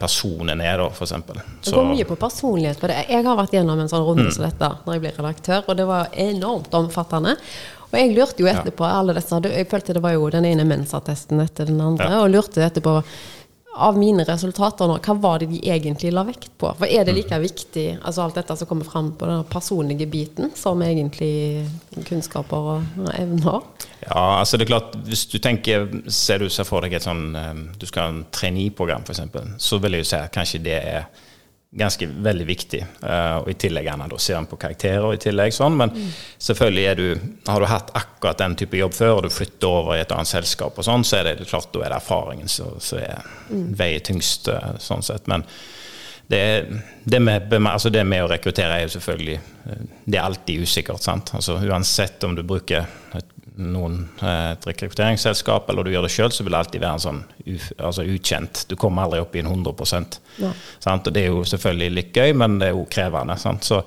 personen 0.00 0.60
er, 0.60 0.80
da, 0.80 0.90
f.eks. 0.92 1.14
Det 1.64 1.72
går 1.72 1.86
mye 1.88 2.04
på 2.08 2.16
personlighet 2.20 2.80
på 2.80 2.90
det. 2.90 2.98
Jeg 3.08 3.24
har 3.24 3.38
vært 3.38 3.54
gjennom 3.56 3.80
en 3.80 3.88
sånn 3.88 4.04
runde 4.04 4.26
mm. 4.28 4.34
som 4.36 4.44
dette 4.44 4.70
når 4.84 4.96
jeg 4.96 5.04
ble 5.04 5.12
redaktør, 5.16 5.62
og 5.64 5.78
det 5.78 5.86
var 5.88 6.18
enormt 6.26 6.76
omfattende. 6.76 7.38
Og 7.88 7.96
jeg 8.00 8.10
lurte 8.12 8.42
jo 8.42 8.50
etterpå 8.50 8.84
alle 8.88 9.14
disse, 9.14 9.38
Jeg 9.54 9.70
følte 9.70 9.94
det 9.94 10.02
var 10.02 10.16
jo 10.16 10.28
den 10.32 10.48
ene 10.48 10.66
mensattesten 10.66 11.40
etter 11.44 11.70
den 11.70 11.80
andre, 11.80 12.10
ja. 12.10 12.20
og 12.24 12.32
lurte 12.34 12.64
etterpå 12.66 12.98
av 13.74 13.98
mine 13.98 14.24
resultater 14.26 14.88
nå, 14.88 14.96
hva 15.02 15.14
var 15.18 15.42
det 15.42 15.48
de 15.50 15.58
egentlig 15.72 16.12
la 16.14 16.22
vekt 16.26 16.52
på? 16.60 16.70
For 16.78 16.86
er 16.86 17.06
det 17.06 17.14
mm. 17.14 17.18
like 17.18 17.38
viktig, 17.42 17.86
altså 18.02 18.24
alt 18.24 18.38
dette 18.38 18.56
som 18.60 18.70
kommer 18.70 18.86
fram 18.86 19.10
på 19.18 19.28
den 19.28 19.42
personlige 19.50 20.06
biten, 20.10 20.52
som 20.58 20.82
egentlig 20.86 21.64
kunnskaper 22.06 22.70
og 22.74 23.10
evner? 23.16 23.66
Ja, 24.04 24.40
altså 24.40 24.58
det 24.58 24.66
er 24.66 24.74
klart, 24.74 24.96
hvis 25.08 25.26
du 25.32 25.38
tenker, 25.42 25.88
ser 26.06 26.44
du 26.44 26.48
ser 26.52 26.68
for 26.68 26.84
deg 26.84 26.94
et 26.98 27.06
sånn 27.06 27.30
eh, 27.38 27.52
Du 27.80 27.86
skal 27.88 28.04
ha 28.04 28.12
en 28.12 28.24
trainee-program, 28.34 29.06
f.eks., 29.08 29.56
så 29.58 29.80
vil 29.82 29.98
jeg 29.98 30.04
jo 30.04 30.10
si 30.12 30.18
at 30.20 30.34
kanskje 30.34 30.62
det 30.64 30.78
er 30.78 31.06
ganske 31.74 32.06
veldig 32.06 32.46
viktig. 32.46 32.80
Uh, 33.02 33.42
og 33.42 33.50
I 33.50 33.56
tillegg 33.58 33.88
gjerne 33.88 34.08
da 34.10 34.18
ser 34.22 34.38
en 34.38 34.48
på 34.50 34.58
karakterer. 34.60 35.06
i 35.14 35.20
tillegg 35.22 35.54
sånn, 35.54 35.76
Men 35.76 35.90
mm. 35.90 36.10
selvfølgelig 36.48 36.96
du, 36.98 37.06
har 37.46 37.60
du 37.60 37.66
hatt 37.70 37.94
akkurat 37.98 38.38
den 38.38 38.56
type 38.60 38.78
jobb 38.78 38.94
før, 38.94 39.14
og 39.16 39.22
du 39.26 39.30
flytter 39.34 39.68
over 39.68 39.96
i 39.96 40.02
et 40.04 40.12
annet 40.14 40.30
selskap, 40.30 40.78
og 40.78 40.86
sånn, 40.86 41.04
så 41.04 41.20
er 41.20 41.30
det 41.30 41.48
klart 41.48 41.72
da 41.74 41.84
er 41.84 41.94
det 41.94 42.00
erfaringen 42.00 42.50
som 42.50 42.78
mm. 42.78 43.72
veier 43.78 44.04
tyngst. 44.06 44.48
Uh, 44.48 44.76
sånn 44.78 45.02
sett, 45.02 45.26
men 45.30 45.46
det, 46.26 46.66
det, 47.04 47.20
med, 47.20 47.52
altså 47.52 47.90
det, 47.92 48.04
med, 48.08 48.24
å 48.24 48.28
rekruttere 48.30 48.78
er 48.78 48.86
jo 48.86 48.94
selvfølgelig 48.94 49.34
eh, 49.36 49.82
Det 50.06 50.16
er 50.16 50.24
alltid 50.24 50.62
usikkert. 50.64 51.02
sant? 51.04 51.34
Altså 51.36 51.58
Uansett 51.60 52.24
om 52.24 52.36
du 52.36 52.40
bruker 52.46 52.86
et 53.12 53.33
noen, 53.54 54.08
eh, 54.22 54.56
rekrutteringsselskap, 54.66 55.68
eller 55.70 55.84
du 55.84 55.92
gjør 55.92 56.06
det 56.08 56.10
sjøl, 56.10 56.32
så 56.34 56.42
vil 56.42 56.54
det 56.54 56.58
alltid 56.58 56.82
være 56.82 56.98
en 56.98 57.04
sånn 57.04 57.20
altså 57.78 58.02
ukjent. 58.02 58.64
Du 58.68 58.74
kommer 58.80 59.04
aldri 59.04 59.20
opp 59.22 59.36
i 59.36 59.42
en 59.44 59.50
100% 59.52 60.18
ja. 60.42 60.50
Og 60.94 61.12
Det 61.12 61.22
er 61.22 61.28
jo 61.28 61.44
selvfølgelig 61.46 61.94
litt 61.94 62.16
gøy, 62.16 62.32
men 62.34 62.58
det 62.58 62.68
er 62.68 62.74
jo 62.74 62.86
krevende. 62.90 63.36
Så, 63.38 63.82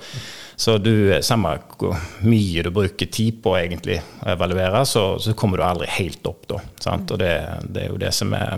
så, 0.55 0.77
du, 0.79 1.11
samme 1.21 1.57
hvor 1.75 1.97
mye 2.23 2.63
du 2.63 2.71
bruker 2.71 3.11
tid 3.11 3.41
på 3.43 3.57
egentlig 3.59 3.99
å 4.23 4.31
evaluere, 4.37 4.85
så, 4.87 5.05
så 5.19 5.35
kommer 5.35 5.59
du 5.59 5.67
aldri 5.67 5.89
helt 5.99 6.27
opp 6.31 6.47
da. 6.47 6.61
Sant? 6.79 7.11
Og 7.11 7.19
det, 7.19 7.33
det, 7.67 7.87
er 7.87 7.91
jo 7.91 7.99
det 8.01 8.13
som 8.15 8.31
er 8.37 8.55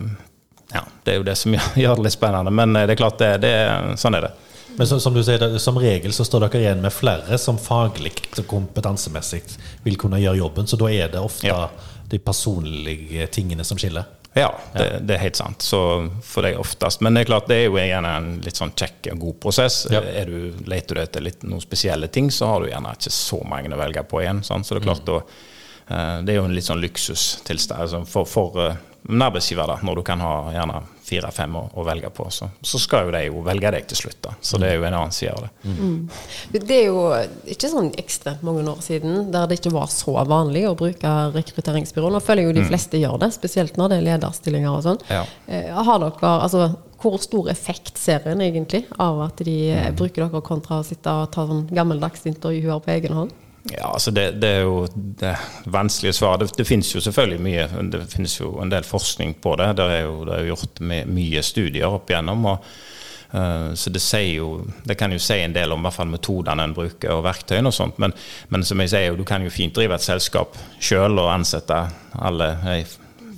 ja, 0.69 0.83
det 1.03 1.15
er 1.15 1.17
jo 1.17 1.25
det 1.25 1.37
som 1.39 1.55
gjør 1.81 1.97
det 1.97 2.05
litt 2.05 2.17
spennende. 2.19 2.53
Men 2.53 2.75
eh, 2.75 2.85
det 2.85 2.93
er 2.93 3.01
klart, 3.01 3.17
det, 3.21 3.31
det, 3.47 3.55
sånn 3.97 4.19
er 4.19 4.29
det. 4.29 4.35
Men 4.79 4.87
så, 4.87 4.95
som 4.99 5.13
du 5.13 5.19
sier, 5.27 5.57
som 5.59 5.75
regel 5.75 6.13
så 6.15 6.23
står 6.23 6.45
dere 6.45 6.59
igjen 6.61 6.79
med 6.79 6.93
flere 6.95 7.35
som 7.35 7.57
faglig 7.59 8.13
og 8.39 8.45
kompetansemessig 8.47 9.41
vil 9.83 9.97
kunne 9.99 10.21
gjøre 10.21 10.39
jobben, 10.39 10.69
så 10.71 10.79
da 10.79 10.87
er 10.87 11.09
det 11.11 11.19
ofte 11.19 11.49
ja. 11.49 11.65
de 12.07 12.19
personlige 12.23 13.25
tingene 13.35 13.65
som 13.67 13.75
skiller? 13.81 14.07
Ja, 14.37 14.53
det, 14.71 15.01
det, 15.03 15.17
er 15.17 15.25
helt 15.25 15.35
sant. 15.35 15.65
Så 15.67 15.81
for 16.23 16.47
deg 16.47 16.55
oftest. 16.63 17.03
Men 17.03 17.17
det 17.17 17.25
er 17.25 17.31
klart, 17.33 17.51
det 17.51 17.57
er 17.57 17.67
jo 17.67 17.75
gjerne 17.75 18.13
en 18.21 18.29
litt 18.45 18.61
sånn 18.61 18.71
kjekk 18.71 19.09
og 19.17 19.25
god 19.25 19.39
prosess. 19.43 19.81
Ja. 19.91 19.99
Du, 19.99 20.63
leter 20.71 20.95
du 20.95 21.03
etter 21.03 21.27
litt, 21.27 21.43
noen 21.43 21.65
spesielle 21.65 22.07
ting, 22.07 22.31
så 22.31 22.47
har 22.53 22.63
du 22.63 22.71
gjerne 22.71 22.95
ikke 22.95 23.11
så 23.17 23.41
mange 23.51 23.75
å 23.75 23.81
velge 23.83 24.05
på 24.07 24.23
igjen. 24.23 24.39
Sant? 24.47 24.63
Så 24.63 24.77
det 24.77 24.85
er 24.85 24.87
klart, 24.93 25.03
mm. 25.03 25.11
da, 25.11 25.89
eh, 25.89 26.13
det 26.23 26.37
er 26.37 26.39
jo 26.39 26.47
en 26.47 26.55
litt 26.55 26.71
sånn 26.71 26.79
luksustilstand 26.85 27.83
altså 27.83 28.05
for, 28.07 28.31
for 28.31 28.63
eh, 28.63 28.79
en 29.11 29.27
arbeidsgiver, 29.27 29.75
da, 29.75 29.81
når 29.83 29.99
du 29.99 30.05
kan 30.07 30.23
ha 30.23 30.33
gjerne 30.55 30.79
fire-fem 31.09 31.55
å, 31.59 31.63
å, 31.73 31.85
velge 31.87 32.11
på, 32.13 32.27
så, 32.33 32.49
så, 32.61 32.81
skal 32.81 33.07
jo 33.07 33.13
de 33.15 33.23
jo 33.27 33.43
velge 33.45 33.71
deg 33.75 33.87
til 33.89 34.01
slutt. 34.03 34.19
da. 34.25 34.35
Så 34.41 34.59
det 34.61 34.71
er 34.71 34.77
jo 34.79 34.85
en 34.87 34.97
annen 34.99 35.15
side 35.15 35.33
av 35.35 35.47
det. 35.47 35.51
Mm. 35.69 35.95
Det 36.55 36.77
er 36.77 36.85
jo 36.87 37.05
ikke 37.55 37.71
sånn 37.71 37.89
ekstremt 37.99 38.45
mange 38.45 38.65
år 38.69 38.83
siden 38.85 39.31
der 39.33 39.49
det 39.49 39.59
ikke 39.59 39.73
var 39.75 39.89
så 39.93 40.15
vanlig 40.29 40.67
å 40.69 40.75
bruke 40.79 41.15
rekrutteringsbyrå. 41.35 42.11
Nå 42.13 42.21
føler 42.23 42.45
jeg 42.45 42.51
jo 42.51 42.57
de 42.59 42.65
mm. 42.67 42.69
fleste 42.71 42.99
mm. 42.99 43.03
gjør 43.03 43.17
det, 43.25 43.31
spesielt 43.35 43.79
når 43.79 43.91
det 43.91 43.99
er 43.99 44.07
lederstillinger 44.11 44.71
og 44.75 44.85
sånn. 44.85 45.03
Ja. 45.09 45.25
Eh, 45.47 45.73
har 45.89 46.03
dere, 46.03 46.35
altså 46.37 46.69
hvor 46.99 47.15
stor 47.23 47.47
effekt 47.51 47.97
ser 47.99 48.25
en 48.27 48.41
egentlig 48.43 48.83
av 48.99 49.21
at 49.23 49.39
de 49.45 49.57
mm. 49.71 49.99
bruker 49.99 50.25
dere 50.25 50.41
kontra 50.45 50.81
å 50.81 50.87
sitte 50.87 51.11
og 51.11 51.29
ta 51.31 51.45
sånn 51.47 51.69
gammeldags 51.71 52.27
intervjuer 52.27 52.81
på 52.83 52.97
egen 52.97 53.15
hånd? 53.15 53.37
Ja, 53.63 53.91
altså 53.93 54.11
det, 54.11 54.31
det, 54.41 54.49
er 54.49 54.61
jo 54.63 54.85
det 54.93 55.33
vanskelige 55.65 56.13
svaret. 56.13 56.45
Det, 56.45 56.61
det, 56.61 56.67
finnes 56.67 56.91
jo 56.95 57.01
selvfølgelig 57.03 57.41
mye 57.43 57.65
Det 57.91 58.05
finnes 58.11 58.37
jo 58.39 58.53
en 58.63 58.71
del 58.71 58.87
forskning 58.87 59.35
på 59.43 59.55
det. 59.59 59.73
Det 59.77 59.89
er 59.97 60.05
jo, 60.05 60.21
det 60.27 60.37
er 60.37 60.47
gjort 60.47 60.79
mye 61.11 61.43
studier 61.43 61.97
opp 61.97 62.09
igjennom. 62.09 62.45
Og, 62.53 62.69
uh, 63.33 63.75
så 63.75 63.91
det 63.93 64.01
sier 64.03 64.39
jo 64.39 64.53
Det 64.87 64.95
kan 64.99 65.11
jo 65.11 65.19
si 65.21 65.41
en 65.43 65.55
del 65.55 65.75
om 65.75 65.83
hvert 65.85 65.97
fall 65.97 66.11
metodene 66.11 66.65
en 66.65 66.77
bruker 66.77 67.17
og 67.17 67.25
verktøyene 67.27 67.69
og 67.69 67.75
sånt. 67.75 67.99
Men, 67.99 68.15
men 68.49 68.63
som 68.65 68.79
jeg 68.85 68.93
sier, 68.95 69.19
du 69.19 69.27
kan 69.27 69.43
jo 69.43 69.53
fint 69.53 69.75
drive 69.75 69.99
et 69.99 70.07
selskap 70.07 70.57
sjøl 70.79 71.19
og 71.19 71.33
ansette 71.35 71.83
alle 72.15 72.53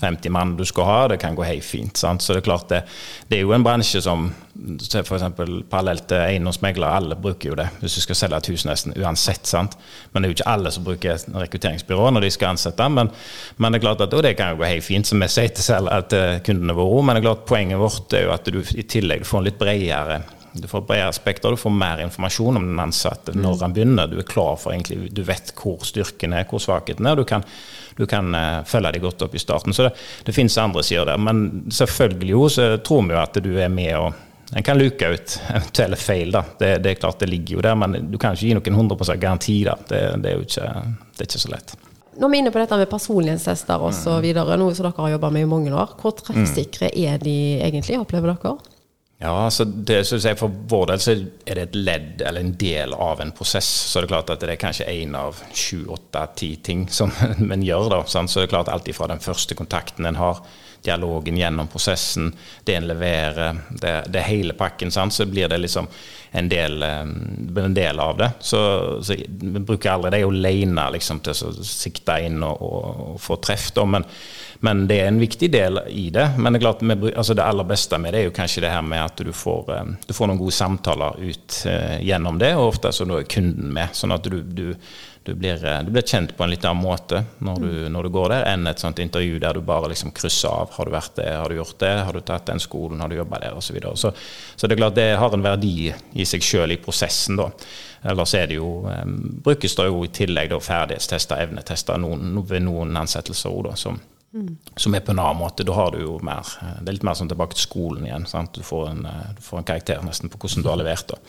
50 0.01 0.33
mann 0.33 0.55
du 0.57 0.65
skal 0.67 0.87
ha, 0.87 0.99
det 1.11 1.19
kan 1.21 1.35
gå 1.37 1.45
helt 1.47 1.65
fint. 1.65 1.97
Sant? 1.97 2.23
Så 2.23 2.33
det 2.33 2.41
er 2.41 2.47
klart 2.49 2.69
det, 2.71 2.81
det 3.29 3.39
er 3.39 3.45
jo 3.45 3.53
en 3.55 3.65
bransje 3.65 4.01
som 4.03 4.29
f.eks. 4.51 5.23
parallelt 5.71 6.07
til 6.09 6.19
eiendomsmeglere, 6.19 6.97
alle 6.99 7.15
bruker 7.15 7.51
jo 7.51 7.55
det 7.57 7.67
hvis 7.79 7.95
du 7.97 8.03
skal 8.03 8.19
selge 8.19 8.41
et 8.41 8.49
hus 8.51 8.65
nesten 8.67 8.97
uansett. 8.99 9.47
sant? 9.47 9.77
Men 10.11 10.21
det 10.21 10.27
er 10.27 10.33
jo 10.33 10.37
ikke 10.39 10.49
alle 10.51 10.73
som 10.73 10.85
bruker 10.85 11.23
rekrutteringsbyrå 11.45 12.09
når 12.11 12.27
de 12.27 12.33
skal 12.35 12.55
ansette. 12.55 12.89
Men, 12.89 13.13
men 13.57 13.71
det 13.71 13.79
er 13.79 13.87
klart 13.87 14.05
at, 14.05 14.17
det 14.25 14.35
kan 14.37 14.53
jo 14.53 14.61
gå 14.61 14.69
helt 14.69 14.85
fint, 14.85 15.07
som 15.07 15.23
vi 15.23 15.31
sier 15.31 15.53
til, 15.55 15.65
selv, 15.65 15.93
til 16.11 16.43
kundene 16.45 16.75
våre. 16.77 17.05
Men 17.05 17.17
det 17.17 17.23
er 17.23 17.29
klart 17.29 17.47
poenget 17.49 17.81
vårt 17.81 18.17
er 18.17 18.27
jo 18.27 18.35
at 18.35 18.51
du 18.51 18.61
i 18.61 18.85
tillegg 18.85 19.25
får 19.27 19.41
en 19.41 19.49
litt 19.49 19.61
bredere 19.61 20.21
du 20.53 20.67
får 20.67 20.81
bredere 20.81 21.13
spekter, 21.13 21.51
du 21.53 21.57
får 21.57 21.73
mer 21.73 22.01
informasjon 22.03 22.57
om 22.57 22.65
den 22.67 22.79
ansatte 22.79 23.35
når 23.37 23.61
han 23.61 23.75
begynner. 23.75 24.09
Du 24.11 24.17
er 24.19 24.27
klar 24.27 24.57
for 24.59 24.73
egentlig, 24.73 25.11
du 25.15 25.23
vet 25.27 25.53
hvor 25.55 25.85
styrken 25.87 26.35
er, 26.35 26.47
hvor 26.49 26.59
svakheten 26.59 27.07
er. 27.07 27.15
Du 27.15 27.23
kan, 27.27 27.45
du 27.97 28.03
kan 28.09 28.35
uh, 28.35 28.63
følge 28.67 28.91
dem 28.97 29.05
godt 29.05 29.23
opp 29.27 29.35
i 29.35 29.41
starten. 29.41 29.73
Så 29.73 29.87
det, 29.87 29.93
det 30.27 30.35
finnes 30.35 30.57
andre 30.59 30.83
sider 30.83 31.07
der. 31.07 31.21
Men 31.21 31.69
selvfølgelig 31.71 32.35
jo, 32.35 32.43
så 32.51 32.67
tror 32.83 33.07
vi 33.07 33.15
jo 33.15 33.21
at 33.21 33.39
du 33.43 33.53
er 33.55 33.71
med 33.71 33.95
og 33.99 34.27
en 34.51 34.65
kan 34.67 34.75
luke 34.75 35.07
ut 35.07 35.37
eventuelle 35.55 35.95
feil. 35.95 36.33
da. 36.35 36.43
Det, 36.59 36.73
det, 36.83 36.91
er 36.91 36.99
klart 36.99 37.23
det 37.23 37.29
ligger 37.31 37.55
jo 37.55 37.63
der, 37.63 37.77
men 37.79 38.11
du 38.11 38.19
kan 38.19 38.35
ikke 38.35 38.49
gi 38.49 38.57
noen 38.57 38.81
100 38.89 39.15
garanti. 39.15 39.61
da. 39.63 39.77
Det, 39.87 40.01
det, 40.19 40.33
er 40.33 40.35
jo 40.35 40.49
ikke, 40.49 40.73
det 41.15 41.23
er 41.23 41.31
ikke 41.31 41.43
så 41.45 41.53
lett. 41.53 41.75
Når 42.19 42.27
vi 42.27 42.37
er 42.37 42.43
inne 42.43 42.51
på 42.51 42.59
dette 42.59 42.75
med 42.75 42.91
personlighetstester 42.91 43.87
osv., 43.87 44.19
mm. 44.19 44.51
noe 44.59 44.75
som 44.75 44.89
dere 44.89 44.99
har 44.99 45.13
jobba 45.13 45.31
med 45.31 45.45
i 45.45 45.49
mange 45.49 45.71
år, 45.71 45.95
hvor 46.01 46.11
treffsikre 46.19 46.91
er 46.91 47.23
de 47.23 47.37
egentlig, 47.63 48.01
opplever 48.03 48.33
dere? 48.33 48.57
Ja, 49.21 49.49
så 49.53 49.65
det 49.65 49.99
synes 50.09 50.25
jeg 50.25 50.37
For 50.39 50.49
vår 50.49 50.87
del 50.89 51.01
så 51.03 51.13
er 51.13 51.59
det 51.59 51.65
et 51.67 51.75
ledd 51.77 52.23
eller 52.25 52.41
en 52.41 52.55
del 52.57 52.95
av 52.97 53.21
en 53.21 53.33
prosess. 53.37 53.67
Så 53.91 54.01
det 54.01 54.09
er 54.09 54.13
klart 54.15 54.33
at 54.33 54.41
det 54.41 54.55
er 54.55 54.61
kanskje 54.61 54.89
én 54.89 55.13
av 55.17 55.37
sju, 55.53 55.83
åtte, 55.93 56.23
ti 56.41 56.55
ting 56.65 56.87
som 56.89 57.13
en 57.53 57.65
gjør. 57.65 57.91
da, 57.93 58.01
sant? 58.09 58.33
Så 58.33 58.41
det 58.41 58.49
er 58.49 58.55
klart 58.55 58.71
alt 58.73 58.89
ifra 58.89 59.11
den 59.11 59.21
første 59.21 59.57
kontakten 59.57 60.09
en 60.09 60.17
har, 60.17 60.41
dialogen 60.83 61.37
gjennom 61.37 61.69
prosessen, 61.71 62.31
det 62.63 62.75
en 62.75 62.87
leverer, 62.89 63.61
det, 63.81 63.93
det 64.13 64.25
hele 64.27 64.53
pakken, 64.57 64.91
sant? 64.91 65.13
så 65.13 65.25
blir 65.25 65.49
det 65.51 65.61
liksom 65.61 65.87
en 66.31 66.49
del, 66.49 66.83
eh, 66.83 67.01
en 67.65 67.73
del 67.73 67.99
av 67.99 68.17
det. 68.17 68.31
Så, 68.39 68.61
så 69.03 69.15
vi 69.27 69.59
bruker 69.59 69.91
aldri 69.91 70.15
det 70.15 70.23
alene 70.25 70.87
liksom, 70.95 71.19
til 71.25 71.35
å 71.35 71.51
sikte 71.65 72.21
inn 72.25 72.39
og, 72.43 72.61
og, 72.61 73.03
og 73.07 73.19
få 73.21 73.39
treff. 73.43 73.71
da, 73.75 73.85
men 73.85 74.07
men 74.63 74.83
det 74.87 74.99
er 75.01 75.07
en 75.09 75.17
viktig 75.17 75.47
del 75.51 75.79
i 75.89 76.09
det. 76.13 76.27
Men 76.37 76.53
det, 76.53 76.59
er 76.59 76.65
klart, 76.67 76.83
altså 77.17 77.33
det 77.33 77.45
aller 77.45 77.65
beste 77.65 77.97
med 77.97 78.13
det 78.13 78.19
er 78.19 78.27
jo 78.27 78.33
kanskje 78.35 78.61
det 78.61 78.69
her 78.69 78.83
med 78.85 79.01
at 79.01 79.23
du 79.25 79.31
får, 79.33 79.71
eh, 79.73 79.87
du 80.05 80.13
får 80.13 80.29
noen 80.29 80.37
gode 80.37 80.53
samtaler 80.53 81.17
ut 81.17 81.55
eh, 81.69 81.95
gjennom 82.05 82.37
det, 82.37 82.51
og 82.59 82.75
ofte 82.75 82.91
så 82.93 83.07
er 83.17 83.25
kunden 83.25 83.71
med. 83.73 83.95
Sånn 83.97 84.13
at 84.13 84.29
du, 84.29 84.37
du, 84.45 84.67
du, 85.23 85.33
blir, 85.33 85.65
eh, 85.65 85.83
du, 85.83 85.91
blir, 85.91 86.01
kjent 86.01 86.33
på 86.37 86.43
en 86.43 86.49
litt 86.49 86.65
annen 86.65 86.81
måte 86.81 87.23
når 87.45 87.59
du, 87.61 87.73
når 87.93 88.07
du, 88.07 88.09
går 88.15 88.33
der, 88.33 88.45
enn 88.49 88.69
et 88.69 88.81
sånt 88.81 88.99
intervju 88.99 89.37
der 89.41 89.53
du 89.53 89.61
bare 89.65 89.91
liksom 89.91 90.13
krysser 90.17 90.49
av. 90.49 90.71
Har 90.77 90.89
du 90.89 90.95
vært 90.95 91.15
det, 91.19 91.29
har 91.29 91.49
du 91.49 91.59
gjort 91.59 91.77
det, 91.83 91.93
har 92.07 92.17
du 92.17 92.23
tatt 92.25 92.49
den 92.49 92.61
skolen, 92.63 93.01
har 93.03 93.11
du 93.11 93.19
jobba 93.19 93.41
der, 93.43 93.57
osv. 93.57 93.69
Så, 93.69 93.77
videre. 93.77 93.95
så 93.97 94.13
Så 94.55 94.67
det 94.67 94.75
er 94.75 94.81
klart 94.81 94.97
det 94.97 95.09
har 95.21 95.33
en 95.37 95.45
verdi 95.45 95.91
i 95.91 96.25
seg 96.25 96.45
sjøl 96.45 96.73
i 96.73 96.81
prosessen, 96.81 97.37
da. 97.37 97.51
Ellers 98.11 98.33
er 98.33 98.47
det 98.49 98.57
jo, 98.57 98.71
um, 98.89 99.17
brukes 99.45 99.77
det 99.77 99.85
jo 99.85 100.01
i 100.05 100.09
tillegg 100.09 100.49
da 100.49 100.57
ferdighetstester, 100.61 101.43
evnetester 101.45 102.01
noen, 102.01 102.41
ved 102.49 102.65
noen 102.65 102.97
ansettelser 102.97 103.53
òg, 103.53 103.75
som 103.77 104.01
Mm. 104.33 104.57
Som 104.75 104.95
er 104.95 105.03
på 105.03 105.11
en 105.11 105.19
annen 105.19 105.41
måte. 105.41 105.65
Da 105.67 105.73
har 105.75 105.91
du 105.91 105.99
jo 106.05 106.13
mer 106.23 106.47
Det 106.79 106.87
er 106.87 106.95
litt 106.95 107.03
mer 107.03 107.17
sånn 107.19 107.27
tilbake 107.27 107.57
til 107.57 107.65
skolen 107.65 108.05
igjen. 108.07 108.27
Du 108.55 108.61
får, 108.63 108.85
en, 108.93 109.05
eh, 109.05 109.33
du, 109.35 109.41
får 109.43 109.59
en, 109.59 109.67
karakter 109.67 110.05
nesten 110.07 110.31
på 110.31 110.39
hvordan 110.39 110.63
du 110.63 110.69
har 110.71 110.79
levert. 110.79 111.11
Da. 111.11 111.19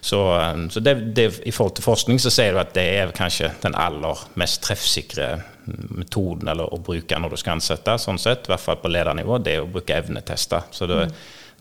Så, 0.00 0.22
eh, 0.38 0.64
så 0.72 0.80
det, 0.80 0.94
det, 1.16 1.28
i 1.44 1.52
forhold 1.52 1.76
til 1.76 1.84
forskning 1.84 2.22
så 2.22 2.32
sier 2.32 2.56
du 2.56 2.62
at 2.62 2.72
det 2.76 2.86
er 3.02 3.14
kanskje 3.16 3.52
den 3.62 3.76
aller 3.76 4.24
mest 4.40 4.62
treffsikre 4.64 5.30
metoden 5.68 6.48
eller 6.48 6.72
å 6.72 6.80
bruke 6.80 7.18
når 7.20 7.34
du 7.34 7.40
skal 7.40 7.58
ansette, 7.58 7.98
sånn 8.00 8.20
sett, 8.20 8.46
i 8.48 8.54
hvert 8.54 8.64
fall 8.64 8.78
på 8.80 8.88
ledernivå, 8.88 9.36
det 9.44 9.58
er 9.58 9.66
å 9.66 9.72
bruke 9.72 9.96
evnetester. 9.98 10.70
Så 10.72 10.88
det, 10.88 11.02
mm. 11.10 11.18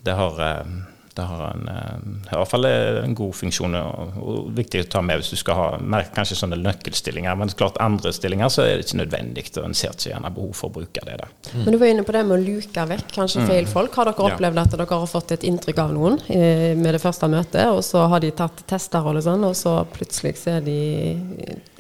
det 0.08 0.16
har 0.16 0.40
eh, 0.46 0.78
det 1.18 1.26
har 1.28 1.44
en, 1.50 1.68
eh, 1.72 1.98
i 2.32 2.36
hvert 2.36 2.52
fall 2.52 2.68
en 2.70 3.16
god 3.18 3.36
funksjon 3.36 3.78
og, 3.80 4.18
og, 4.22 4.50
viktig 4.58 4.84
å 4.84 4.90
ta 4.98 5.02
med 5.06 5.22
hvis 5.22 5.34
du 5.34 5.40
skal 5.40 5.58
ha 5.58 5.68
mer, 5.82 6.08
kanskje 6.16 6.38
sånne 6.40 6.60
nøkkelstillinger. 6.62 7.38
Men 7.40 7.54
klart 7.58 7.80
andre 7.84 8.14
stillinger 8.16 8.52
så 8.54 8.66
er 8.66 8.78
det 8.78 8.88
ikke 8.88 9.02
nødvendig, 9.02 9.46
og 9.58 9.68
en 9.68 9.78
ser 9.78 9.96
ikke 9.96 10.12
gjerne 10.12 10.34
behov 10.36 10.54
for 10.58 10.70
å 10.70 10.76
bruke 10.80 11.04
det. 11.08 11.18
der. 11.22 11.34
Mm. 11.54 11.64
Men 11.64 11.74
du 11.74 11.80
var 11.82 11.94
inne 11.94 12.06
på 12.08 12.16
det 12.16 12.24
med 12.28 12.38
å 12.38 12.44
luke 12.44 12.88
vekk 12.94 13.14
kanskje 13.18 13.44
mm. 13.44 13.50
feil 13.52 13.70
folk. 13.72 13.98
Har 13.98 14.12
dere 14.12 14.28
opplevd 14.30 14.64
at 14.64 14.76
dere 14.76 15.00
har 15.02 15.12
fått 15.12 15.34
et 15.38 15.48
inntrykk 15.50 15.84
av 15.84 15.96
noen 15.96 16.20
eh, 16.34 16.74
med 16.78 16.94
det 16.96 17.02
første 17.04 17.30
møtet, 17.32 17.66
og 17.74 17.82
så 17.86 18.06
har 18.12 18.24
de 18.24 18.34
tatt 18.38 18.64
tester 18.70 19.08
og 19.08 19.22
sånn, 19.24 19.46
og 19.48 19.56
så 19.58 19.80
plutselig 19.94 20.36
så 20.38 20.58
er 20.58 20.66
de 20.66 20.78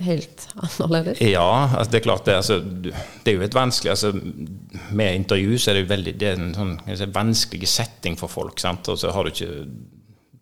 helt 0.07 0.47
annerledes? 0.55 1.21
Ja, 1.21 1.47
altså 1.67 1.93
det 1.93 2.01
er 2.01 2.07
klart 2.07 2.25
det. 2.27 2.37
Altså, 2.41 2.59
det 2.61 3.31
er 3.31 3.37
jo 3.37 3.45
et 3.45 3.55
vanskelig 3.55 3.91
altså, 3.93 4.11
Med 4.95 5.15
intervju 5.15 5.57
så 5.59 5.71
er 5.71 5.77
det 5.77 5.83
jo 5.83 5.89
veldig 5.91 6.13
det 6.17 6.29
er 6.29 6.39
en 6.39 6.53
sånn, 6.55 6.75
vanskelig 7.13 7.69
setting 7.69 8.17
for 8.19 8.31
folk. 8.31 8.59
sant? 8.61 8.87
Og 8.91 8.99
så 9.01 9.11
har 9.13 9.26
du 9.27 9.35
ikke 9.35 9.51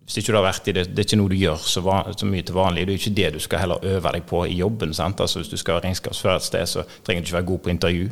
hvis 0.06 0.20
ikke 0.20 0.36
du 0.36 0.38
har 0.38 0.46
vært 0.46 0.68
i 0.70 0.74
det, 0.78 0.84
det 0.94 1.02
er 1.02 1.08
ikke 1.08 1.18
noe 1.18 1.32
du 1.32 1.40
gjør 1.40 1.62
så, 1.66 1.82
van, 1.82 2.12
så, 2.14 2.28
mye 2.30 2.46
til 2.46 2.54
vanlig. 2.54 2.84
Det 2.86 2.94
er 2.94 3.00
ikke 3.00 3.12
det 3.18 3.30
du 3.34 3.40
skal 3.42 3.64
heller 3.64 3.86
øve 3.90 4.12
deg 4.14 4.26
på 4.30 4.44
i 4.46 4.58
jobben. 4.60 4.94
sant? 4.94 5.22
Altså 5.22 5.40
Hvis 5.40 5.50
du 5.50 5.58
skal 5.58 5.80
være 5.80 5.88
regnskapsfører 5.88 6.38
et 6.38 6.46
sted, 6.46 6.66
så 6.70 6.84
trenger 7.02 7.24
du 7.24 7.26
ikke 7.26 7.38
være 7.40 7.48
god 7.50 7.64
på 7.66 7.72
intervju. 7.74 8.12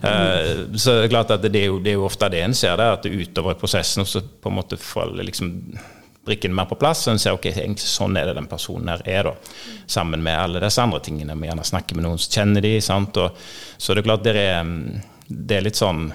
uh, 0.00 0.62
så 0.80 0.94
det 0.96 1.02
er 1.04 1.12
klart 1.12 1.34
at 1.36 1.44
det 1.44 1.60
er, 1.60 1.66
jo, 1.68 1.76
det 1.84 1.92
er 1.92 1.98
jo 1.98 2.06
ofte 2.08 2.30
det 2.32 2.40
en 2.40 2.56
ser, 2.56 2.72
det, 2.80 2.86
at 2.96 3.04
det 3.04 3.12
utover 3.12 3.58
prosessen 3.60 4.08
så 4.08 4.22
på 4.24 4.48
en 4.48 4.56
måte 4.56 4.80
faller 4.80 5.28
liksom 5.28 5.52
brikken 6.24 6.56
mer 6.56 6.70
på 6.70 6.80
plass, 6.80 7.04
og 7.04 7.14
en 7.14 7.20
ser 7.20 7.36
ok, 7.36 7.50
egentlig 7.52 7.92
sånn 7.92 8.16
er 8.16 8.30
det 8.30 8.38
den 8.40 8.48
personen 8.48 8.88
her 8.88 9.04
er, 9.04 9.28
da. 9.28 9.60
Sammen 9.92 10.24
med 10.24 10.40
alle 10.40 10.64
disse 10.64 10.80
andre 10.80 11.02
tingene. 11.04 11.36
Vi 11.36 11.52
gjerne 11.52 11.68
snakker 11.68 12.00
med 12.00 12.08
noen 12.08 12.20
som 12.20 12.32
kjenner 12.38 12.64
de, 12.64 12.74
sant? 12.84 13.20
Og, 13.20 13.44
så 13.76 13.92
det 13.92 14.06
er 14.06 14.08
klart 14.08 14.24
det 14.24 14.36
er, 14.40 14.74
det 15.28 15.60
er 15.60 15.68
litt 15.68 15.80
sånn 15.80 16.06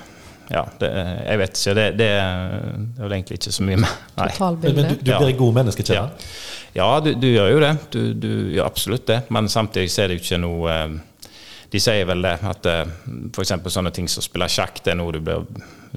ja, 0.49 0.63
det, 0.79 0.89
jeg 1.25 1.41
vet 1.41 1.57
ikke. 1.59 1.73
Det, 1.77 1.85
det, 1.97 1.97
det, 1.97 2.09
er 2.11 3.01
vel 3.01 3.17
egentlig 3.17 3.39
ikke 3.39 3.55
så 3.55 3.65
mye 3.65 3.81
med 3.81 4.03
Men, 4.19 4.59
men 4.61 4.89
du, 4.91 4.95
du 4.99 5.09
blir 5.09 5.31
en 5.31 5.39
god 5.39 5.57
menneskekjenner? 5.59 6.27
Ja, 6.73 6.75
ja 6.77 6.89
du, 7.01 7.13
du, 7.13 7.27
gjør 7.31 7.51
jo 7.53 7.63
det. 7.63 7.73
Du, 7.95 8.01
du, 8.13 8.29
gjør 8.55 8.67
absolutt 8.67 9.07
det. 9.09 9.21
Men 9.33 9.49
samtidig 9.49 9.93
så 9.93 10.03
er 10.03 10.11
det 10.11 10.19
jo 10.19 10.25
ikke 10.25 10.41
noe 10.43 10.75
eh, 10.75 11.31
De 11.73 11.81
sier 11.81 12.05
vel 12.09 12.27
det 12.27 12.35
at 12.51 12.69
eh, 12.71 12.93
f.eks. 13.31 13.55
sånne 13.77 13.93
ting 13.95 14.11
som 14.11 14.25
spiller 14.25 14.51
sjakk, 14.51 14.83
det 14.85 14.93
er 14.93 15.01
noe 15.01 15.15
du 15.15 15.23
blir 15.23 15.47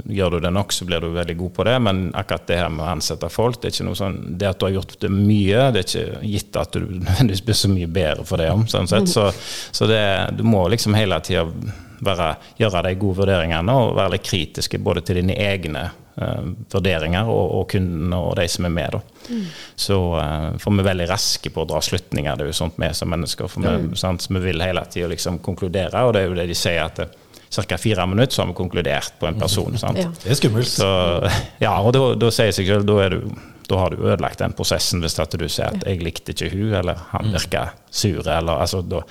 Gjør 0.06 0.36
du 0.36 0.44
det 0.44 0.52
nok, 0.54 0.70
så 0.70 0.84
blir 0.86 1.02
du 1.02 1.08
veldig 1.10 1.34
god 1.40 1.52
på 1.56 1.64
det, 1.66 1.72
men 1.82 2.02
akkurat 2.14 2.44
det 2.46 2.58
her 2.60 2.68
med 2.70 2.84
å 2.84 2.90
ansette 2.92 3.26
folk, 3.34 3.56
det 3.58 3.66
er 3.66 3.72
ikke 3.74 3.86
noe 3.88 3.98
sånn 3.98 4.18
Det 4.38 4.46
at 4.46 4.60
du 4.60 4.68
har 4.68 4.76
gjort 4.76 4.94
det 5.02 5.10
mye, 5.10 5.64
det 5.74 5.80
er 5.82 5.88
ikke 5.88 6.20
gitt 6.30 6.58
at 6.60 6.78
du 6.78 6.86
nødvendigvis 7.00 7.42
blir 7.48 7.58
så 7.58 7.72
mye 7.72 7.90
bedre 7.98 8.26
for 8.28 8.38
det 8.38 8.46
om, 8.54 8.62
sånn 8.70 8.86
sett. 8.86 9.10
Så, 9.10 9.26
så 9.74 9.90
det, 9.90 10.00
du 10.38 10.44
må 10.46 10.62
liksom 10.70 10.94
hele 10.94 11.18
tida 11.26 11.48
være, 12.04 12.28
gjøre 12.58 12.82
de 12.86 12.98
gode 13.00 13.22
vurderingene 13.22 13.74
og 13.74 13.96
være 13.98 14.16
litt 14.16 14.26
kritiske 14.28 14.80
både 14.82 15.02
til 15.06 15.20
dine 15.20 15.36
egne 15.38 15.84
uh, 16.20 16.50
vurderinger 16.72 17.30
og, 17.30 17.44
og, 17.60 17.64
kundene 17.72 18.18
og 18.18 18.34
de 18.38 18.46
som 18.50 18.68
er 18.68 18.74
med. 18.74 18.98
Mm. 19.28 19.46
Så 19.76 19.98
uh, 20.14 20.50
får 20.60 20.76
vi 20.78 20.88
veldig 20.88 21.08
raske 21.10 21.52
på 21.54 21.64
å 21.64 21.68
dra 21.68 21.82
slutninger, 21.84 22.36
det 22.36 22.46
er 22.46 22.52
jo 22.52 22.58
sånt 22.60 22.78
vi 22.80 22.90
som 22.96 23.10
mennesker. 23.12 23.50
For 23.50 23.64
vi, 23.64 23.74
mm. 23.88 23.96
sant, 23.98 24.28
vi 24.30 24.42
vil 24.48 24.64
hele 24.64 24.84
tida 24.90 25.10
liksom 25.12 25.40
konkludere, 25.44 26.04
og 26.04 26.14
det 26.16 26.24
er 26.24 26.30
jo 26.30 26.38
det 26.38 26.48
de 26.50 26.58
sier 26.58 26.84
at 26.84 27.02
det, 27.02 27.10
ca. 27.48 27.78
fire 27.80 28.06
minutter 28.06 28.34
så 28.34 28.42
har 28.42 28.50
vi 28.50 28.58
konkludert 28.58 29.14
på 29.20 29.26
en 29.26 29.38
person. 29.40 29.78
Sant? 29.82 30.00
Ja. 30.00 30.10
Det 30.22 30.34
er 30.34 30.40
skummelt. 30.42 30.68
Så, 30.68 30.88
ja, 31.66 31.76
og 31.80 31.94
da, 31.96 32.10
da 32.20 32.32
sier 32.34 32.52
seg 32.54 32.68
selv, 32.68 32.88
da, 32.88 33.08
du, 33.14 33.22
da 33.68 33.80
har 33.82 33.94
du 33.94 34.04
ødelagt 34.04 34.42
den 34.42 34.56
prosessen 34.56 35.04
hvis 35.04 35.18
at 35.20 35.34
du 35.38 35.48
sier 35.48 35.72
at 35.72 35.86
'jeg 35.86 36.04
likte 36.04 36.36
ikke 36.36 36.52
hun', 36.54 36.76
eller 36.82 37.00
'han 37.10 37.30
mm. 37.30 37.32
virka 37.38 37.70
sur', 37.90 38.28
eller 38.28 38.60
altså 38.60 38.82
da, 38.82 39.02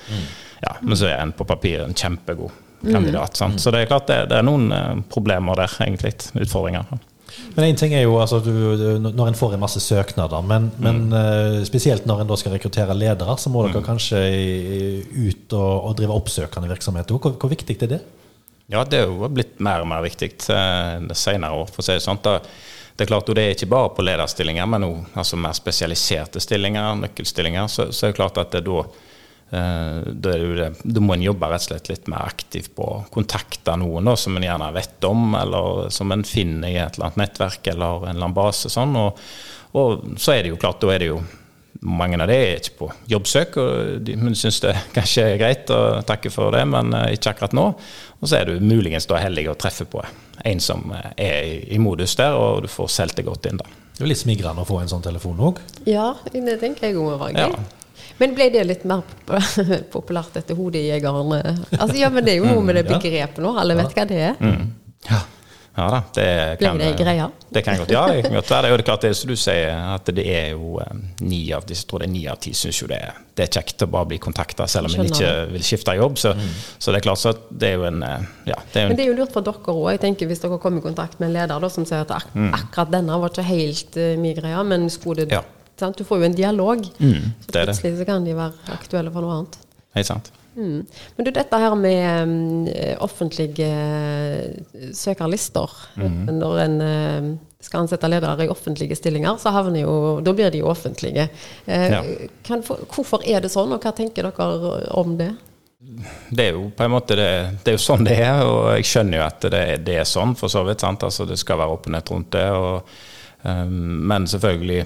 ja, 0.62 0.72
Men 0.82 0.96
så 0.96 1.06
er 1.06 1.22
en 1.22 1.32
på 1.32 1.44
papiret 1.46 1.86
en 1.86 1.94
kjempegod 1.94 2.50
kandidat. 2.82 3.40
Mm. 3.40 3.58
Så 3.58 3.70
det 3.74 3.82
er 3.82 3.90
klart 3.90 4.08
det, 4.10 4.24
det, 4.30 4.40
er 4.40 4.46
noen 4.46 4.72
eh, 4.74 4.98
problemer 5.10 5.58
der, 5.58 5.78
egentlig. 5.84 6.14
Utfordringer. 6.38 6.98
Men 7.54 7.66
én 7.66 7.78
ting 7.78 7.92
er 7.94 8.04
jo 8.04 8.16
altså, 8.20 8.40
du, 8.42 8.52
når 9.02 9.30
en 9.30 9.36
får 9.36 9.54
en 9.54 9.62
masse 9.62 9.80
søknader, 9.84 10.44
men, 10.46 10.70
mm. 10.78 10.84
men 10.84 11.00
uh, 11.12 11.58
spesielt 11.66 12.06
når 12.08 12.22
en 12.22 12.30
da 12.30 12.38
skal 12.40 12.54
rekruttere 12.54 12.96
ledere, 12.96 13.36
så 13.38 13.52
må 13.52 13.66
dere 13.66 13.82
mm. 13.82 13.86
kanskje 13.86 14.22
ut 15.12 15.56
og, 15.58 15.74
og, 15.74 15.92
drive 15.98 16.16
oppsøkende 16.16 16.70
virksomhet. 16.70 17.12
Hvor, 17.12 17.36
hvor, 17.36 17.52
viktig 17.52 17.76
er 17.84 17.92
det? 17.96 18.00
Ja, 18.72 18.84
det 18.84 19.02
er 19.02 19.12
jo 19.12 19.28
blitt 19.32 19.58
mer 19.64 19.84
og 19.84 19.90
mer 19.90 20.04
viktig 20.04 20.32
uh, 20.48 21.12
senere 21.16 21.60
år, 21.60 21.70
for 21.72 21.84
å 21.84 21.88
si 21.88 21.98
det 21.98 22.04
sånn. 22.04 22.22
Det 22.22 23.04
er 23.04 23.10
klart, 23.12 23.28
og 23.30 23.38
det 23.38 23.44
er 23.44 23.54
ikke 23.54 23.70
bare 23.70 23.92
på 23.94 24.06
lederstillinger, 24.06 24.66
men 24.66 24.88
også 24.88 25.20
altså 25.22 25.42
mer 25.44 25.58
spesialiserte 25.58 26.42
stillinger, 26.42 26.96
nøkkelstillinger. 27.04 27.68
Så, 27.70 27.90
så 27.94 28.08
er 28.08 28.14
det 28.14 28.18
klart 28.18 28.40
at 28.42 28.56
det 28.56 28.64
da 28.66 28.82
Eh, 29.50 30.12
da, 30.12 30.32
da, 30.82 31.00
må 31.00 31.14
en 31.14 31.24
jobbe 31.24 31.48
rett 31.48 31.64
og 31.64 31.70
slett 31.70 31.88
litt 31.88 32.08
mer 32.12 32.28
aktivt 32.28 32.74
på 32.76 32.84
å 32.84 33.02
kontakte 33.12 33.78
noen 33.80 34.10
da, 34.10 34.16
som 34.20 34.36
en 34.36 34.44
gjerne 34.44 34.68
vet 34.76 35.08
om, 35.08 35.32
eller 35.38 35.88
som 35.94 36.12
en 36.12 36.24
finner 36.28 36.68
i 36.68 36.76
et 36.82 36.98
eller 36.98 37.08
annet 37.08 37.22
nettverk 37.24 37.72
eller 37.72 38.04
en 38.04 38.10
eller 38.12 38.28
annen 38.28 38.36
base. 38.36 38.68
Sånn. 38.72 38.92
Og, 39.00 39.20
og, 39.72 40.04
så 40.20 40.36
er 40.36 40.44
det 40.44 40.52
jo 40.52 40.60
klart, 40.60 40.82
da 40.84 40.92
er 40.92 41.04
det 41.04 41.12
jo 41.14 41.22
mange 41.80 42.18
av 42.18 42.26
de 42.26 42.34
er 42.34 42.58
ikke 42.58 42.76
på 42.80 42.88
jobbsøk, 43.12 43.56
og 43.62 44.04
de, 44.04 44.16
men 44.20 44.36
syns 44.36 44.60
det 44.64 44.74
kanskje 44.96 45.24
er 45.30 45.40
greit 45.40 45.72
å 45.72 45.80
takke 46.06 46.32
for 46.34 46.52
det, 46.52 46.64
men 46.68 46.92
uh, 46.92 47.06
ikke 47.14 47.32
akkurat 47.32 47.56
nå. 47.56 47.66
Og 48.18 48.28
så 48.28 48.40
er 48.40 48.50
du 48.50 48.64
muligens 48.64 49.08
da 49.08 49.20
heldig 49.22 49.46
å 49.52 49.56
treffe 49.58 49.88
på 49.88 50.02
en 50.46 50.60
som 50.62 50.92
er 50.92 51.40
i, 51.40 51.58
i, 51.72 51.80
modus 51.82 52.18
der, 52.18 52.36
og 52.36 52.66
du 52.66 52.70
får 52.72 52.92
solgt 52.98 53.22
det 53.22 53.26
godt 53.30 53.48
inn 53.48 53.62
da. 53.62 53.68
Det 53.96 54.04
er 54.04 54.12
litt 54.12 54.20
smigrende 54.20 54.62
å 54.62 54.68
få 54.68 54.82
en 54.82 54.90
sånn 54.90 55.02
telefon 55.02 55.40
òg? 55.42 55.62
Ja, 55.88 56.12
det 56.30 56.60
tenker 56.60 56.90
jeg 56.90 57.00
òg 57.00 57.16
var 57.18 57.32
gøy. 57.32 57.48
Ja. 57.48 57.77
Men 58.18 58.34
ble 58.34 58.50
det 58.54 58.66
litt 58.66 58.84
mer 58.88 59.02
populært 59.94 60.38
etter 60.40 60.58
hodejegerne? 60.58 61.40
Altså, 61.78 61.96
ja, 62.00 62.10
men 62.10 62.26
det 62.26 62.36
er 62.36 62.42
jo 62.42 62.50
noe 62.50 62.64
med 62.66 62.80
det 62.80 62.86
mm, 62.88 62.94
begrepet 62.96 63.42
nå. 63.44 63.54
Alle 63.62 63.78
vet 63.78 63.94
hva 63.94 64.06
det 64.10 64.22
er. 64.32 64.38
Mm. 64.42 64.70
Ja. 65.08 65.24
Ja 65.78 65.90
da, 65.90 65.98
det 66.14 66.56
kan, 66.58 66.74
Ble 66.74 66.88
det 66.90 66.98
greia? 66.98 67.28
Det 67.54 67.60
kan 67.62 67.76
godt, 67.78 67.92
ja, 67.94 68.00
det 68.10 68.24
kan 68.24 68.32
godt 68.34 68.48
være. 68.50 68.62
Det 68.66 68.70
er 68.72 68.80
jo 68.80 68.86
klart 68.88 69.04
det 69.06 69.10
som 69.14 69.30
du 69.30 69.36
sier, 69.38 69.76
at 69.94 70.08
det 70.10 70.24
er 70.26 70.48
jo 70.56 70.80
um, 70.82 71.02
ni 71.22 71.38
av 71.54 71.68
de, 71.68 71.76
tror 71.86 72.02
det 72.02 72.08
er 72.08 72.12
ni 72.16 72.24
av 72.26 72.40
ti 72.42 72.50
syns 72.58 72.80
jo 72.82 72.88
det 72.90 72.98
er, 72.98 73.20
det 73.38 73.44
er 73.44 73.52
kjekt 73.60 73.84
å 73.86 73.88
bare 73.92 74.08
bli 74.10 74.18
kontakta, 74.22 74.66
selv 74.66 74.90
om 74.90 74.96
en 74.98 75.06
ikke 75.06 75.30
vil 75.52 75.62
skifte 75.68 75.94
jobb. 75.94 76.18
Så, 76.18 76.32
mm. 76.34 76.48
så, 76.80 76.90
det 76.90 76.98
er 76.98 77.06
klart 77.06 77.22
så 77.22 77.34
det 77.50 77.70
er 77.70 77.78
jo 77.78 77.86
en 77.92 78.02
uh, 78.02 78.26
ja, 78.50 78.58
det 78.72 78.82
er 78.82 78.88
jo 78.88 78.90
Men 78.90 78.98
det 78.98 79.04
er 79.04 79.10
jo 79.12 79.16
lurt 79.20 79.36
for 79.36 79.46
dere 79.46 79.76
òg. 79.76 79.86
Jeg 79.94 80.02
tenker 80.08 80.32
Hvis 80.32 80.42
dere 80.42 80.58
kommer 80.64 80.82
i 80.82 80.86
kontakt 80.88 81.22
med 81.22 81.30
en 81.30 81.36
leder 81.36 81.62
da, 81.62 81.70
som 81.70 81.86
sier 81.86 82.02
at 82.02 82.16
ak 82.16 82.34
mm. 82.34 82.50
akkurat 82.58 82.92
denne 82.96 83.22
var 83.22 83.30
ikke 83.30 83.46
helt 83.52 84.00
uh, 84.02 84.10
min 84.18 84.34
greie, 84.40 84.66
men 84.74 84.90
skulle 84.90 85.28
det 85.28 85.38
ja. 85.38 85.44
Du 85.78 86.04
får 86.04 86.20
jo 86.22 86.28
en 86.28 86.34
dialog. 86.34 86.82
Mm, 86.98 87.30
så 87.44 87.54
plutselig 87.54 87.98
så 88.00 88.08
kan 88.08 88.26
de 88.26 88.34
være 88.36 88.74
aktuelle 88.74 89.14
for 89.14 89.24
noe 89.24 89.38
annet. 89.38 89.58
Helt 89.96 90.10
sant. 90.10 90.32
Mm. 90.58 90.86
Men 91.16 91.24
du, 91.24 91.30
dette 91.30 91.58
her 91.62 91.74
med 91.78 92.22
um, 92.28 92.68
offentlige 93.04 93.68
uh, 93.68 94.90
søkerlister 94.94 95.70
mm. 95.94 96.16
Når 96.34 96.58
en 96.64 96.80
uh, 96.82 97.28
skal 97.62 97.84
ansette 97.84 98.10
ledere 98.10 98.46
i 98.46 98.50
offentlige 98.50 98.98
stillinger, 98.98 99.38
så 99.38 99.52
havner 99.54 99.84
jo, 99.84 99.94
da 100.22 100.34
blir 100.34 100.50
de 100.50 100.62
jo 100.62 100.70
offentlige. 100.70 101.28
Uh, 101.68 101.86
ja. 101.92 102.02
kan, 102.46 102.64
for, 102.66 102.82
hvorfor 102.90 103.22
er 103.26 103.44
det 103.44 103.52
sånn, 103.54 103.74
og 103.74 103.86
hva 103.86 103.94
tenker 103.94 104.26
dere 104.26 104.90
om 104.98 105.14
det? 105.18 105.30
Det 106.34 106.48
er 106.48 106.56
jo 106.58 106.68
på 106.74 106.84
en 106.84 106.90
måte 106.90 107.14
det, 107.18 107.30
det 107.62 107.72
er 107.72 107.76
jo 107.78 107.82
sånn 107.84 108.06
det 108.06 108.16
er, 108.18 108.42
og 108.42 108.72
jeg 108.74 108.88
skjønner 108.90 109.20
jo 109.20 109.26
at 109.28 109.46
det, 109.54 109.64
det 109.86 110.00
er 110.02 110.08
sånn, 110.10 110.34
for 110.38 110.50
så 110.50 110.64
vidt. 110.66 110.82
sant? 110.82 111.06
Altså 111.06 111.26
Det 111.26 111.38
skal 111.38 111.62
være 111.62 111.78
åpenhet 111.78 112.10
rundt 112.10 112.32
det. 112.34 112.48
og 112.50 112.90
Men 113.70 114.26
selvfølgelig 114.26 114.82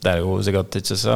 det 0.00 0.10
er 0.10 0.22
jo 0.22 0.38
sikkert 0.44 0.76
ikke 0.80 0.96
så 0.96 1.14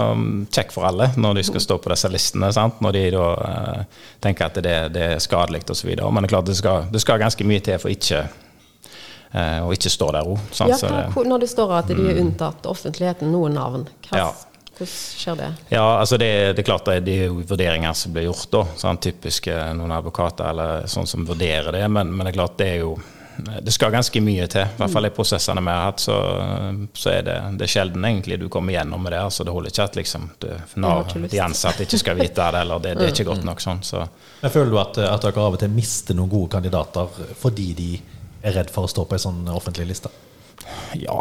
kjekt 0.53 0.75
for 0.75 0.85
alle 0.85 1.09
når 1.17 1.39
de 1.39 1.45
skal 1.49 1.63
stå 1.65 1.79
på 1.81 1.91
disse 1.93 2.09
listene. 2.13 2.51
Sant? 2.53 2.83
Når 2.85 2.97
de 2.97 3.05
da 3.15 3.27
uh, 3.33 4.01
tenker 4.25 4.51
at 4.51 4.59
det, 4.65 4.75
det 4.95 5.05
er 5.15 5.23
skadelig 5.25 5.63
osv. 5.73 5.93
Men 5.97 6.21
det 6.21 6.29
er 6.29 6.35
klart 6.35 6.51
det 6.51 6.57
skal, 6.59 6.89
det 6.93 7.01
skal 7.01 7.23
ganske 7.23 7.47
mye 7.49 7.65
til 7.65 7.81
for 7.81 7.93
ikke 7.95 8.27
uh, 8.29 9.61
å 9.65 9.71
ikke 9.73 9.93
stå 9.93 10.11
der 10.17 10.29
òg. 10.35 10.51
Ja, 10.61 10.81
når 11.17 11.47
det 11.47 11.53
står 11.55 11.79
at 11.79 11.89
de 11.93 11.97
er 11.97 12.13
mm. 12.13 12.25
unntatt 12.27 12.69
offentligheten 12.69 13.33
noen 13.33 13.57
navn, 13.57 13.89
hva, 14.11 14.21
ja. 14.21 14.29
hvordan 14.75 14.93
skjer 14.93 15.41
det? 15.41 15.51
Ja, 15.73 15.87
altså 15.97 16.21
det, 16.21 16.31
det, 16.53 16.61
er 16.67 16.69
klart 16.69 16.93
det, 16.93 17.01
det 17.09 17.19
er 17.23 17.33
jo 17.33 17.41
vurderinger 17.41 17.97
som 17.97 18.13
blir 18.13 18.29
gjort. 18.29 18.51
da, 18.53 18.67
sånn, 18.85 19.01
Typisk 19.09 19.49
noen 19.81 19.97
advokater 19.97 20.53
eller 20.53 20.89
sånn 20.93 21.09
som 21.09 21.25
vurderer 21.25 21.73
det. 21.73 21.87
Men, 21.89 22.13
men 22.13 22.29
det 22.29 22.35
er 22.35 22.43
klart 22.43 22.61
det 22.61 22.73
er 22.77 22.83
jo 22.85 22.99
det 23.37 23.73
skal 23.75 23.93
ganske 23.93 24.21
mye 24.23 24.47
til. 24.51 24.65
I 24.65 24.79
hvert 24.79 24.93
fall 24.93 25.09
i 25.09 25.13
prosessene 25.15 25.63
vi 25.65 25.73
har 25.73 25.89
hatt, 25.89 26.03
så, 26.03 26.17
så 26.95 27.11
er 27.13 27.23
det, 27.27 27.37
det 27.59 27.67
er 27.67 27.73
sjelden 27.73 28.07
egentlig 28.07 28.39
du 28.41 28.49
kommer 28.53 28.77
gjennom 28.77 29.03
med 29.03 29.15
det. 29.15 29.23
altså 29.27 29.47
Det 29.47 29.55
holder 29.55 29.73
ikke 29.75 29.87
at 29.89 29.99
liksom, 30.01 30.29
du, 30.43 30.49
når 30.83 31.15
de 31.33 31.41
ansatte 31.43 31.87
ikke 31.87 32.03
skal 32.03 32.21
vite 32.21 32.51
det, 32.55 32.65
eller 32.65 32.83
det, 32.85 32.97
det 32.99 33.09
er 33.09 33.15
ikke 33.15 33.31
godt 33.33 33.47
nok 33.47 33.65
sånn. 33.65 33.83
Så. 33.87 34.05
Jeg 34.43 34.55
føler 34.55 34.75
du 34.75 34.81
at, 34.83 35.01
at 35.07 35.27
dere 35.27 35.47
av 35.47 35.59
og 35.59 35.63
til 35.63 35.73
mister 35.75 36.19
noen 36.19 36.33
gode 36.33 36.53
kandidater 36.57 37.25
fordi 37.41 37.71
de 37.79 37.91
er 38.45 38.59
redd 38.59 38.71
for 38.73 38.87
å 38.87 38.91
stå 38.91 39.07
på 39.09 39.17
en 39.17 39.25
sånn 39.25 39.43
offentlig 39.53 39.89
liste? 39.91 40.13
Ja, 40.95 41.17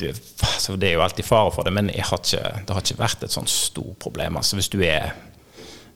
det, 0.00 0.14
altså, 0.42 0.76
det 0.76 0.90
er 0.90 0.96
jo 0.96 1.04
alltid 1.04 1.26
fare 1.26 1.52
for 1.54 1.66
det, 1.66 1.72
men 1.74 1.90
har 1.92 2.18
ikke, 2.18 2.42
det 2.66 2.74
har 2.74 2.84
ikke 2.84 3.00
vært 3.00 3.26
et 3.26 3.34
sånt 3.34 3.50
stort 3.52 3.98
problem. 4.02 4.40
altså 4.40 4.58
Hvis 4.58 4.72
du 4.72 4.80
er 4.82 5.12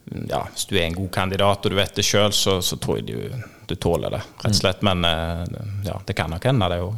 ja, 0.06 0.44
hvis 0.52 0.68
du 0.70 0.76
er 0.76 0.86
en 0.86 0.94
god 0.96 1.10
kandidat 1.14 1.66
og 1.66 1.72
du 1.72 1.78
vet 1.78 1.98
det 1.98 2.04
sjøl, 2.06 2.32
så, 2.34 2.60
så, 2.62 2.78
tror 2.82 3.00
jeg 3.00 3.08
du, 3.08 3.42
du, 3.66 3.74
tåler 3.74 4.14
det, 4.14 4.22
rett 4.44 4.52
og 4.52 4.60
slett. 4.60 4.84
Men 4.86 5.04
eh, 5.08 5.44
ja, 5.88 5.98
det 6.06 6.16
kan 6.18 6.30
nok 6.32 6.46
hende, 6.46 6.70
det 6.70 6.80
òg. 6.84 6.94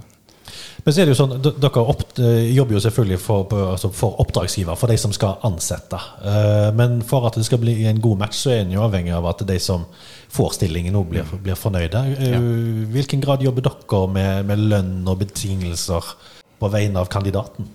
Men 0.85 0.95
så 0.95 1.03
er 1.03 1.09
det 1.09 1.13
jo 1.13 1.19
sånn, 1.19 1.33
Dere 1.45 1.83
opp, 1.83 2.05
eh, 2.23 2.51
jobber 2.55 2.77
jo 2.77 2.83
selvfølgelig 2.85 3.21
for, 3.21 3.57
altså 3.75 3.91
for, 3.93 4.21
oppdragsgiver, 4.23 4.79
for 4.79 4.93
de 4.93 4.99
som 5.01 5.13
skal 5.15 5.41
ansette. 5.49 6.01
Eh, 6.25 6.69
men 6.77 7.01
for 7.07 7.29
at 7.29 7.37
det 7.37 7.47
skal 7.49 7.61
bli 7.63 7.81
en 7.89 8.01
god 8.05 8.23
match, 8.25 8.43
så 8.45 8.55
er 8.55 8.63
en 8.63 8.77
jo 8.77 8.85
avhengig 8.85 9.15
av 9.17 9.29
at 9.33 9.45
de 9.49 9.59
som 9.63 9.89
får 10.33 10.59
stillingen 10.61 10.97
òg 11.01 11.11
blir, 11.13 11.37
blir 11.45 11.59
fornøyde. 11.59 12.05
I 12.29 12.33
hvilken 12.93 13.25
grad 13.25 13.45
jobber 13.45 13.65
dere 13.71 14.05
med, 14.13 14.49
med 14.49 14.69
lønn 14.69 14.97
og 15.09 15.21
betingelser 15.25 16.13
på 16.59 16.73
vegne 16.73 17.01
av 17.01 17.09
kandidaten? 17.13 17.69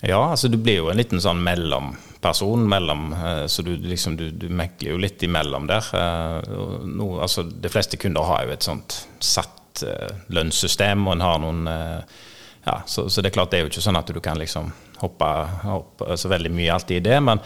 Ja, 0.00 0.30
altså 0.30 0.48
du 0.48 0.56
blir 0.56 0.80
jo 0.80 0.88
en 0.90 0.96
liten 0.96 1.20
sånn 1.20 1.42
mellomperson, 1.44 2.64
mellom, 2.68 3.10
eh, 3.12 3.44
så 3.52 3.64
du, 3.66 3.74
liksom, 3.76 4.16
du, 4.16 4.30
du 4.32 4.48
mekler 4.48 4.94
jo 4.94 5.00
litt 5.00 5.22
imellom 5.26 5.68
der. 5.68 5.90
Eh, 5.96 6.52
no, 6.88 7.12
altså, 7.20 7.44
de 7.44 7.72
fleste 7.72 8.00
kunder 8.00 8.28
har 8.28 8.46
jo 8.46 8.54
et 8.56 8.66
sånt 8.66 9.02
satt 9.20 9.84
uh, 9.84 10.08
lønnssystem, 10.32 11.04
og 11.06 11.14
en 11.14 11.22
har 11.24 11.40
noen 11.42 11.68
ja, 11.70 12.74
så, 12.88 13.06
så, 13.08 13.20
det 13.20 13.30
er 13.30 13.34
klart 13.36 13.52
det 13.52 13.60
er 13.60 13.62
jo 13.64 13.70
ikke 13.70 13.82
sånn 13.84 13.98
at 14.00 14.08
du 14.12 14.18
kan 14.20 14.40
liksom 14.40 14.66
hoppe, 15.00 15.28
hoppe 15.62 16.16
så 16.20 16.28
veldig 16.28 16.50
mye 16.52 16.72
alltid 16.74 16.98
i 16.98 17.04
det, 17.06 17.20
men 17.24 17.40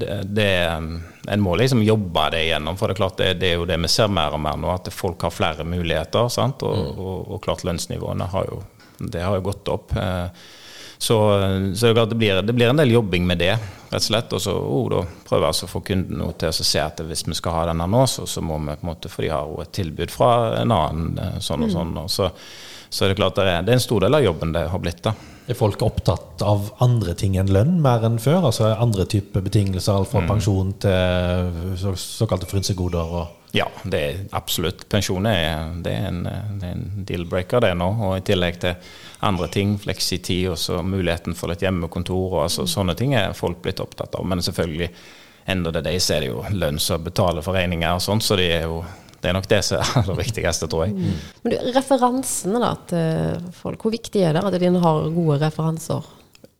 det, 0.00 0.14
det, 0.32 0.46
en 1.28 1.42
må 1.44 1.56
liksom 1.60 1.82
jobbe 1.84 2.24
det 2.32 2.44
igjennom. 2.46 2.78
For 2.80 2.88
det 2.88 2.96
er 2.96 3.00
klart 3.02 3.18
det, 3.20 3.28
det, 3.42 3.50
er 3.50 3.60
jo 3.60 3.66
det 3.68 3.76
vi 3.82 3.90
ser 3.92 4.12
mer 4.12 4.36
og 4.36 4.40
mer 4.46 4.56
nå, 4.60 4.70
at 4.72 4.88
folk 4.94 5.26
har 5.26 5.34
flere 5.34 5.66
muligheter. 5.68 6.30
Sant? 6.32 6.64
Og, 6.64 6.78
mm. 6.80 7.02
og, 7.04 7.18
og 7.34 7.42
klart 7.44 7.66
lønnsnivåene 7.68 8.30
har 8.32 8.48
jo, 8.48 8.62
det 9.02 9.26
har 9.26 9.36
jo 9.36 9.44
gått 9.50 9.72
opp. 9.74 9.92
Så, 10.98 11.16
så 11.74 11.92
det, 11.92 12.06
det, 12.06 12.18
blir, 12.18 12.42
det, 12.42 12.52
blir, 12.52 12.68
en 12.68 12.80
del 12.80 12.94
jobbing 12.94 13.26
med 13.26 13.38
det, 13.42 13.54
rett 13.90 14.00
og 14.00 14.06
slett. 14.06 14.36
Og 14.36 14.42
så 14.42 14.54
oh, 14.54 14.86
da 14.92 15.02
prøver 15.28 15.48
jeg 15.48 15.66
å 15.66 15.72
få 15.72 15.82
kunden 15.86 16.22
til 16.40 16.50
å 16.52 16.68
se 16.70 16.82
at 16.82 17.02
hvis 17.04 17.26
vi 17.28 17.36
skal 17.38 17.58
ha 17.58 17.64
denne 17.70 17.88
nå, 17.90 18.04
så, 18.10 18.26
så 18.30 18.44
må 18.44 18.58
vi 18.62 18.76
på 18.76 18.86
en 18.86 18.92
måte, 18.92 19.12
for 19.12 19.26
de 19.26 19.32
har 19.34 19.50
jo 19.50 19.62
et 19.64 19.74
tilbud 19.74 20.14
fra 20.14 20.30
en 20.60 20.74
annen 20.74 21.18
eh, 21.20 21.40
sånn 21.44 21.66
og 21.66 21.70
mm. 21.70 21.74
sånn. 21.76 21.96
Og 22.04 22.12
så, 22.12 22.30
så 22.94 23.04
er 23.04 23.10
det 23.10 23.18
klart 23.18 23.38
det 23.40 23.48
er, 23.50 23.62
det 23.66 23.72
er 23.74 23.80
en 23.80 23.82
stor 23.82 24.04
del 24.04 24.14
av 24.14 24.22
jobben 24.22 24.52
det 24.54 24.68
har 24.70 24.82
blitt. 24.82 25.02
da. 25.02 25.14
Er 25.50 25.56
folk 25.58 25.82
opptatt 25.82 26.42
av 26.46 26.70
andre 26.84 27.12
ting 27.18 27.34
enn 27.36 27.50
lønn 27.52 27.80
mer 27.82 28.06
enn 28.06 28.20
før? 28.22 28.46
Altså 28.48 28.70
andre 28.70 29.04
typer 29.10 29.42
betingelser, 29.44 29.98
alt 29.98 30.12
fra 30.12 30.22
mm. 30.22 30.28
pensjon 30.30 30.70
til 30.84 31.74
så, 31.80 31.96
såkalte 31.98 32.48
frynsegoder? 32.48 33.16
Ja, 33.54 33.66
det 33.82 34.00
er 34.04 34.22
absolutt. 34.34 34.86
Pensjon 34.90 35.26
er, 35.30 35.74
det 35.82 35.92
er 35.92 36.08
en, 36.08 36.22
en 36.64 36.86
deal-breaker, 37.06 37.66
det 37.66 37.74
nå. 37.78 37.90
Og 38.06 38.16
i 38.16 38.24
tillegg 38.30 38.62
til 38.62 38.78
andre 39.26 39.50
ting, 39.52 39.76
fleksitid 39.82 40.48
og 40.54 40.58
så 40.58 40.80
muligheten 40.86 41.36
for 41.38 41.50
litt 41.50 41.66
hjemmekontor. 41.66 42.24
og 42.38 42.40
altså, 42.46 42.64
Sånne 42.70 42.96
ting 42.98 43.14
er 43.18 43.36
folk 43.36 43.60
blitt 43.62 43.82
opptatt 43.84 44.14
av. 44.14 44.26
Men 44.26 44.42
selvfølgelig, 44.42 44.92
enda 45.50 45.74
det 45.74 45.84
de 45.90 45.98
så 46.00 46.16
er 46.16 46.24
det 46.24 46.32
jo 46.32 46.42
lønn 46.54 46.80
som 46.82 47.04
betaler 47.04 47.44
for 47.46 47.58
regninger 47.58 47.98
og 47.98 48.02
sånt, 48.02 48.24
så 48.24 48.38
det 48.40 48.52
er 48.56 48.68
jo 48.70 48.80
det 49.24 49.30
er 49.30 49.36
nok 49.38 49.48
det 49.48 49.62
som 49.64 49.80
er 49.80 50.04
det 50.10 50.18
viktigste, 50.20 50.68
tror 50.68 50.84
jeg. 50.84 50.96
Mm. 50.98 51.22
Men 51.44 51.54
du, 51.54 51.70
Referansene 51.74 52.60
da, 52.60 52.74
til 52.90 53.48
folk, 53.56 53.80
hvor 53.86 53.94
viktig 53.94 54.26
er 54.26 54.36
det 54.36 54.44
at 54.44 54.58
de 54.60 54.74
har 54.84 55.08
gode 55.14 55.40
referanser? 55.40 56.12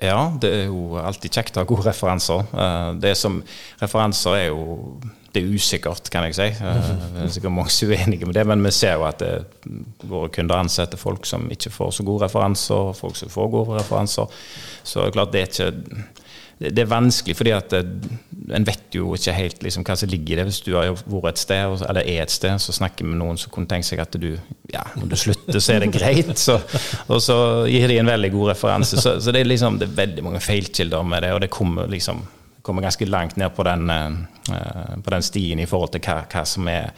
Ja, 0.03 0.33
det 0.41 0.51
er 0.51 0.65
jo 0.67 0.97
alltid 0.99 1.37
kjekt 1.37 1.59
å 1.59 1.63
ha 1.63 1.69
gode 1.69 1.87
referanser. 1.87 2.49
Eh, 2.51 2.89
det 3.03 3.15
som 3.19 3.39
Referanser 3.79 4.41
er 4.41 4.49
jo 4.49 4.81
det 5.35 5.43
er 5.43 5.51
usikkert, 5.51 6.09
kan 6.15 6.27
jeg 6.29 6.37
si. 6.37 6.47
Eh, 6.47 6.91
det 7.15 7.23
er 7.25 7.31
sikkert 7.37 7.55
mange 7.55 7.73
som 7.75 7.91
er 7.91 8.03
uenige 8.05 8.27
med 8.27 8.37
det, 8.39 8.45
men 8.47 8.63
vi 8.63 8.71
ser 8.75 8.97
jo 8.99 9.07
at 9.07 9.23
det, 9.23 9.33
våre 10.07 10.31
kunder 10.35 10.63
ansetter 10.63 11.01
folk 11.01 11.27
som 11.27 11.49
ikke 11.51 11.73
får 11.75 11.97
så 11.97 12.07
gode 12.07 12.29
referanser, 12.29 12.93
folk 12.99 13.19
som 13.19 13.33
får 13.33 13.51
gode 13.55 13.81
referanser. 13.81 14.45
Så 14.83 15.01
det 15.01 15.09
er 15.09 15.17
klart 15.19 15.35
det 15.35 15.43
er 15.43 15.51
ikke 15.51 16.05
det 16.59 16.85
er 16.85 16.91
vanskelig, 16.91 17.35
fordi 17.37 17.51
at 17.55 17.73
en 17.75 18.67
vet 18.67 18.95
jo 18.95 19.15
ikke 19.17 19.35
helt 19.35 19.63
liksom, 19.65 19.85
hva 19.87 19.97
som 19.99 20.11
ligger 20.11 20.35
i 20.35 20.39
det. 20.39 20.45
Hvis 20.49 20.61
du 20.65 20.75
har 20.77 20.93
vært 20.93 21.35
et 21.35 21.43
sted, 21.43 21.83
eller 21.89 22.05
er 22.05 22.23
et 22.23 22.33
sted, 22.33 22.55
så 22.63 22.75
snakker 22.77 23.09
med 23.09 23.19
noen 23.21 23.41
som 23.41 23.53
kunne 23.55 23.69
tenkt 23.71 23.89
seg 23.89 24.03
at 24.05 24.15
du 24.21 24.31
ja, 24.73 24.85
når 24.99 25.11
du 25.11 25.17
slutter, 25.19 25.59
så 25.59 25.75
er 25.75 25.85
det 25.85 25.93
greit. 25.95 26.33
Så, 26.45 26.59
og 27.09 27.21
så 27.23 27.37
gir 27.71 27.89
de 27.89 27.99
en 28.01 28.11
veldig 28.11 28.31
god 28.35 28.51
referanse. 28.53 29.01
Så, 29.01 29.17
så 29.23 29.33
det, 29.33 29.41
er 29.43 29.49
liksom, 29.49 29.79
det 29.81 29.89
er 29.89 30.01
veldig 30.03 30.25
mange 30.27 30.43
feilkilder 30.45 31.05
med 31.07 31.25
det, 31.25 31.35
og 31.35 31.41
det 31.45 31.53
kommer 31.53 31.91
liksom 31.91 32.25
kommer 32.65 32.81
ganske 32.81 33.05
langt 33.05 33.37
ned 33.37 33.53
på 33.53 33.65
den, 33.67 33.91
uh, 33.91 34.95
på 35.05 35.13
den 35.13 35.23
stien 35.23 35.61
i 35.61 35.67
forhold 35.69 35.91
til 35.93 36.01
hva, 36.07 36.23
hva 36.33 36.45
som 36.49 36.69
er 36.73 36.95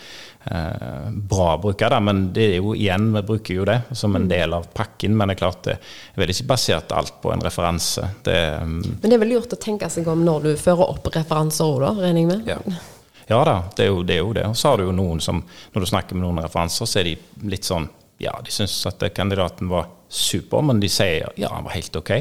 uh, 0.51 1.11
bra 1.11 1.55
å 1.55 1.61
bruke. 1.63 1.89
Da. 1.91 2.01
Men 2.03 2.27
det 2.37 2.47
er 2.51 2.57
jo 2.59 2.75
igjen, 2.77 3.09
vi 3.15 3.23
bruker 3.27 3.59
jo 3.59 3.67
det 3.69 3.79
som 3.97 4.17
en 4.17 4.29
del 4.31 4.55
av 4.57 4.69
pakken. 4.77 5.17
Men 5.17 5.31
det 5.31 5.37
er 5.37 5.43
klart 5.43 5.63
det 5.67 5.77
er 5.79 6.23
vel 6.23 6.33
ikke 6.35 6.49
basert 6.53 6.95
alt 6.97 7.19
på 7.23 7.33
en 7.35 7.45
referanse. 7.45 8.11
Det, 8.27 8.39
um, 8.63 8.79
men 8.85 9.07
det 9.07 9.19
er 9.19 9.25
vel 9.25 9.35
lurt 9.37 9.57
å 9.57 9.61
tenke 9.61 9.91
seg 9.93 10.09
om 10.13 10.25
når 10.27 10.49
du 10.49 10.53
fører 10.61 10.87
opp 10.87 11.11
referanser 11.15 11.67
òg, 11.67 11.83
da, 11.85 11.93
regner 12.07 12.23
jeg 12.23 12.31
med? 12.31 12.51
Ja. 12.51 12.81
ja 13.33 13.43
da, 13.49 13.59
det 13.77 13.87
er 13.87 13.93
jo 13.93 14.01
det. 14.03 14.19
Er 14.19 14.25
jo 14.25 14.33
det. 14.39 14.49
Og 14.53 14.59
så 14.59 14.73
har 14.73 14.81
du 14.81 14.89
jo 14.89 14.97
noen 14.97 15.23
som, 15.25 15.43
når 15.75 15.87
du 15.87 15.91
snakker 15.93 16.19
med 16.19 16.29
noen 16.29 16.43
referanser, 16.45 16.89
så 16.89 17.03
er 17.03 17.13
de 17.13 17.19
litt 17.53 17.69
sånn 17.69 17.91
Ja, 18.23 18.33
de 18.41 18.49
syns 18.49 18.79
at 18.89 19.03
kandidaten 19.13 19.69
var 19.69 19.91
super, 20.09 20.63
men 20.65 20.79
de 20.81 20.89
sier 20.89 21.27
ja, 21.37 21.51
han 21.53 21.67
var 21.67 21.75
helt 21.77 21.99
ok. 22.01 22.13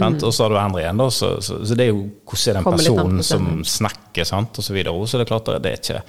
Mm. 0.00 0.16
Og 0.26 0.34
så 0.34 0.42
har 0.42 0.50
du 0.50 0.56
andre 0.58 0.80
igjen, 0.82 0.98
da. 0.98 1.10
Så, 1.10 1.28
så, 1.42 1.60
så, 1.66 1.74
det 1.78 1.84
er 1.84 1.92
jo 1.92 2.00
hvordan 2.26 2.50
er 2.50 2.56
den 2.58 2.78
personen 2.78 3.22
som 3.22 3.46
snakker, 3.68 4.26
sant, 4.26 4.58
og 4.58 4.66
så 4.66 4.74
videre. 4.74 5.06
Så 5.06 5.20
det 5.20 5.26
er 5.26 5.30
klart 5.30 5.50
det 5.62 5.70
er 5.70 5.78
ikke, 5.78 6.00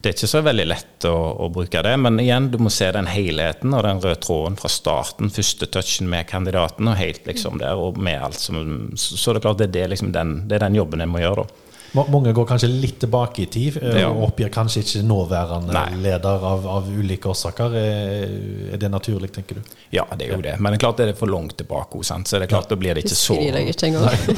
det 0.00 0.10
er 0.10 0.16
ikke 0.16 0.30
så 0.30 0.42
veldig 0.46 0.66
lett 0.70 1.08
å, 1.10 1.16
å, 1.42 1.48
bruke 1.54 1.82
det. 1.82 1.96
Men 2.04 2.20
igjen, 2.22 2.48
du 2.52 2.60
må 2.62 2.70
se 2.70 2.92
den 2.94 3.10
helheten 3.10 3.74
og 3.74 3.82
den 3.86 4.02
røde 4.04 4.20
tråden 4.22 4.58
fra 4.60 4.70
starten. 4.70 5.32
Første 5.34 5.66
touchen 5.66 6.10
med 6.12 6.28
kandidaten 6.30 6.90
og 6.90 6.98
helt 7.00 7.26
liksom 7.26 7.58
der, 7.62 7.80
og 7.80 7.98
med 7.98 8.22
alt 8.22 8.38
som 8.38 8.62
Så 8.94 9.32
det 9.32 9.42
er 9.42 9.46
klart 9.48 9.62
det 9.62 9.70
er, 9.70 9.76
det, 9.80 9.86
liksom 9.94 10.14
den, 10.14 10.36
det 10.48 10.58
er 10.58 10.68
den 10.68 10.78
jobben 10.78 11.02
jeg 11.02 11.10
må 11.10 11.24
gjøre, 11.24 11.44
da. 11.44 11.63
Mange 11.94 12.32
går 12.34 12.46
kanskje 12.48 12.68
litt 12.70 12.98
tilbake 13.04 13.44
i 13.44 13.46
tid 13.46 13.76
eh, 13.78 14.00
ja. 14.02 14.08
og 14.10 14.30
oppgir 14.30 14.50
kanskje 14.54 14.82
ikke 14.82 15.02
nåværende 15.06 15.74
Nei. 15.74 16.00
leder 16.02 16.46
av, 16.50 16.66
av, 16.66 16.88
ulike 16.90 17.30
årsaker. 17.30 17.76
Er 17.78 18.80
det 18.80 18.90
naturlig, 18.90 19.30
tenker 19.34 19.60
du? 19.60 19.74
Ja, 19.94 20.06
det 20.18 20.26
er 20.26 20.34
jo 20.34 20.42
det. 20.42 20.56
Men 20.58 20.74
det 20.74 20.80
er 20.80 20.84
klart 20.86 20.98
det 20.98 21.08
er 21.12 21.18
for 21.18 21.30
langt 21.30 21.56
tilbake. 21.60 22.02
Sant? 22.06 22.28
Så 22.28 22.40
det 22.40 22.48
er 22.48 22.54
klart 22.54 22.70
da 22.72 22.78
blir 22.80 22.98
det 22.98 23.04
ikke 23.06 23.18
så 23.18 23.38
ikke 23.38 23.92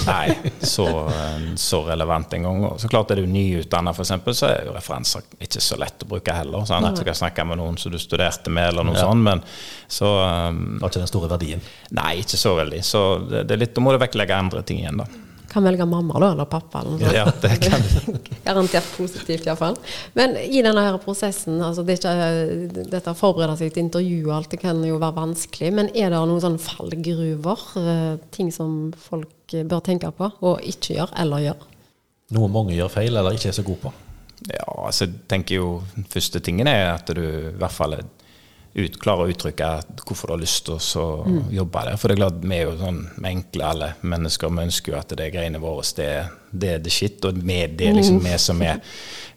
Nei, 0.11 0.53
så, 0.61 0.87
eh, 1.09 1.49
så 1.61 1.83
relevant 1.89 2.37
engang. 2.37 2.67
Så 2.83 2.91
klart 2.93 3.15
er 3.15 3.23
du 3.23 3.31
nyutdanna, 3.31 3.95
f.eks., 3.97 4.15
så 4.37 4.51
er 4.51 4.69
jo 4.69 4.77
referanser 4.77 5.25
ikke 5.41 5.63
så 5.65 5.81
lett 5.81 6.05
å 6.05 6.11
bruke 6.11 6.37
heller. 6.37 6.67
Sant? 6.69 6.93
Du 6.99 7.07
kan 7.07 7.17
snakke 7.17 7.47
med 7.49 7.61
noen 7.63 7.81
som 7.81 7.95
du 7.95 8.01
studerte 8.03 8.53
med, 8.53 8.73
eller 8.73 8.87
noe 8.87 8.99
ja. 8.99 9.07
sånt. 9.07 9.25
Men 9.27 9.45
så 9.89 10.13
um, 10.23 10.77
Det 10.77 10.85
har 10.85 10.93
ikke 10.93 11.05
den 11.07 11.15
store 11.15 11.33
verdien? 11.33 11.65
Nei, 11.97 12.19
ikke 12.21 12.41
så 12.41 12.57
veldig. 12.59 12.83
Så 12.85 13.07
det, 13.25 13.47
det 13.49 13.57
er 13.57 13.65
litt, 13.65 13.77
da 13.77 13.85
må 13.85 13.95
du 13.95 14.03
vektlegge 14.03 14.45
andre 14.45 14.65
ting 14.67 14.83
igjen, 14.83 15.01
da. 15.01 15.09
Kan 15.57 15.65
velge 15.65 15.87
mamma 15.89 16.21
da, 16.21 16.35
eller 16.35 16.45
pappa. 16.53 16.83
Eller 16.83 16.99
noe. 17.01 17.13
Ja, 17.17 17.25
det 17.41 17.55
kan 17.65 17.85
Garantert 18.45 18.91
positivt, 18.93 19.47
iallfall. 19.49 19.79
Men 20.13 20.35
i 20.37 20.61
denne 20.61 20.83
her 20.85 20.99
prosessen, 21.01 21.63
altså 21.65 21.81
det 21.87 21.97
ikke, 21.97 22.13
dette 22.93 23.15
å 23.15 23.17
forberede 23.17 23.57
seg 23.57 23.73
til 23.73 23.87
intervju 23.87 24.19
og 24.27 24.35
alt, 24.37 24.51
det 24.53 24.61
kan 24.61 24.83
jo 24.85 24.99
være 25.01 25.17
vanskelig. 25.17 25.71
Men 25.79 25.89
er 25.95 26.13
det 26.13 26.21
noen 26.21 26.43
sånne 26.45 26.61
fallgruver? 26.61 27.65
Eh, 27.81 28.19
ting 28.37 28.53
som 28.53 28.93
folk 29.01 29.57
bør 29.57 29.81
tenke 29.87 30.13
på 30.13 30.29
og 30.45 30.61
ikke 30.61 30.99
gjøre, 30.99 31.17
eller 31.25 31.47
gjøre? 31.47 31.71
Noe 32.37 32.53
mange 32.53 32.77
gjør 32.77 32.93
feil 32.93 33.17
eller 33.17 33.39
ikke 33.39 33.49
er 33.55 33.57
så 33.57 33.65
gode 33.65 33.87
på? 33.87 33.95
Ja, 34.51 34.69
altså 34.69 35.07
jeg 35.07 35.23
tenker 35.31 35.57
jo 35.57 35.69
Første 36.13 36.43
tingen 36.45 36.69
er 36.69 36.91
at 36.91 37.09
du 37.17 37.23
i 37.25 37.57
hvert 37.57 37.73
fall 37.73 37.97
er 37.97 38.05
ut, 38.77 38.99
klare 39.01 39.25
å 39.25 39.33
uttrykke 39.33 39.69
hvorfor 40.03 40.29
du 40.29 40.35
har 40.35 40.43
lyst 40.43 40.67
til 40.69 41.01
å 41.01 41.07
mm. 41.25 41.39
jobbe 41.57 41.85
der. 41.89 42.01
For 42.01 42.09
det 42.13 42.17
er 42.17 42.23
klart, 42.23 42.43
vi 42.43 42.57
er 42.59 42.67
jo 42.67 42.75
sånn 42.81 43.01
enkle 43.31 43.71
alle 43.71 43.93
mennesker. 44.05 44.53
Vi 44.53 44.67
ønsker 44.69 44.93
jo 44.93 44.99
at 45.01 45.15
det 45.19 45.31
greiene 45.35 45.63
våre 45.63 45.87
det, 45.97 46.11
det 46.51 46.73
er 46.75 46.83
the 46.83 46.93
shit, 46.93 47.25
og 47.25 47.39
med 47.45 47.79
det 47.81 47.93
liksom 47.97 48.21
vi 48.25 48.37
som 48.43 48.63
er. 48.65 48.83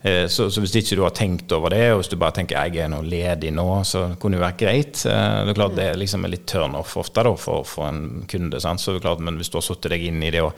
Eh, 0.02 0.28
så, 0.28 0.48
så, 0.52 0.62
hvis 0.64 0.76
ikke 0.80 0.96
du 0.96 1.04
har 1.04 1.16
tenkt 1.16 1.52
over 1.52 1.74
det, 1.76 1.84
og 1.92 2.02
hvis 2.02 2.12
du 2.12 2.20
bare 2.20 2.38
tenker 2.38 2.56
jeg 2.56 2.86
er 2.86 2.92
nå 2.92 3.02
ledig 3.04 3.52
nå, 3.56 3.68
så 3.88 4.06
kunne 4.20 4.38
det 4.38 4.46
vært 4.46 4.62
greit. 4.62 5.02
Eh, 5.04 5.40
det 5.44 5.54
er 5.54 5.60
klart 5.60 5.76
det 5.80 5.90
er 5.90 6.00
liksom 6.00 6.28
litt 6.30 6.48
turnoff 6.48 6.96
ofte 7.02 7.26
da, 7.28 7.36
for, 7.40 7.68
for 7.68 7.90
en 7.92 8.24
kunde. 8.30 8.62
Sant? 8.64 8.82
Så 8.84 8.96
det 8.96 9.02
er 9.02 9.10
klart, 9.10 9.26
Men 9.26 9.40
hvis 9.40 9.52
du 9.52 9.60
har 9.60 9.68
satt 9.68 9.92
deg 9.92 10.08
inn 10.08 10.24
i 10.24 10.32
det 10.34 10.46
og 10.46 10.56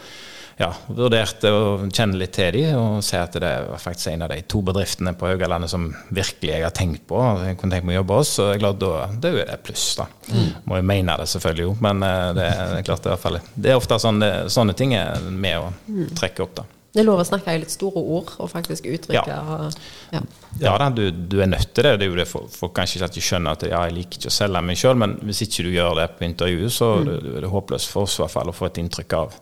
ja, 0.61 0.69
det, 1.09 1.21
og 1.49 1.87
kjenne 1.89 2.19
litt 2.19 2.33
til 2.35 2.51
dem 2.53 2.75
og 2.77 3.05
se 3.05 3.17
at 3.17 3.33
det 3.41 3.47
er 3.47 3.79
faktisk 3.81 4.11
en 4.11 4.25
av 4.27 4.33
de 4.33 4.41
to 4.51 4.61
bedriftene 4.65 5.13
på 5.17 5.29
Haugalandet 5.29 5.71
som 5.71 5.87
virkelig 6.13 6.51
jeg 6.51 6.65
har 6.65 6.75
tenkt 6.75 7.07
på 7.09 7.21
jeg 7.41 7.57
kunne 7.57 7.73
tenkt 7.73 7.87
meg 7.87 7.95
å 7.95 8.01
jobbe 8.01 8.19
hos, 8.19 8.33
så 8.35 8.47
jeg 8.49 8.59
er 8.59 8.61
glad 8.65 8.81
da, 8.83 8.91
da 9.23 9.31
er 9.31 9.49
det 9.49 9.57
pluss. 9.65 9.85
da. 9.97 10.05
Mm. 10.29 10.49
Må 10.69 10.77
jo 10.77 10.87
mene 10.91 11.17
det 11.21 11.27
selvfølgelig 11.31 11.65
jo, 11.65 11.75
men 11.81 12.05
det, 12.05 12.13
det, 12.37 12.47
er 12.77 12.85
klart 12.85 13.01
det 13.01 13.09
er, 13.09 13.15
i 13.15 13.15
hvert 13.15 13.25
fall, 13.25 13.39
det 13.55 13.71
er 13.71 13.79
ofte 13.79 13.99
sånn, 14.03 14.21
det, 14.21 14.31
sånne 14.53 14.77
ting 14.77 14.95
er 14.97 15.25
med 15.31 15.57
å 15.63 16.07
trekke 16.19 16.40
opp. 16.43 16.55
da. 16.61 16.67
Det 16.91 16.99
er 16.99 17.07
lov 17.07 17.21
å 17.23 17.25
snakke 17.27 17.53
i 17.55 17.59
litt 17.61 17.71
store 17.71 18.01
ord 18.01 18.33
og 18.43 18.49
faktisk 18.51 18.89
uttrykke 18.91 19.21
Ja, 19.31 19.69
ja. 20.11 20.21
ja 20.59 20.73
da, 20.81 20.89
du, 20.91 21.05
du, 21.07 21.37
er 21.39 21.47
nødt 21.47 21.69
til 21.71 21.87
det. 21.87 21.93
Det 22.01 22.07
er 22.07 22.11
jo 22.11 22.17
det 22.19 22.27
folk, 22.27 22.49
folk 22.51 22.73
kanskje 22.75 22.99
ikke 22.99 23.07
alltid 23.07 23.27
skjønner 23.29 23.55
at 23.55 23.63
ja, 23.69 23.83
jeg 23.87 23.95
liker 23.95 24.19
ikke 24.19 24.31
å 24.33 24.35
selge 24.35 24.63
meg 24.67 24.81
sjøl, 24.81 24.97
men 24.99 25.15
hvis 25.23 25.45
ikke 25.45 25.67
du 25.67 25.71
gjør 25.71 25.95
det 26.01 26.09
på 26.17 26.27
intervjuet, 26.27 26.73
så 26.75 26.89
mm. 26.97 27.07
det, 27.07 27.15
det 27.29 27.37
er 27.39 27.53
håpløst 27.53 27.93
for 27.93 28.09
oss 28.09 28.17
i 28.19 28.25
hvert 28.25 28.35
fall 28.35 28.51
å 28.51 28.57
få 28.57 28.67
et 28.67 28.81
inntrykk 28.83 29.17
av 29.21 29.39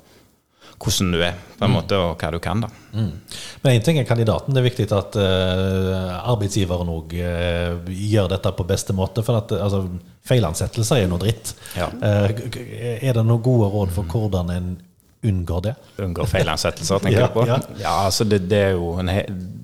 hvordan 0.80 1.10
du 1.12 1.24
er, 1.26 1.40
på 1.58 1.66
en 1.66 1.72
mm. 1.72 1.76
måte, 1.76 1.98
og 2.00 2.22
hva 2.22 2.30
du 2.32 2.38
kan. 2.44 2.62
da. 2.64 2.70
Mm. 2.94 3.10
Men 3.64 3.74
én 3.74 3.84
ting 3.84 3.98
er 4.00 4.08
kandidaten. 4.08 4.54
Det 4.56 4.62
er 4.62 4.68
viktig 4.70 4.86
at 4.96 5.18
uh, 5.20 6.14
arbeidsgiveren 6.32 6.92
òg 6.94 7.16
uh, 7.18 7.26
eh, 7.26 7.90
gjør 8.14 8.30
dette 8.32 8.54
på 8.56 8.68
beste 8.70 8.96
måte. 8.96 9.26
For 9.26 9.42
at 9.42 9.52
altså, 9.58 9.82
feilansettelser 10.30 11.02
er 11.04 11.12
noe 11.12 11.20
dritt. 11.20 11.52
Ja. 11.76 11.90
Uh, 11.92 12.32
er 13.02 13.12
det 13.18 13.26
noen 13.26 13.44
gode 13.44 13.68
råd 13.74 13.92
for 13.98 14.08
hvordan 14.08 14.54
en 14.56 14.70
unngår 15.22 15.62
det? 15.62 15.76
Unngår 15.98 16.26
feilansettelser, 16.26 17.00
tenker 17.04 17.20
ja, 17.20 17.26
jeg 17.26 17.34
på. 17.34 17.46
Ja, 17.48 17.58
ja 17.82 17.96
altså 18.06 18.24
det, 18.24 18.44
det, 18.52 18.60
er 18.70 18.78
jo 18.78 18.94
en, 19.02 19.12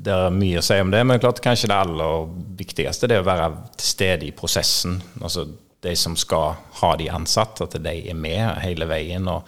det 0.03 0.11
er 0.11 0.33
mye 0.35 0.59
å 0.59 0.65
si 0.65 0.79
om 0.83 0.91
det, 0.91 1.03
men 1.07 1.21
klart 1.23 1.39
kanskje 1.43 1.71
det 1.71 1.77
aller 1.77 2.27
viktigste 2.59 3.09
det 3.11 3.19
er 3.19 3.23
å 3.23 3.29
være 3.29 3.47
til 3.77 3.87
stede 3.87 4.27
i 4.27 4.33
prosessen. 4.35 4.99
Altså 5.21 5.47
de 5.85 5.95
som 5.99 6.17
skal 6.19 6.59
ha 6.81 6.91
de 6.99 7.09
ansatt, 7.13 7.63
at 7.63 7.79
de 7.79 7.95
er 8.09 8.17
med 8.17 8.43
hele 8.65 8.87
veien 8.89 9.27
og 9.31 9.45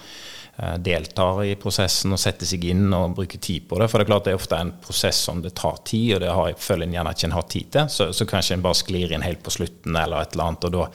uh, 0.61 0.77
deltar 0.79 1.41
i 1.43 1.55
prosessen 1.59 2.13
og 2.15 2.21
setter 2.21 2.47
seg 2.47 2.69
inn 2.69 2.87
og 2.93 3.17
bruker 3.17 3.41
tid 3.41 3.67
på 3.67 3.81
det. 3.81 3.89
For 3.91 3.99
det 3.99 4.07
er 4.07 4.11
klart 4.13 4.29
det 4.29 4.35
er 4.35 4.39
ofte 4.39 4.61
en 4.61 4.75
prosess 4.83 5.19
som 5.27 5.41
det 5.43 5.55
tar 5.59 5.81
tid, 5.83 6.15
og 6.15 6.23
det 6.23 6.31
har, 6.39 6.55
føler 6.61 6.87
en 6.87 6.97
gjerne 6.99 7.15
ikke 7.17 7.29
en 7.31 7.37
har 7.39 7.51
tid 7.51 7.71
til. 7.75 7.91
Så, 7.91 8.09
så 8.15 8.29
kanskje 8.29 8.57
en 8.57 8.65
bare 8.65 8.79
sklir 8.79 9.11
inn 9.11 9.25
helt 9.25 9.43
på 9.43 9.55
slutten 9.59 9.97
eller 9.97 10.23
et 10.23 10.37
eller 10.37 10.51
annet. 10.51 10.69
og 10.69 10.77
da 10.77 10.89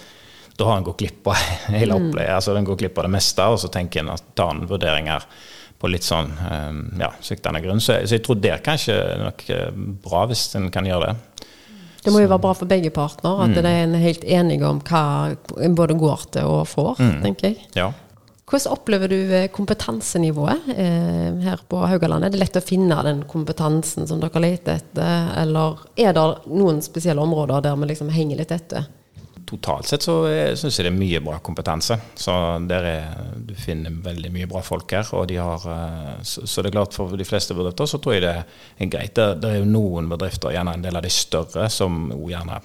da 0.63 0.69
har 0.71 0.79
en 0.79 0.87
gått 0.87 1.03
glipp 1.03 1.27
av 1.27 1.35
hele 1.75 1.97
mm. 1.97 2.07
opplegget. 2.07 2.37
Altså, 2.37 2.55
en 2.57 2.69
går 2.69 2.79
glipp 2.85 3.01
av 3.03 3.09
det 3.09 3.17
meste, 3.17 3.49
og 3.51 3.59
så 3.59 3.71
tenker 3.73 4.05
en 4.05 4.15
at 4.15 4.31
tar 4.39 4.55
en 4.55 4.65
vurderinger 4.71 5.27
på 5.83 5.91
litt 5.91 6.07
sånn 6.07 6.31
ehm, 6.47 6.83
ja, 7.03 7.11
sviktende 7.25 7.63
grunn. 7.65 7.83
Så, 7.83 7.99
så, 8.07 8.15
jeg 8.15 8.23
tror 8.23 8.39
det 8.39 8.53
er 8.55 8.63
kanskje 8.63 8.97
nok 9.19 9.43
eh, 9.51 9.69
bra 10.05 10.27
hvis 10.31 10.47
en 10.59 10.71
kan 10.75 10.87
gjøre 10.87 11.11
det. 11.11 11.49
Det 12.03 12.11
må 12.15 12.23
jo 12.23 12.31
være 12.31 12.43
bra 12.43 12.53
for 12.59 12.71
begge 12.71 12.91
partner, 12.95 13.43
at 13.45 13.51
mm. 13.51 13.59
de 13.59 13.73
er 13.73 13.99
helt 14.05 14.25
enige 14.39 14.67
om 14.67 14.79
hva 14.87 15.03
en 15.63 15.77
både 15.79 15.99
går 15.99 16.25
til 16.37 16.55
og 16.55 16.65
får, 16.71 17.03
mm. 17.03 17.19
tenker 17.27 17.51
jeg. 17.51 17.69
Ja. 17.79 17.91
Hvordan 18.47 18.75
opplever 18.77 19.11
du 19.11 19.19
eh, 19.35 19.51
kompetansenivået 19.55 20.71
eh, 20.77 21.29
her 21.49 21.67
på 21.67 21.83
Haugalandet? 21.83 22.31
Er 22.31 22.37
det 22.37 22.45
lett 22.45 22.63
å 22.63 22.65
finne 22.65 23.03
den 23.07 23.27
kompetansen 23.31 24.07
som 24.07 24.23
dere 24.23 24.43
leter 24.43 24.79
etter, 24.79 25.31
eller 25.43 25.83
er 25.99 26.15
det 26.15 26.27
noen 26.53 26.83
spesielle 26.85 27.23
områder 27.27 27.67
der 27.67 27.79
vi 27.83 27.91
liksom 27.91 28.15
henger 28.15 28.43
litt 28.43 28.55
etter? 28.55 28.91
Totalt 29.49 29.89
sett 29.89 30.05
så 30.05 30.17
syns 30.59 30.79
jeg 30.79 30.87
det 30.87 30.93
er 30.93 30.99
mye 30.99 31.21
bra 31.25 31.39
kompetanse. 31.45 31.99
Så 32.19 32.33
er, 32.75 32.89
du 33.37 33.55
finner 33.59 33.95
veldig 34.05 34.31
mye 34.35 34.49
bra 34.51 34.63
folk 34.65 34.93
her. 34.95 35.09
og 35.19 35.29
de 35.29 35.37
har, 35.41 35.67
eh, 35.69 36.23
Så, 36.23 36.47
så 36.47 36.63
det 36.63 36.73
er 36.73 36.79
klart 36.79 36.95
for 36.95 37.17
de 37.17 37.25
fleste 37.29 37.55
bedrifter 37.55 37.87
så 37.87 37.99
tror 37.99 38.15
jeg 38.15 38.25
det 38.27 38.35
er 38.35 38.87
greit. 38.87 39.15
Det, 39.15 39.43
det 39.43 39.51
er 39.51 39.61
jo 39.61 39.69
noen 39.69 40.09
bedrifter, 40.09 40.55
gjerne 40.55 40.75
en 40.75 40.83
del 40.83 40.97
av 40.97 41.03
de 41.03 41.11
større, 41.11 41.69
som 41.71 42.11
gjerne 42.29 42.61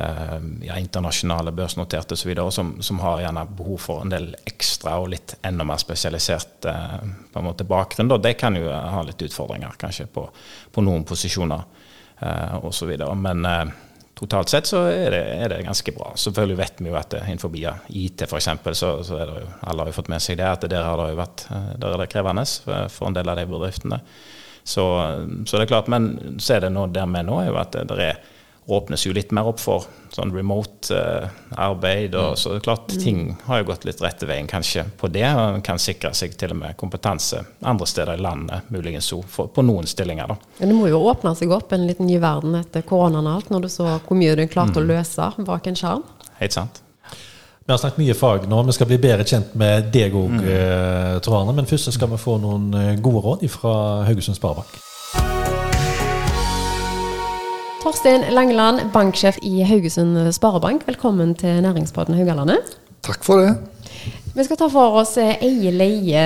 eh, 0.00 0.38
ja, 0.66 0.78
internasjonale, 0.78 1.52
børsnoterte 1.52 2.14
osv., 2.14 2.34
som, 2.50 2.82
som 2.82 3.00
har 3.00 3.22
gjerne 3.24 3.46
behov 3.56 3.78
for 3.78 4.04
en 4.04 4.12
del 4.12 4.34
ekstra 4.44 4.98
og 5.00 5.10
litt 5.14 5.36
enda 5.46 5.64
mer 5.64 5.80
spesialisert 5.82 6.68
eh, 6.70 7.00
på 7.32 7.40
en 7.40 7.48
måte 7.48 7.68
bakgrunn. 7.68 8.10
Da. 8.12 8.18
De 8.18 8.34
kan 8.34 8.56
jo 8.56 8.70
ha 8.70 9.02
litt 9.06 9.22
utfordringer 9.22 9.78
kanskje 9.80 10.08
på, 10.12 10.28
på 10.72 10.84
noen 10.84 11.06
posisjoner 11.08 11.64
eh, 12.20 12.56
osv. 12.64 12.96
Men 13.14 13.44
eh, 13.44 13.66
totalt 14.16 14.48
sett 14.48 14.68
så 14.68 14.84
er 14.88 15.10
det, 15.12 15.22
er 15.44 15.52
det, 15.52 15.64
ganske 15.66 15.92
bra. 15.92 16.14
Selvfølgelig 16.16 16.58
vet 16.60 16.78
vi 16.80 16.88
jo 16.88 16.96
at 16.96 17.18
innenfor 17.18 17.52
IT 17.88 18.24
f.eks. 18.24 18.48
Så, 18.72 18.92
så 19.04 19.18
er 19.20 19.28
det 19.28 19.42
jo, 19.42 19.50
alle 19.60 19.84
har 19.84 19.90
jo 19.92 19.96
fått 19.98 20.08
med 20.12 20.24
seg 20.24 20.38
det, 20.40 20.48
at 20.48 20.64
der 20.72 20.86
har 20.86 20.96
det 21.02 21.10
jo 21.12 21.20
vært 21.20 21.44
der 21.50 21.92
er 21.92 22.00
det 22.00 22.08
krevende 22.14 22.46
for 22.92 23.10
en 23.10 23.18
del 23.18 23.28
av 23.28 23.36
de 23.36 23.46
bedriftene. 23.50 24.00
Så, 24.66 24.86
så 25.46 25.58
det 25.58 25.66
er 25.66 25.70
klart, 25.70 25.90
Men 25.92 26.38
så 26.42 26.56
er 26.56 26.64
det 26.64 26.72
nå 26.74 26.88
der 26.90 27.06
vi 27.06 27.22
nå 27.22 27.42
er 27.42 27.52
jo 27.52 27.60
at 27.60 27.76
det 27.76 28.00
er 28.02 28.24
åpnes 28.66 29.06
jo 29.06 29.12
litt 29.14 29.30
mer 29.34 29.46
opp 29.46 29.60
for 29.62 29.86
sånn 30.10 30.32
remote 30.34 30.94
eh, 30.96 31.28
arbeid. 31.62 32.14
og 32.14 32.34
mm. 32.34 32.38
så 32.40 32.52
det 32.52 32.60
er 32.60 32.64
klart 32.64 32.94
Ting 33.02 33.20
har 33.46 33.60
jo 33.60 33.68
gått 33.70 33.84
litt 33.86 34.00
rette 34.02 34.26
veien 34.26 34.48
kanskje 34.50 34.86
på 34.98 35.10
det. 35.12 35.26
og 35.28 35.60
Kan 35.66 35.78
sikre 35.82 36.12
seg 36.16 36.34
til 36.38 36.54
og 36.54 36.60
med 36.62 36.78
kompetanse 36.80 37.42
andre 37.62 37.86
steder 37.86 38.18
i 38.18 38.24
landet, 38.26 38.70
muligens 38.74 39.12
òg, 39.14 39.26
på 39.54 39.66
noen 39.66 39.86
stillinger. 39.86 40.32
da. 40.32 40.38
Men 40.58 40.72
Det 40.72 40.78
må 40.78 40.88
jo 40.90 41.04
åpne 41.10 41.36
seg 41.38 41.52
opp 41.54 41.72
en 41.76 41.86
liten 41.86 42.10
ny 42.10 42.18
verden 42.22 42.58
etter 42.58 42.82
koronaen 42.86 43.26
og 43.26 43.38
alt, 43.38 43.52
når 43.54 43.66
du 43.66 43.70
så 43.76 43.92
hvor 44.00 44.18
mye 44.18 44.34
du 44.34 44.46
klarte 44.48 44.80
mm. 44.80 44.82
å 44.82 44.88
løse 44.94 45.30
bak 45.46 45.70
en 45.70 45.78
skjerm. 45.78 46.04
Helt 46.40 46.56
sant. 46.56 46.82
Vi 47.66 47.72
har 47.72 47.78
snakket 47.82 47.98
mye 47.98 48.14
fag 48.14 48.44
nå, 48.46 48.60
vi 48.62 48.74
skal 48.76 48.86
bli 48.86 48.98
bedre 49.02 49.24
kjent 49.26 49.54
med 49.58 49.88
deg 49.94 50.14
òg, 50.14 50.36
mm. 50.38 50.42
Eh, 50.46 51.14
Tor 51.26 51.40
Arne. 51.40 51.54
Men 51.54 51.66
først 51.66 51.90
skal 51.94 52.12
vi 52.12 52.20
få 52.22 52.38
noen 52.38 52.70
eh, 52.78 52.92
gode 53.02 53.24
råd 53.24 53.48
fra 53.50 53.72
Haugesund 54.06 54.38
Sparebank. 54.38 54.85
Torstein 57.86 58.24
Langeland, 58.34 58.88
banksjef 58.90 59.36
i 59.46 59.60
Haugesund 59.62 60.18
Sparebank. 60.34 60.82
Velkommen 60.88 61.36
til 61.38 61.60
Næringspodden 61.62 62.16
Haugalandet. 62.18 62.72
Takk 63.06 63.22
for 63.22 63.38
det. 63.38 63.52
Vi 64.34 64.42
skal 64.42 64.58
ta 64.58 64.66
for 64.72 64.96
oss 64.98 65.12
eh, 65.22 65.36
eie-leie 65.46 66.24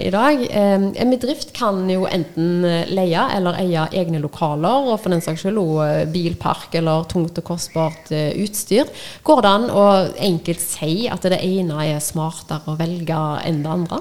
i 0.00 0.08
dag. 0.14 0.46
Eh, 0.48 0.86
en 1.04 1.12
bedrift 1.12 1.52
kan 1.52 1.82
jo 1.92 2.06
enten 2.08 2.64
leie 2.88 3.26
eller 3.36 3.60
eie 3.60 3.84
egne 4.00 4.22
lokaler, 4.22 4.88
og 4.94 4.96
for 5.02 5.12
den 5.12 5.20
saks 5.20 5.44
skyld 5.44 5.60
også 5.60 5.90
eh, 5.90 6.08
bilpark 6.14 6.78
eller 6.80 7.04
tungt 7.12 7.36
og 7.42 7.46
kostbart 7.52 8.08
utstyr. 8.40 8.88
Går 9.28 9.44
det 9.44 9.52
an 9.58 9.68
å 9.76 9.86
enkelt 10.30 10.64
si 10.64 11.04
at 11.12 11.28
det 11.28 11.42
ene 11.44 11.84
er 11.84 12.00
smartere 12.00 12.72
å 12.72 12.78
velge 12.80 13.20
enn 13.44 13.60
det 13.60 13.76
andre? 13.76 14.00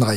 Nei. 0.00 0.16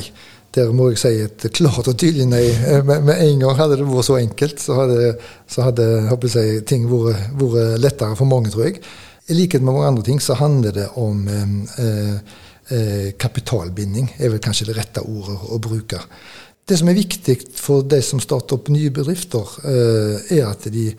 Der 0.53 0.69
må 0.75 0.91
jeg 0.91 0.99
si 1.01 1.11
et 1.23 1.47
klart 1.57 1.87
og 1.89 1.97
tydelig 1.97 2.27
nei. 2.29 2.43
Eh, 2.51 2.83
med, 2.85 3.07
med 3.07 3.21
en 3.23 3.41
gang 3.41 3.57
hadde 3.57 3.79
det 3.79 3.87
vært 3.89 4.09
så 4.09 4.19
enkelt, 4.19 4.61
så 4.61 4.77
hadde, 4.77 5.15
så 5.49 5.65
hadde 5.65 5.87
jeg, 6.35 6.61
ting 6.69 6.85
vært, 6.91 7.33
vært, 7.39 7.81
lettere 7.81 8.17
for 8.19 8.29
mange, 8.29 8.53
tror 8.53 8.67
jeg. 8.67 8.83
I 9.31 9.37
likhet 9.37 9.63
med 9.63 9.71
mange 9.71 9.89
andre 9.89 10.05
ting 10.05 10.21
så 10.21 10.37
handler 10.37 10.75
det 10.75 10.87
om 10.99 11.25
eh, 11.31 12.37
eh, 12.69 13.09
kapitalbinding. 13.17 14.13
er 14.19 14.33
vel 14.35 14.43
kanskje 14.43 14.69
det 14.69 14.77
rette 14.77 15.01
ordet 15.01 15.39
å 15.49 15.59
bruke. 15.63 16.01
Det 16.63 16.77
som 16.79 16.91
er 16.91 16.99
viktig 16.99 17.37
for 17.59 17.83
de 17.87 17.99
som 18.05 18.21
starter 18.23 18.59
opp 18.59 18.69
nye 18.71 18.91
bedrifter, 18.93 19.57
eh, 19.67 20.37
er 20.37 20.45
at 20.51 20.69
de 20.71 20.91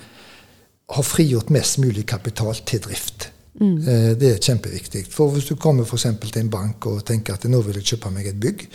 har 0.95 1.07
frigjort 1.07 1.53
mest 1.55 1.79
mulig 1.81 2.05
kapital 2.07 2.59
til 2.67 2.83
drift. 2.85 3.31
Mm. 3.61 3.77
Eh, 3.89 4.11
det 4.19 4.31
er 4.33 4.43
kjempeviktig. 4.43 5.07
For 5.11 5.31
Hvis 5.31 5.49
du 5.49 5.55
kommer 5.57 5.85
for 5.85 5.97
til 5.97 6.41
en 6.41 6.51
bank 6.51 6.87
og 6.87 7.05
tenker 7.05 7.35
at 7.35 7.45
nå 7.45 7.63
vil 7.63 7.77
jeg 7.77 7.95
kjøpe 7.95 8.11
meg 8.11 8.27
et 8.27 8.41
bygg, 8.41 8.69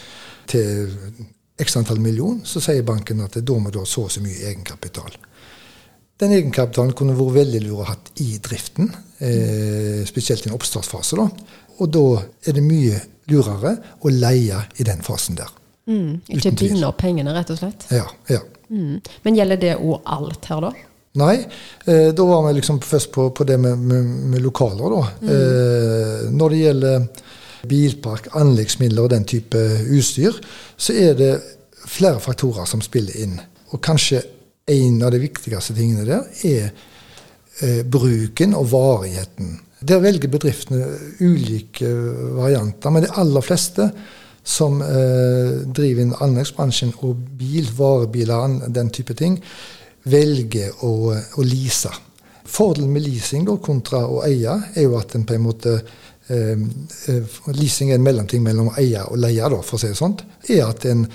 til 0.49 0.91
x 1.59 1.75
antall 1.79 1.99
million, 2.01 2.39
så 2.47 2.61
sier 2.63 2.85
banken 2.87 3.21
at 3.25 3.37
da 3.43 3.57
må 3.59 3.71
du 3.71 3.81
ha 3.81 3.87
så 3.87 4.05
og 4.07 4.13
så 4.13 4.23
mye 4.23 4.47
egenkapital. 4.51 5.17
Den 6.19 6.33
egenkapitalen 6.35 6.95
kunne 6.97 7.15
vært 7.15 7.37
veldig 7.37 7.61
lur 7.63 7.83
å 7.83 7.87
ha 7.87 7.95
i 8.23 8.33
driften, 8.43 8.89
eh, 9.23 10.03
spesielt 10.07 10.45
i 10.45 10.49
en 10.49 10.57
oppstartsfase. 10.57 11.15
da. 11.15 11.29
Og 11.79 11.91
da 11.91 12.05
er 12.47 12.57
det 12.57 12.63
mye 12.63 12.99
lurere 13.31 13.77
å 14.03 14.11
leie 14.11 14.59
i 14.77 14.83
den 14.83 15.01
fasen 15.05 15.37
der. 15.39 15.51
Mm, 15.89 16.21
ikke 16.27 16.51
binde 16.59 16.87
opp 16.87 16.99
pengene, 17.01 17.33
rett 17.33 17.49
og 17.53 17.61
slett? 17.61 17.87
Ja. 17.91 18.05
ja. 18.29 18.41
Mm. 18.69 18.99
Men 19.23 19.39
gjelder 19.39 19.61
det 19.61 19.75
òg 19.77 20.01
alt 20.05 20.45
her, 20.51 20.67
da? 20.67 20.73
Nei, 21.19 21.35
eh, 21.89 22.11
da 22.13 22.25
var 22.27 22.43
vi 22.47 22.53
liksom 22.59 22.81
først 22.85 23.11
på, 23.11 23.29
på 23.33 23.47
det 23.47 23.57
med, 23.57 23.79
med, 23.79 24.11
med, 24.33 24.41
lokaler, 24.43 24.93
da. 24.93 25.01
Mm. 25.23 25.31
Eh, 25.33 26.27
når 26.35 26.53
det 26.53 26.59
gjelder 26.59 27.07
bilpark, 27.67 28.29
anleggsmidler 28.37 29.05
og 29.05 29.13
den 29.13 29.25
type 29.27 29.59
utstyr, 29.91 30.37
så 30.77 30.93
er 30.93 31.15
det 31.19 31.31
flere 31.89 32.19
faktorer 32.23 32.67
som 32.69 32.83
spiller 32.83 33.17
inn. 33.23 33.39
Og 33.73 33.81
kanskje 33.83 34.21
en 34.69 35.01
av 35.03 35.13
de 35.13 35.21
viktigste 35.23 35.75
tingene 35.77 36.05
der 36.07 36.27
er 36.47 36.69
eh, 37.61 37.81
bruken 37.83 38.55
og 38.57 38.69
varigheten. 38.71 39.57
Der 39.79 40.01
velger 40.03 40.31
bedriftene 40.31 40.85
ulike 41.23 41.89
varianter, 42.35 42.91
men 42.91 43.05
de 43.05 43.13
aller 43.21 43.45
fleste 43.45 43.89
som 44.43 44.81
eh, 44.83 45.63
driver 45.67 46.03
inn 46.03 46.15
anleggsbransjen 46.19 46.93
og 47.05 47.17
bil, 47.39 47.67
varebiler, 47.77 48.59
den 48.67 48.91
type 48.93 49.15
ting, 49.17 49.39
velger 50.09 50.83
å, 50.85 51.13
å 51.13 51.45
lease. 51.45 51.91
Fordelen 52.49 52.91
med 52.93 53.05
leasing 53.05 53.45
kontra 53.61 54.05
å 54.09 54.23
eie 54.25 54.55
er 54.73 54.87
jo 54.87 54.97
at 54.97 55.13
en 55.15 55.25
på 55.27 55.35
en 55.37 55.45
måte 55.45 55.75
eh, 55.77 55.89
leasing 56.29 57.89
er 57.89 57.97
en 57.97 58.05
mellomting 58.05 58.43
mellom 58.45 58.69
eier 58.77 59.09
og 59.09 59.17
leier, 59.17 59.49
da, 59.49 59.63
for 59.65 59.79
å 59.79 59.81
si 59.81 59.89
det 59.89 59.97
sånn, 59.99 60.19
er 60.49 60.67
at 60.69 60.85
en 60.89 61.07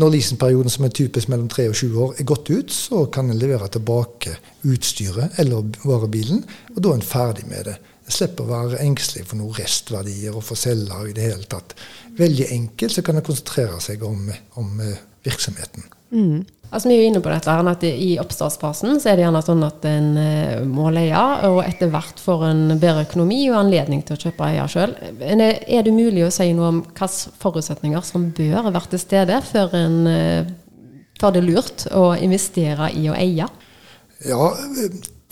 Når 0.00 0.08
leasingperioden, 0.08 0.72
som 0.72 0.86
er 0.86 0.92
typisk 0.96 1.28
mellom 1.28 1.50
tre 1.52 1.66
og 1.68 1.74
sju 1.76 1.90
år, 2.00 2.14
er 2.16 2.24
gått 2.24 2.48
ut, 2.48 2.70
så 2.72 3.02
kan 3.12 3.28
en 3.28 3.36
levere 3.36 3.68
tilbake 3.68 4.32
utstyret 4.64 5.36
eller 5.38 5.68
varebilen, 5.84 6.40
og 6.72 6.78
da 6.80 6.94
er 6.94 6.96
en 6.96 7.04
ferdig 7.04 7.44
med 7.50 7.68
det. 7.68 7.74
En 8.08 8.16
slipper 8.16 8.48
å 8.48 8.54
være 8.54 8.80
engstelig 8.80 9.26
for 9.28 9.36
noen 9.36 9.52
restverdier 9.60 10.32
og 10.32 10.46
for 10.48 10.56
selger 10.56 11.10
i 11.10 11.12
det 11.12 11.28
hele 11.28 11.44
tatt. 11.44 11.76
Veldig 12.16 12.48
enkelt 12.56 12.96
så 12.96 13.04
kan 13.04 13.20
en 13.20 13.26
konsentrere 13.28 13.84
seg 13.84 14.02
om, 14.08 14.32
om 14.64 14.80
eh, 14.80 14.96
virksomheten. 15.28 15.84
Mm. 16.12 16.42
Altså, 16.72 16.88
vi 16.88 16.94
er 16.94 17.02
jo 17.02 17.08
inne 17.10 17.20
på 17.20 17.28
dette 17.32 17.52
her, 17.52 17.68
at 17.68 17.82
I 17.84 18.14
oppstartsfasen 18.20 19.00
så 19.00 19.10
er 19.10 19.18
det 19.18 19.26
gjerne 19.26 19.42
sånn 19.44 19.64
at 19.66 19.84
en 19.90 20.08
uh, 20.16 20.62
må 20.64 20.88
leie, 20.94 21.22
og 21.48 21.60
etter 21.66 21.90
hvert 21.92 22.20
får 22.22 22.46
en 22.48 22.62
bedre 22.72 23.04
økonomi 23.04 23.42
og 23.50 23.58
anledning 23.60 24.00
til 24.08 24.16
å 24.16 24.22
kjøpe 24.22 24.48
eier 24.48 24.72
sjøl. 24.72 24.94
Er 25.20 25.84
det 25.84 25.92
mulig 25.92 26.24
å 26.24 26.32
si 26.32 26.48
noe 26.56 26.70
om 26.72 26.82
hvilke 26.86 27.10
forutsetninger 27.42 28.06
som 28.08 28.30
bør 28.36 28.70
være 28.70 28.94
til 28.94 29.02
stede 29.04 29.40
før, 29.44 29.76
en, 29.76 29.98
tar 31.20 31.36
det 31.36 31.44
lurt 31.44 31.86
å 31.92 32.12
investere 32.16 32.88
i 32.96 33.08
å 33.12 33.18
eie? 33.20 33.48
Ja, 34.22 34.48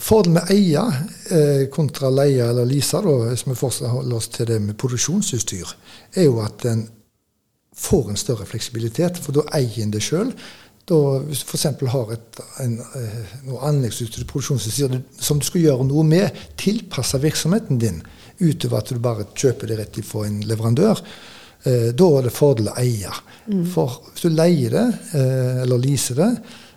Fordelen 0.01 0.33
med 0.33 0.49
eie 0.49 0.81
eh, 1.29 1.67
kontra 1.69 2.09
leie 2.09 2.47
eller 2.49 2.65
lease, 2.65 2.97
da, 3.05 3.11
hvis 3.29 3.45
vi 3.45 3.57
forholder 3.57 4.17
oss 4.17 4.31
til 4.33 4.47
det 4.49 4.57
med 4.63 4.77
produksjonsutstyr, 4.81 5.75
er 6.17 6.25
jo 6.25 6.39
at 6.41 6.65
en 6.65 6.87
får 7.77 8.09
en 8.09 8.19
større 8.19 8.47
fleksibilitet. 8.49 9.19
For 9.21 9.37
da 9.37 9.45
eier 9.57 9.83
en 9.83 9.93
det 9.93 10.01
sjøl. 10.05 10.33
Hvis 10.81 11.43
du 11.43 11.51
f.eks. 11.51 11.67
har 11.93 12.13
et, 12.15 12.39
en, 12.63 12.79
eh, 12.97 13.35
noe 13.47 13.61
anleggsutstyr, 13.69 14.25
produksjonsutstyr 14.27 14.97
som 15.21 15.39
du 15.39 15.45
skal 15.45 15.61
gjøre 15.61 15.85
noe 15.87 16.03
med, 16.07 16.41
tilpasse 16.59 17.19
virksomheten 17.21 17.79
din 17.79 18.01
utover 18.41 18.81
at 18.81 18.89
du 18.89 18.99
bare 18.99 19.27
kjøper 19.37 19.69
det 19.69 19.77
rett 19.79 20.01
fra 20.05 20.25
en 20.25 20.41
leverandør, 20.49 21.03
eh, 21.63 21.91
da 21.93 22.09
er 22.17 22.27
det 22.27 22.33
fordel 22.33 22.71
å 22.71 22.75
eie. 22.81 23.13
Mm. 23.47 23.63
For 23.69 24.01
hvis 24.09 24.25
du 24.25 24.33
leier 24.33 24.73
det, 24.73 24.87
eh, 25.13 25.61
eller 25.63 25.81
leaser 25.81 26.17
det, 26.17 26.31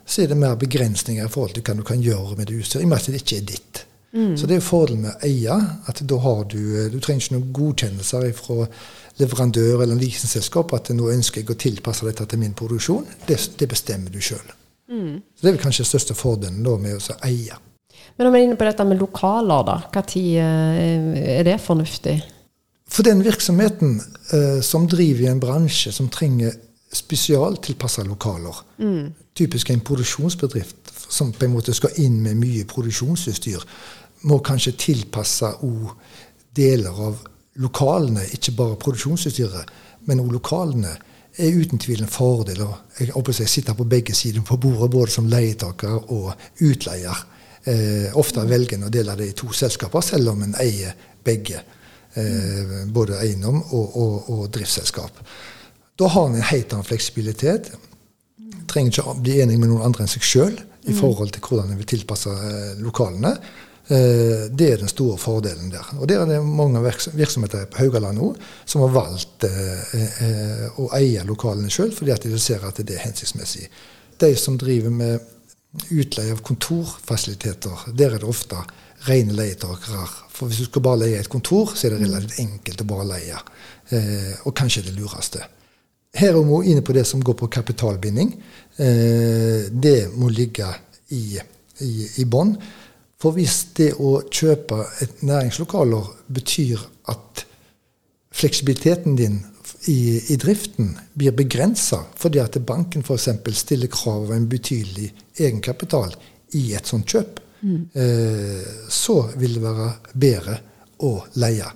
så 0.05 0.23
er 0.23 0.31
det 0.31 0.39
mer 0.39 0.57
begrensninger 0.61 1.25
i 1.25 1.33
forhold 1.33 1.57
til 1.57 1.65
hva 1.65 1.79
du 1.79 1.83
kan 1.87 2.03
gjøre 2.05 2.37
med 2.37 2.51
det 2.51 2.61
utstyret, 2.61 2.85
i 2.85 2.89
og 2.89 2.93
med 2.93 3.01
at 3.01 3.11
det 3.11 3.23
ikke 3.25 3.41
er 3.41 3.51
ditt. 3.55 3.85
Mm. 4.15 4.37
Så 4.39 4.47
det 4.47 4.61
er 4.61 4.63
fordelen 4.63 5.03
med 5.03 5.15
å 5.15 5.27
eie. 5.27 5.55
at 5.87 6.03
da 6.07 6.17
har 6.23 6.45
Du 6.45 6.89
du 6.91 7.01
trenger 7.01 7.23
ikke 7.23 7.35
noen 7.35 7.53
godkjennelser 7.53 8.33
fra 8.33 8.67
leverandør 9.19 9.83
eller 9.83 9.99
leasingselskap 9.99 10.73
at 10.75 10.91
nå 10.91 11.11
ønsker 11.11 11.43
jeg 11.43 11.51
å 11.51 11.59
tilpasse 11.59 12.07
dette 12.07 12.27
til 12.27 12.39
min 12.39 12.55
produksjon. 12.55 13.07
Det, 13.27 13.39
det 13.59 13.69
bestemmer 13.69 14.11
du 14.11 14.21
sjøl. 14.21 14.47
Mm. 14.91 15.23
Så 15.35 15.43
Det 15.43 15.49
er 15.49 15.57
vel 15.57 15.63
kanskje 15.63 15.85
den 15.85 15.91
største 15.91 16.15
fordelen 16.15 16.63
da 16.63 16.77
med 16.79 16.99
å 16.99 17.19
eie. 17.27 17.59
Men 18.17 18.29
om 18.29 18.35
vi 18.35 18.41
er 18.41 18.47
inne 18.49 18.59
på 18.59 18.67
dette 18.67 18.85
med 18.87 19.01
lokaler, 19.01 19.65
da. 19.67 19.77
Når 19.95 20.17
eh, 20.21 21.39
er 21.39 21.47
det 21.47 21.59
fornuftig? 21.63 22.19
For 22.91 23.07
den 23.07 23.25
virksomheten 23.25 23.97
eh, 24.33 24.61
som 24.63 24.87
driver 24.91 25.25
i 25.25 25.31
en 25.31 25.43
bransje 25.43 25.93
som 25.93 26.11
trenger 26.13 26.55
spesialtilpassa 26.95 28.05
lokaler, 28.07 28.61
mm. 28.79 29.15
typisk 29.35 29.71
en 29.71 29.83
produksjonsbedrift 29.83 30.93
som 31.09 31.33
på 31.33 31.47
en 31.47 31.55
måte 31.57 31.75
skal 31.75 31.97
inn 32.03 32.21
med 32.23 32.39
mye 32.39 32.67
produksjonsutstyr, 32.71 33.65
må 34.25 34.41
kanskje 34.45 34.75
tilpasse 34.81 35.51
deler 36.55 37.01
av 37.09 37.23
lokalene, 37.61 38.25
ikke 38.35 38.55
bare 38.59 38.79
produksjonsutstyret, 38.81 39.75
men 40.09 40.23
òg 40.23 40.33
lokalene, 40.39 40.95
er 41.35 41.57
uten 41.59 41.81
tvil 41.83 42.05
en 42.05 42.11
fordel. 42.11 42.61
Jeg 42.99 43.11
håper 43.11 43.41
jeg 43.41 43.51
sitter 43.51 43.75
på 43.75 43.87
begge 43.91 44.15
sider 44.15 44.45
på 44.47 44.59
bordet, 44.63 44.91
både 44.91 45.11
som 45.11 45.27
leietaker 45.27 46.13
og 46.15 46.29
utleier. 46.63 47.25
Eh, 47.65 48.13
ofte 48.21 48.45
velger 48.47 48.79
en 48.79 48.87
å 48.87 48.93
dele 48.93 49.17
det 49.19 49.31
i 49.33 49.37
to 49.37 49.51
selskaper, 49.51 50.05
selv 50.05 50.31
om 50.35 50.45
en 50.47 50.55
eier 50.63 50.95
begge. 51.25 51.63
Eh, 52.15 52.85
både 52.95 53.19
eiendom 53.25 53.59
og, 53.65 53.97
og, 53.99 54.31
og 54.31 54.45
driftsselskap. 54.55 55.19
Da 55.99 56.11
har 56.11 56.29
en 56.29 56.39
en 56.39 56.49
helt 56.53 56.73
annen 56.73 56.87
fleksibilitet. 56.87 57.73
Trenger 58.71 58.93
ikke 58.93 59.11
å 59.11 59.19
bli 59.19 59.41
enig 59.43 59.59
med 59.59 59.73
noen 59.73 59.87
andre 59.89 60.05
enn 60.05 60.13
seg 60.13 60.23
sjøl 60.27 60.55
i 60.55 60.93
mm. 60.93 60.99
forhold 61.01 61.35
til 61.35 61.43
hvordan 61.43 61.73
en 61.73 61.81
vil 61.81 61.91
tilpasse 61.91 62.31
eh, 62.31 62.75
lokalene. 62.83 63.35
Eh, 63.89 64.47
det 64.49 64.69
er 64.71 64.81
den 64.81 64.89
store 64.89 65.19
fordelen 65.19 65.71
der. 65.73 65.91
Og 65.99 66.09
Der 66.09 66.21
er 66.21 66.27
det 66.27 66.45
mange 66.45 66.81
virksomheter 67.13 67.67
på 67.67 67.79
Haugaland 67.79 68.19
nå 68.19 68.35
som 68.65 68.81
har 68.81 68.95
valgt 68.95 69.45
eh, 69.45 70.69
å 70.81 70.89
eie 70.97 71.25
lokalene 71.25 71.71
sjøl, 71.71 71.93
fordi 71.93 72.15
at 72.15 72.23
de 72.25 72.39
ser 72.39 72.65
at 72.65 72.81
det 72.81 72.97
er 72.97 73.05
hensiktsmessig. 73.05 73.69
De 74.21 74.35
som 74.37 74.57
driver 74.59 74.91
med 74.91 75.21
utleie 75.91 76.33
av 76.33 76.41
kontorfasiliteter, 76.47 77.91
der 77.93 78.15
er 78.15 78.23
det 78.23 78.31
ofte 78.31 78.57
rene 79.09 79.35
leietakere. 79.37 80.07
For 80.33 80.49
hvis 80.49 80.63
du 80.63 80.69
skal 80.71 80.85
bare 80.87 81.03
leie 81.03 81.19
et 81.21 81.29
kontor, 81.29 81.75
så 81.75 81.89
er 81.89 81.97
det 81.97 82.07
relativt 82.07 82.41
enkelt 82.41 82.81
å 82.81 82.89
bare 82.89 83.11
leie. 83.17 83.43
og 84.45 84.55
kanskje 84.57 84.83
det 84.87 84.95
lureste. 84.97 85.43
Her 86.15 86.37
er 86.39 86.45
vi 86.47 86.71
inne 86.71 86.83
på 86.83 86.95
det 86.95 87.05
som 87.09 87.23
går 87.23 87.35
på 87.35 87.51
kapitalbinding. 87.51 88.31
Eh, 88.79 89.67
det 89.71 90.09
må 90.15 90.29
ligge 90.31 90.69
i, 91.11 91.41
i, 91.83 91.93
i 92.23 92.25
bånn. 92.25 92.55
For 93.25 93.33
hvis 93.33 93.57
det 93.79 93.95
å 93.97 94.19
kjøpe 94.29 94.83
et 95.01 95.23
næringslokaler 95.25 96.11
betyr 96.37 96.83
at 97.09 97.47
fleksibiliteten 98.37 99.17
din 99.17 99.39
i, 99.89 100.21
i 100.29 100.37
driften 100.37 100.91
blir 101.17 101.33
begrensa 101.33 102.03
fordi 102.21 102.43
at 102.43 102.59
banken 102.69 103.01
f.eks. 103.01 103.31
stiller 103.57 103.89
krav 103.89 104.27
om 104.27 104.35
en 104.37 104.49
betydelig 104.49 105.09
egenkapital 105.39 106.13
i 106.61 106.67
et 106.77 106.85
sånt 106.85 107.09
kjøp, 107.09 107.41
mm. 107.65 107.81
eh, 107.97 108.69
så 108.93 109.17
vil 109.41 109.57
det 109.57 109.65
være 109.65 109.89
bedre 110.13 110.59
å 111.09 111.15
leie. 111.41 111.73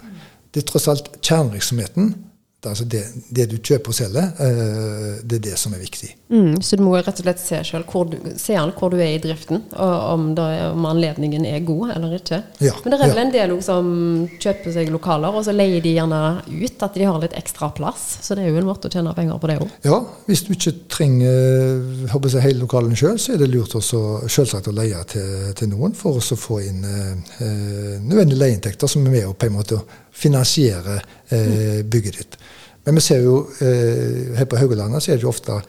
Det 0.53 0.61
er 0.61 0.68
tross 0.68 0.90
alt 0.92 1.09
kjernevirksomheten 1.16 2.12
Altså 2.67 2.83
det, 2.91 3.05
det, 3.31 3.45
du 3.53 3.61
kjøper 3.63 3.93
og 3.93 3.95
selger, 3.95 4.33
eh, 4.43 5.19
det 5.23 5.37
er 5.37 5.43
det 5.45 5.59
som 5.61 5.77
er 5.77 5.79
viktig. 5.79 6.09
Mm, 6.35 6.57
så 6.59 6.75
du 6.75 6.81
må 6.83 6.97
rett 6.97 7.21
og 7.21 7.23
slett 7.23 7.39
se 7.39 7.61
selv 7.63 7.87
hvor 7.87 8.09
du, 8.11 8.17
se 8.35 8.57
an 8.59 8.73
hvor 8.75 8.91
du 8.91 8.97
er 8.99 9.13
i 9.15 9.21
driften, 9.23 9.61
og 9.79 9.93
om, 10.11 10.25
er, 10.43 10.65
om 10.73 10.89
anledningen 10.91 11.47
er 11.47 11.63
god 11.63 11.93
eller 11.95 12.17
ikke. 12.17 12.41
Ja, 12.67 12.73
Men 12.83 12.91
det 12.91 12.99
er 12.99 13.05
vel 13.05 13.21
ja. 13.21 13.23
en 13.23 13.31
del 13.37 13.55
som 13.63 13.93
kjøper 14.43 14.75
seg 14.75 14.91
lokaler, 14.91 15.39
og 15.39 15.47
så 15.47 15.55
leier 15.55 15.85
de 15.85 15.93
gjerne 16.01 16.19
ut 16.49 16.83
at 16.89 16.99
de 16.99 17.07
har 17.07 17.21
litt 17.23 17.37
ekstra 17.39 17.71
plass. 17.79 18.09
Så 18.27 18.35
det 18.35 18.43
er 18.43 18.51
jo 18.51 18.59
en 18.59 18.69
måte 18.73 18.91
å 18.91 18.97
tjene 18.97 19.15
penger 19.15 19.39
på 19.39 19.53
det 19.53 19.59
òg. 19.63 19.79
Ja, 19.87 20.01
hvis 20.27 20.43
du 20.49 20.51
ikke 20.57 20.75
trenger 20.97 22.11
håper 22.11 22.35
jeg, 22.35 22.47
hele 22.49 22.65
lokalen 22.65 22.99
sjøl, 22.99 23.23
så 23.23 23.37
er 23.37 23.45
det 23.45 23.53
lurt 23.55 23.79
også 23.79 24.03
selvsagt 24.27 24.67
å 24.67 24.75
leie 24.75 24.99
til, 25.15 25.55
til 25.55 25.71
noen 25.71 25.95
for 25.95 26.19
å 26.19 26.43
få 26.43 26.59
inn 26.67 26.83
eh, 26.83 27.49
nødvendige 28.03 28.43
leieinntekter 28.43 28.91
som 28.91 29.07
er 29.07 29.15
med 29.21 29.31
å 29.31 29.39
på 29.39 29.47
en 29.47 29.59
måte 29.61 29.79
finansiere 30.19 30.99
eh, 31.29 31.85
bygget 31.85 32.19
ditt. 32.19 32.39
Men 32.85 32.99
vi 32.99 33.05
ser 33.05 33.23
jo 33.23 33.43
eh, 33.61 34.35
her 34.39 34.49
på 34.49 34.59
Haugalandet 34.59 35.05
så 35.05 35.12
er 35.12 35.21
det 35.21 35.27
jo 35.27 35.33
ofte 35.33 35.61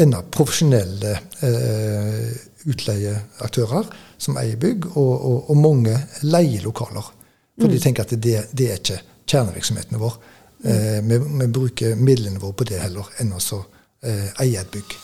enda 0.00 0.22
profesjonelle 0.32 1.12
eh, 1.44 2.30
utleieaktører 2.66 3.90
som 4.18 4.38
eier 4.40 4.58
bygg, 4.60 4.88
og, 4.96 5.12
og, 5.14 5.50
og 5.52 5.60
mange 5.60 5.94
leielokaler. 6.24 7.12
For 7.56 7.68
mm. 7.68 7.72
de 7.72 7.80
tenker 7.80 8.06
at 8.06 8.14
det, 8.16 8.38
det, 8.52 8.70
er 8.70 8.80
ikke 8.80 8.98
kjernevirksomheten 9.28 10.00
vår. 10.00 10.16
Mm. 10.64 10.70
Eh, 10.72 10.98
vi, 11.10 11.20
vi, 11.42 11.48
bruker 11.58 12.00
midlene 12.00 12.40
våre 12.42 12.56
på 12.58 12.68
det 12.68 12.80
heller 12.82 13.08
enn 13.22 13.34
å 13.36 13.40
eh, 13.40 14.32
eie 14.44 14.60
et 14.60 14.72
bygg. 14.72 14.96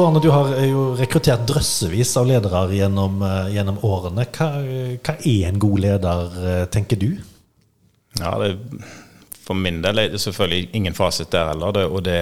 Arne, 0.00 0.20
du 0.20 0.30
har 0.32 0.50
jo 0.64 0.84
rekruttert 0.98 1.44
drøssevis 1.48 2.16
av 2.20 2.26
ledere 2.28 2.64
gjennom, 2.74 3.22
eh, 3.22 3.54
gjennom 3.54 3.78
årene. 3.86 4.26
Hva, 4.34 4.48
hva, 4.98 5.14
er 5.14 5.48
en 5.48 5.58
god 5.62 5.82
leder, 5.84 6.38
eh, 6.42 6.64
tenker 6.66 7.00
du? 7.00 7.10
Ja, 8.18 8.38
det, 8.38 8.58
For 9.44 9.54
min 9.54 9.82
del 9.82 9.98
er 9.98 10.08
det 10.08 10.20
selvfølgelig 10.20 10.70
ingen 10.72 10.94
fasit 10.94 11.30
der 11.30 11.50
heller. 11.52 11.72
Det, 11.72 11.84
og 11.84 12.02
det, 12.04 12.20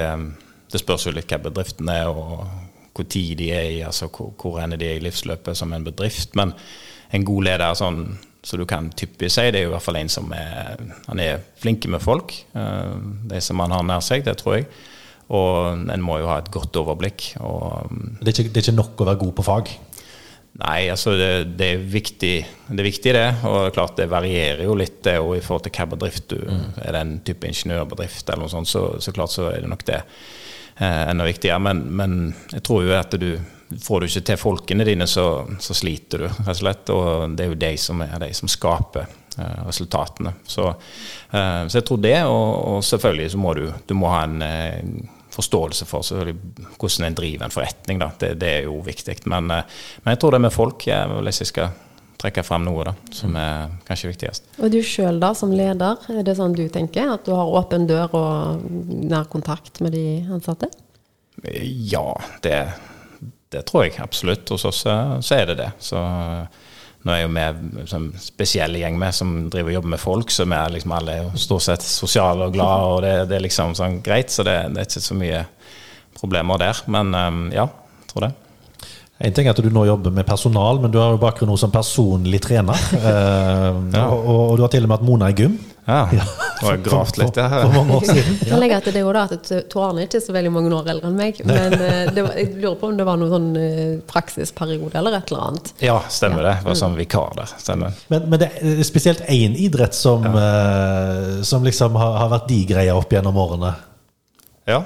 det, 0.72 0.80
spørs 0.80 1.06
jo 1.06 1.12
litt 1.12 1.30
hva 1.30 1.38
bedriften 1.38 1.88
er, 1.88 2.08
og 2.08 2.46
hvor 2.92 3.06
tid 3.08 3.36
de 3.38 3.52
er 3.52 3.70
i. 3.70 3.80
altså 3.86 4.08
Hvor, 4.08 4.32
hvor 4.36 4.60
er 4.60 4.76
de 4.76 4.96
i 4.96 5.00
livsløpet 5.00 5.56
som 5.56 5.72
en 5.72 5.84
bedrift. 5.84 6.34
Men 6.34 6.52
en 7.12 7.24
god 7.24 7.44
leder 7.44 7.74
sånn 7.74 8.18
så 8.42 8.56
du 8.58 8.64
kan 8.66 8.90
typisk 8.90 9.36
si, 9.36 9.50
det 9.54 9.60
er 9.60 9.68
jo 9.68 9.70
i 9.70 9.74
hvert 9.76 9.84
fall 9.84 10.00
en 10.00 10.08
som 10.10 10.32
er, 10.34 10.80
han 11.06 11.20
er 11.22 11.44
flinke 11.62 11.88
med 11.88 12.02
folk. 12.02 12.34
Eh, 12.58 12.96
de 13.30 13.40
som 13.40 13.60
han 13.62 13.70
har 13.70 13.84
nær 13.86 14.02
seg, 14.02 14.24
det 14.26 14.34
tror 14.40 14.58
jeg. 14.58 14.66
Og 15.32 15.88
en 15.92 16.04
må 16.04 16.18
jo 16.20 16.28
ha 16.28 16.40
et 16.42 16.50
godt 16.52 16.76
overblikk. 16.76 17.32
Og, 17.40 17.88
det, 18.20 18.28
er 18.28 18.34
ikke, 18.34 18.52
det 18.52 18.60
er 18.60 18.66
ikke 18.66 18.80
nok 18.80 19.00
å 19.00 19.08
være 19.08 19.22
god 19.22 19.34
på 19.38 19.46
fag? 19.46 19.72
Nei, 20.60 20.90
altså 20.92 21.14
det, 21.16 21.28
det, 21.56 21.68
er 21.72 21.84
viktig, 21.88 22.32
det 22.68 22.82
er 22.82 22.86
viktig 22.86 23.14
det. 23.16 23.28
Og 23.48 23.72
klart 23.72 23.96
det 23.96 24.10
varierer 24.12 24.66
jo 24.66 24.76
litt 24.76 25.00
det 25.06 25.16
i 25.16 25.40
forhold 25.40 25.64
til 25.64 25.72
hva 25.78 25.86
bedrift 25.94 26.28
du 26.34 26.38
mm. 26.44 26.66
Er 26.82 26.92
det 26.92 27.00
en 27.00 27.14
type 27.24 27.48
ingeniørbedrift 27.48 28.28
eller 28.28 28.44
noe 28.44 28.52
sånt, 28.52 28.68
så, 28.68 28.84
så 29.00 29.14
klart 29.16 29.32
så 29.32 29.48
er 29.48 29.64
det 29.64 29.72
nok 29.72 29.86
det 29.88 30.02
eh, 30.02 31.02
enda 31.08 31.24
viktigere. 31.28 31.62
Men, 31.64 31.82
men, 31.96 32.18
jeg 32.52 32.64
tror 32.68 32.84
jo 32.84 32.92
at 32.98 33.16
du 33.16 33.30
får 33.80 34.02
du 34.02 34.10
ikke 34.10 34.24
til 34.28 34.40
folkene 34.42 34.84
dine, 34.84 35.08
så, 35.08 35.26
så, 35.56 35.72
sliter 35.72 36.26
du, 36.26 36.28
rett 36.28 36.52
og 36.52 36.60
slett. 36.60 36.92
Og 36.92 37.38
det 37.38 37.46
er 37.46 37.54
jo 37.54 37.60
de 37.64 37.72
som 37.80 38.04
er 38.04 38.14
de 38.20 38.28
som 38.36 38.52
skaper 38.52 39.08
eh, 39.08 39.58
resultatene. 39.64 40.34
Så, 40.44 40.68
eh, 40.68 41.64
så, 41.64 41.78
jeg 41.78 41.88
tror 41.88 42.04
det, 42.04 42.18
og, 42.28 42.52
og, 42.76 42.84
selvfølgelig 42.84 43.32
så 43.32 43.40
må 43.40 43.56
du, 43.56 43.66
du 43.88 43.96
må 43.96 44.12
ha 44.12 44.26
en 44.28 44.44
eh, 44.44 45.18
forståelse 45.32 45.86
for 45.88 46.04
hvordan 46.04 47.06
en 47.06 47.16
driver 47.16 47.46
en 47.46 47.54
forretning. 47.54 48.02
Det, 48.20 48.34
det, 48.40 48.50
er 48.58 48.68
jo 48.68 48.80
viktig. 48.84 49.16
Men, 49.30 49.50
eh, 49.50 49.80
men, 50.02 50.14
jeg 50.14 50.20
tror 50.22 50.36
det 50.36 50.44
med 50.44 50.54
folk, 50.54 50.86
jeg, 50.86 51.18
hvis 51.26 51.42
jeg 51.42 51.52
skal 51.52 51.72
trekke 52.22 52.44
frem 52.46 52.66
noe 52.66 52.84
da, 52.86 52.94
som 53.14 53.34
er 53.38 53.72
kanskje 53.88 54.12
viktigst. 54.12 54.52
Og 54.62 54.70
du 54.70 54.78
sjøl 54.86 55.18
da, 55.22 55.32
som 55.34 55.54
leder, 55.54 56.04
er 56.12 56.22
det 56.26 56.36
sånn 56.38 56.54
du 56.54 56.64
tenker? 56.70 57.16
At 57.16 57.26
du 57.26 57.34
har 57.34 57.50
åpen 57.50 57.88
dør 57.90 58.14
og 58.18 58.66
nær 59.10 59.26
kontakt 59.32 59.82
med 59.82 59.96
de 59.96 60.22
ansatte? 60.30 60.70
Ja, 61.42 62.06
det, 62.44 62.58
det 63.50 63.64
tror 63.66 63.88
jeg 63.88 63.98
absolutt. 64.04 64.52
Hos 64.54 64.68
oss 64.68 64.84
eh, 64.86 65.16
så 65.24 65.40
er 65.40 65.50
det 65.50 65.58
det. 65.64 65.72
Så 65.82 66.02
nå 67.02 67.14
er 67.14 67.24
jo 67.24 67.30
vi 67.34 67.42
en 67.96 68.04
spesiell 68.22 68.76
gjeng 68.78 68.98
med 69.00 69.14
som 69.16 69.32
driver 69.50 69.72
og 69.72 69.76
jobber 69.80 69.92
med 69.96 70.02
folk, 70.02 70.30
så 70.30 70.46
vi 70.46 70.54
er 70.54 70.76
liksom 70.76 70.92
alle 70.94 71.16
er 71.16 71.24
jo 71.24 71.40
stort 71.42 71.64
sett 71.66 71.82
sosiale 71.82 72.46
og 72.46 72.54
glade, 72.54 72.92
og 72.92 73.02
det, 73.02 73.14
det 73.30 73.38
er 73.38 73.46
liksom 73.48 73.74
sånn 73.78 73.98
greit. 74.06 74.30
Så 74.30 74.44
det, 74.46 74.54
det, 74.70 74.84
er 74.84 74.86
ikke 74.90 75.02
så 75.08 75.18
mye 75.18 75.42
problemer 76.20 76.62
der. 76.62 76.84
Men 76.94 77.10
um, 77.10 77.42
ja, 77.54 77.66
jeg 78.04 78.12
tror 78.12 78.28
det. 78.28 78.32
En 79.22 79.34
ting 79.34 79.46
er 79.46 79.54
at 79.54 79.62
du 79.62 79.70
nå 79.70 79.84
jobber 79.86 80.14
med 80.14 80.26
personal, 80.26 80.80
men 80.82 80.90
du 80.94 80.98
har 80.98 81.12
jo 81.14 81.20
bakgrunn 81.22 81.50
nå 81.52 81.58
som 81.60 81.74
personlig 81.74 82.42
trener. 82.42 82.78
Eh, 83.02 83.68
Ja. 83.92 84.06
og, 84.08 84.40
og 84.52 84.56
du 84.58 84.62
har 84.64 84.70
til 84.72 84.86
og 84.86 84.90
med 84.90 84.98
hatt 84.98 85.06
Mona 85.06 85.28
i 85.30 85.36
gym. 85.36 85.58
Ja, 85.82 86.04
og 86.62 86.68
jeg 86.68 86.82
gravd 86.86 87.16
litt 87.18 87.38
for, 87.40 87.54
for 87.56 87.72
mange 87.74 87.96
år 87.96 88.04
siden. 88.06 88.36
Jeg 88.38 88.50
kan 88.52 88.60
legge 88.62 88.76
er 88.78 88.94
det 88.94 89.00
jo 89.02 89.14
da, 89.16 89.24
at 89.34 89.50
Tor 89.72 89.88
er 89.88 90.04
ikke 90.04 90.20
så 90.22 90.34
veldig 90.36 90.52
mange 90.54 90.70
år 90.76 90.90
eldre 90.92 91.10
enn 91.10 91.18
meg. 91.18 91.40
Men 91.48 91.74
eh, 91.74 92.04
det 92.14 92.22
var, 92.22 92.36
jeg 92.38 92.52
lurer 92.54 92.78
på 92.78 92.90
om 92.92 93.00
det 93.00 93.06
var 93.08 93.18
noen 93.18 93.32
sånn 93.32 93.48
eh, 93.58 93.96
praksisperiode 94.06 94.94
eller 95.00 95.18
et 95.18 95.32
eller 95.32 95.48
annet. 95.48 95.72
Ja, 95.82 95.98
stemmer 96.06 96.46
det. 96.46 96.54
Det 96.62 96.70
var 96.70 96.78
sånn 96.84 96.96
vikar 97.00 97.34
der. 97.40 97.54
Stemmer. 97.58 97.98
Men, 98.14 98.28
men 98.30 98.44
det 98.44 98.52
er 98.62 98.82
spesielt 98.86 99.24
én 99.26 99.58
idrett 99.58 99.98
som, 99.98 100.28
ja. 100.30 101.42
som 101.46 101.66
liksom 101.66 101.98
har, 101.98 102.18
har 102.22 102.34
vært 102.36 102.50
de 102.52 102.62
greia 102.70 102.94
opp 102.98 103.14
gjennom 103.16 103.42
årene. 103.42 103.74
Ja, 104.70 104.84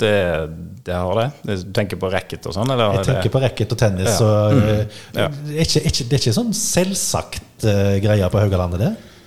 det, 0.00 0.48
det 0.84 0.94
har 0.94 1.20
det. 1.20 1.28
Du 1.42 1.72
tenker 1.74 1.98
på 2.00 2.08
racket 2.12 2.46
og 2.46 2.54
sånn? 2.54 2.70
Jeg 2.70 3.04
tenker 3.04 3.32
på 3.34 3.42
racket 3.42 3.74
og 3.74 3.80
tennis. 3.80 4.16
Ja. 4.16 4.28
Og, 4.30 4.56
mm. 4.56 4.96
Ja. 5.18 5.28
det, 5.28 5.56
er 5.58 5.64
ikke, 5.66 5.84
ikke, 5.90 6.06
det 6.08 6.16
er 6.16 6.22
ikke 6.22 6.36
sånn 6.36 6.52
selvsagt 6.56 7.66
uh, 7.66 7.96
greie 8.00 8.32
på 8.32 8.40
Haugalandet, 8.40 8.84
det? 8.86 9.17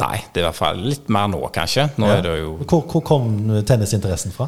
Nei, 0.00 0.16
det 0.32 0.40
er 0.40 0.46
i 0.46 0.48
hvert 0.48 0.56
fall 0.56 0.78
litt 0.88 1.08
mer 1.12 1.26
nå, 1.28 1.40
kanskje. 1.52 1.90
Nå 2.00 2.08
Ja. 2.08 2.20
Hvor, 2.64 2.84
hvor 2.88 3.02
kom 3.04 3.32
tennisinteressen 3.68 4.32
fra? 4.32 4.46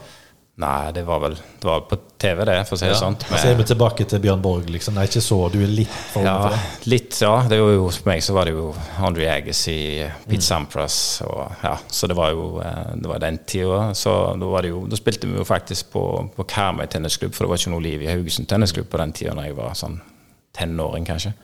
Nei, 0.56 0.92
det 0.94 1.02
var 1.02 1.18
vel 1.18 1.32
det 1.34 1.66
var 1.66 1.80
på 1.90 1.96
TV, 2.22 2.44
det, 2.46 2.54
for 2.68 2.76
å 2.76 2.78
si 2.78 2.86
det 2.86 2.94
sånn. 2.94 3.16
Så 3.26 3.48
er 3.50 3.56
vi 3.58 3.64
tilbake 3.66 4.04
til 4.06 4.20
Bjørn 4.22 4.40
Borg, 4.44 4.68
liksom. 4.70 4.94
Nei, 4.94 5.08
ikke 5.08 5.20
så. 5.24 5.38
Du 5.50 5.56
er 5.64 5.66
litt 5.66 5.96
for 6.12 6.22
Ja, 6.22 6.34
for 6.44 6.54
det. 6.54 6.86
litt, 6.92 7.16
ja. 7.20 7.32
Det 7.50 7.58
var 7.58 7.72
jo, 7.74 7.88
for 7.90 8.10
meg 8.12 8.22
så 8.22 8.36
var 8.36 8.46
det 8.46 8.52
jo 8.54 8.68
Andre 9.02 9.26
Agassi, 9.32 9.74
Pete 10.28 10.46
Sampras 10.46 10.96
og 11.26 11.40
ja, 11.64 11.74
Så 11.90 12.06
det 12.06 12.14
var 12.16 12.30
jo 12.30 12.60
eh, 12.62 12.94
det 12.94 13.10
var 13.10 13.18
den 13.26 13.40
tida. 13.50 13.88
Så 13.98 14.14
da 14.38 14.46
var 14.54 14.62
det 14.62 14.70
jo 14.70 14.84
Da 14.86 14.96
spilte 15.00 15.26
vi 15.26 15.34
jo 15.42 15.44
faktisk 15.48 15.90
på, 15.90 16.04
på 16.38 16.46
Karmøy 16.54 16.86
tennisklubb, 16.86 17.34
for 17.34 17.44
det 17.44 17.50
var 17.50 17.58
ikke 17.64 17.74
noe 17.74 17.82
liv 17.90 18.06
i 18.06 18.12
Haugesund 18.14 18.46
tennisklubb 18.54 18.86
på 18.94 19.02
den 19.02 19.12
tida 19.12 19.34
da 19.34 19.48
jeg 19.48 19.58
var 19.58 19.74
sånn 19.74 19.98
tenåring, 20.54 21.02
kanskje. 21.10 21.34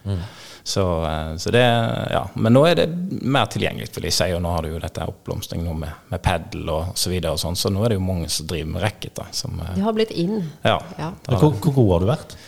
Så, 0.70 0.84
eh, 1.08 1.32
så 1.42 1.52
det 1.54 1.64
Ja. 2.10 2.22
Men 2.34 2.54
nå 2.54 2.62
er 2.68 2.78
det 2.82 2.86
mer 3.22 3.50
tilgjengelig, 3.50 3.90
vil 3.96 4.06
jeg 4.08 4.16
si. 4.16 4.30
Og 4.36 4.42
nå 4.44 4.52
har 4.54 4.62
du 4.66 4.70
jo 4.74 4.82
dette 4.82 5.06
oppblomstring 5.06 5.64
nå 5.66 5.74
med, 5.78 5.90
med 6.12 6.22
padel 6.22 6.70
og 6.70 6.94
så 6.98 7.10
videre 7.12 7.34
og 7.34 7.42
sånn, 7.42 7.58
så 7.58 7.72
nå 7.72 7.82
er 7.84 7.94
det 7.94 8.00
jo 8.00 8.06
mange 8.06 8.30
som 8.30 8.48
driver 8.50 8.72
med 8.76 8.86
racket, 8.86 9.14
da. 9.18 9.26
Som, 9.34 9.58
eh, 9.64 9.74
Det 9.74 9.84
har 9.86 9.96
blitt 9.96 10.14
inn. 10.14 10.38
ja. 10.64 10.78
Ja. 10.98 11.12
Hvor, 11.26 11.52
hvor 11.58 11.74
god 11.74 11.92
har 11.96 12.00
du 12.06 12.10
vært? 12.14 12.38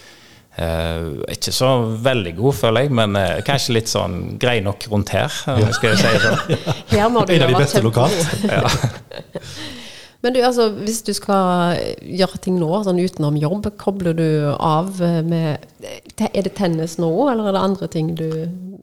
Eh, 0.52 1.04
ikke 1.32 1.52
så 1.56 1.68
veldig 2.04 2.34
god, 2.36 2.54
føler 2.58 2.84
jeg, 2.84 2.92
men 2.92 3.16
eh, 3.16 3.38
kanskje 3.46 3.76
litt 3.78 3.88
sånn 3.88 4.18
grei 4.40 4.58
nok 4.60 4.84
rundt 4.92 5.14
her. 5.16 5.32
om 5.48 5.62
jeg 5.64 5.78
si 5.80 5.92
det 5.94 6.20
sånn. 6.26 6.58
Her 6.92 7.08
må 7.08 7.24
du 7.24 7.32
En 7.32 7.46
av 7.46 7.54
de 7.54 7.62
beste 7.62 7.80
lokalt. 7.84 8.26
lokalt. 8.42 9.80
Men 10.22 10.36
du, 10.36 10.38
altså, 10.46 10.68
hvis 10.84 11.00
du 11.02 11.10
skal 11.16 11.80
gjøre 11.98 12.38
ting 12.42 12.60
nå, 12.60 12.70
sånn 12.86 13.00
utenom 13.02 13.38
jobb, 13.40 13.66
kobler 13.80 14.14
du 14.14 14.28
av 14.54 15.00
med 15.26 15.58
Er 15.82 16.44
det 16.46 16.54
tennis 16.58 16.94
nå, 17.02 17.10
eller 17.32 17.50
er 17.50 17.56
det 17.56 17.64
andre 17.66 17.88
ting 17.90 18.12
du 18.14 18.28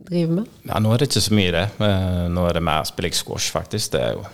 driver 0.10 0.42
med? 0.42 0.50
Ja, 0.68 0.82
nå 0.84 0.92
er 0.92 1.00
det 1.00 1.08
ikke 1.10 1.24
så 1.24 1.38
mye 1.38 1.56
det. 1.56 1.66
Nå 1.80 2.44
er 2.50 2.60
det 2.60 2.66
mer 2.68 2.84
spiller 2.90 3.14
jeg 3.14 3.22
squash, 3.22 3.54
faktisk. 3.56 3.94
Det 3.96 4.04
er 4.04 4.18
jo 4.18 4.28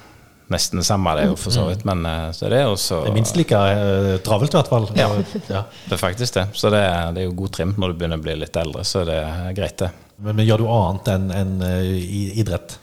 nesten 0.47 0.81
det 0.81 0.85
samme, 0.85 1.13
det 1.17 1.25
er 1.25 1.31
jo 1.31 1.37
for 1.39 1.53
så 1.53 1.65
vidt. 1.69 1.85
Men 1.87 2.05
eh, 2.05 2.29
så 2.35 2.47
er 2.47 2.55
det 2.55 2.63
også 2.69 3.01
Det 3.05 3.11
er 3.11 3.17
minst 3.17 3.37
like 3.39 3.59
eh, 3.73 4.15
travelt, 4.25 4.53
i 4.53 4.59
hvert 4.59 4.71
fall. 4.71 4.87
Ja. 4.97 5.09
ja. 5.49 5.65
Det 5.85 5.97
er 5.97 6.01
faktisk 6.01 6.37
det. 6.37 6.47
Så 6.53 6.71
det 6.73 6.81
er, 6.85 7.13
det 7.15 7.23
er 7.23 7.29
jo 7.29 7.37
god 7.41 7.53
trim 7.57 7.75
når 7.77 7.93
du 7.93 7.99
begynner 7.99 8.21
å 8.21 8.25
bli 8.25 8.37
litt 8.43 8.59
eldre, 8.61 8.85
så 8.87 9.05
det 9.07 9.19
er 9.21 9.53
greit, 9.57 9.77
det. 9.81 9.91
Men, 10.17 10.37
men 10.37 10.47
gjør 10.47 10.63
du 10.63 10.67
annet 10.71 11.13
enn 11.15 11.29
enn, 11.35 11.55
eh, 11.65 12.41
idrett? 12.41 12.77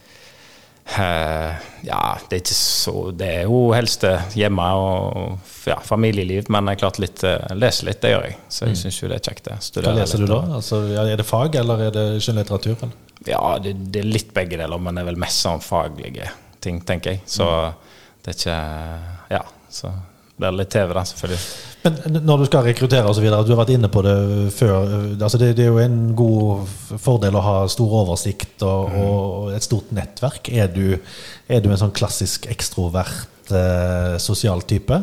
Eh, 0.83 1.55
ja, 1.87 2.19
det 2.29 2.41
er 2.41 2.55
så 2.59 3.13
Det 3.15 3.29
er 3.29 3.45
jo 3.47 3.71
helst 3.73 4.03
hjemme 4.37 4.65
og 4.77 5.39
ja, 5.71 5.79
familieliv, 5.85 6.51
men 6.53 6.69
jeg 6.73 6.81
klart 6.83 6.99
litt 7.03 7.23
eh, 7.27 7.55
lese 7.57 7.87
litt, 7.87 8.01
det 8.03 8.13
gjør 8.13 8.27
jeg. 8.29 8.37
Så 8.53 8.69
jeg 8.69 8.81
syns 8.83 8.99
jo 9.01 9.11
det 9.13 9.21
er 9.21 9.25
kjekt, 9.31 9.49
det. 9.49 9.59
Hva 9.87 9.95
leser 9.97 10.25
du 10.25 10.29
da? 10.31 10.41
Altså, 10.59 10.83
er 10.91 11.17
det 11.17 11.27
fag, 11.29 11.57
eller 11.63 11.87
er 11.87 11.95
det 11.95 12.07
skjønnlitteratur? 12.25 12.77
eller? 12.77 12.95
Ja, 13.31 13.43
det, 13.63 13.77
det 13.95 14.03
er 14.03 14.11
litt 14.11 14.33
begge 14.35 14.59
deler, 14.59 14.83
men 14.83 14.99
det 14.99 15.05
er 15.05 15.13
vel 15.13 15.21
mest 15.23 15.45
sånn 15.45 15.63
faglige 15.63 16.29
ting, 16.63 16.83
tenker 16.87 17.15
jeg. 17.15 17.23
Så 17.31 17.47
det 18.23 18.35
er 18.35 18.41
ikke 18.41 18.59
Ja, 19.39 19.45
så 19.73 19.93
blir 20.37 20.51
det 20.51 20.59
litt 20.59 20.75
TV, 20.75 20.97
da, 20.99 21.07
selvfølgelig. 21.07 21.72
Men 21.83 22.21
når 22.23 22.43
du 22.43 22.47
skal 22.47 22.67
rekruttere 22.69 23.15
videre, 23.19 23.43
du 23.43 23.51
har 23.55 23.63
vært 23.65 23.73
inne 23.75 23.89
på 23.91 24.03
det 24.07 24.15
før. 24.55 24.75
eh, 24.87 25.23
Altså 25.23 25.41
det, 25.41 25.53
det 25.59 25.65
er 25.67 25.73
jo 25.73 25.81
en 25.83 26.15
god 26.19 26.69
fordel 27.03 27.39
å 27.39 27.43
ha 27.43 27.57
stor 27.73 27.97
oversikt 28.05 28.63
og, 28.67 28.95
og 29.03 29.49
et 29.57 29.67
stort 29.67 29.91
nettverk. 29.95 30.53
Er 30.55 30.71
du, 30.71 30.99
er 31.49 31.65
du 31.65 31.71
en 31.71 31.81
sånn 31.81 31.95
klassisk 31.97 32.47
ekstrovert 32.53 33.51
eh, 33.51 34.15
sosial 34.23 34.63
type? 34.63 35.01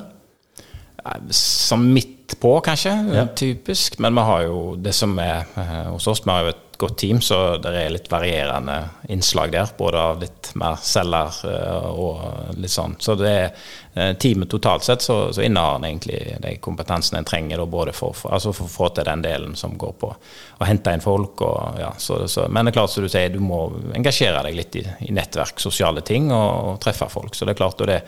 Som 1.34 1.90
midt 1.96 2.38
på, 2.40 2.54
kanskje. 2.64 2.94
Ja. 3.16 3.28
Typisk. 3.36 4.00
Men 4.00 4.16
vi 4.16 4.26
har 4.30 4.48
jo 4.48 4.60
det 4.80 4.94
som 4.96 5.16
er 5.24 5.48
eh, 5.60 5.78
hos 5.92 6.08
oss, 6.12 6.24
vi 6.26 6.32
har 6.32 6.48
jo 6.48 6.54
et 6.56 6.66
godt 6.80 6.98
team, 6.98 7.22
så 7.22 7.58
det 7.58 7.74
er 7.76 7.92
litt 7.92 8.08
varierende 8.12 8.78
innslag 9.12 9.52
der. 9.52 9.72
Både 9.78 10.00
av 10.00 10.22
litt 10.22 10.52
mer 10.60 10.78
selger 10.84 11.42
eh, 11.52 11.88
og 11.92 12.56
litt 12.56 12.72
sånn. 12.72 12.96
Så 13.04 13.16
det 13.20 13.32
er 13.32 13.48
eh, 13.94 14.14
teamet 14.16 14.50
totalt 14.50 14.86
sett, 14.88 15.04
så, 15.04 15.18
så 15.36 15.44
innehar 15.44 15.76
en 15.76 15.88
egentlig 15.90 16.22
de 16.40 16.54
kompetansene 16.64 17.20
en 17.20 17.28
trenger 17.28 17.60
da, 17.60 17.66
både 17.68 17.94
for, 17.98 18.16
for, 18.16 18.32
altså 18.38 18.54
for 18.56 18.70
å 18.70 18.74
få 18.74 18.90
til 18.96 19.10
den 19.10 19.26
delen 19.26 19.58
som 19.60 19.76
går 19.80 19.98
på 20.00 20.14
å 20.14 20.70
hente 20.70 20.94
inn 20.96 21.04
folk. 21.04 21.44
Og, 21.44 21.82
ja, 21.84 21.92
så, 22.00 22.22
så, 22.32 22.48
men 22.48 22.66
det 22.66 22.74
er 22.74 22.80
klart, 22.80 22.96
som 22.96 23.04
du 23.04 23.12
sier, 23.12 23.34
du 23.34 23.44
må 23.44 23.66
engasjere 24.00 24.46
deg 24.48 24.62
litt 24.62 24.80
i, 24.80 24.86
i 25.10 25.12
nettverk, 25.20 25.60
sosiale 25.60 26.06
ting, 26.08 26.32
og, 26.32 26.50
og 26.72 26.82
treffe 26.86 27.12
folk. 27.12 27.36
Så 27.36 27.44
det 27.44 27.58
er 27.58 27.62
klart, 27.66 27.84
det, 27.92 28.00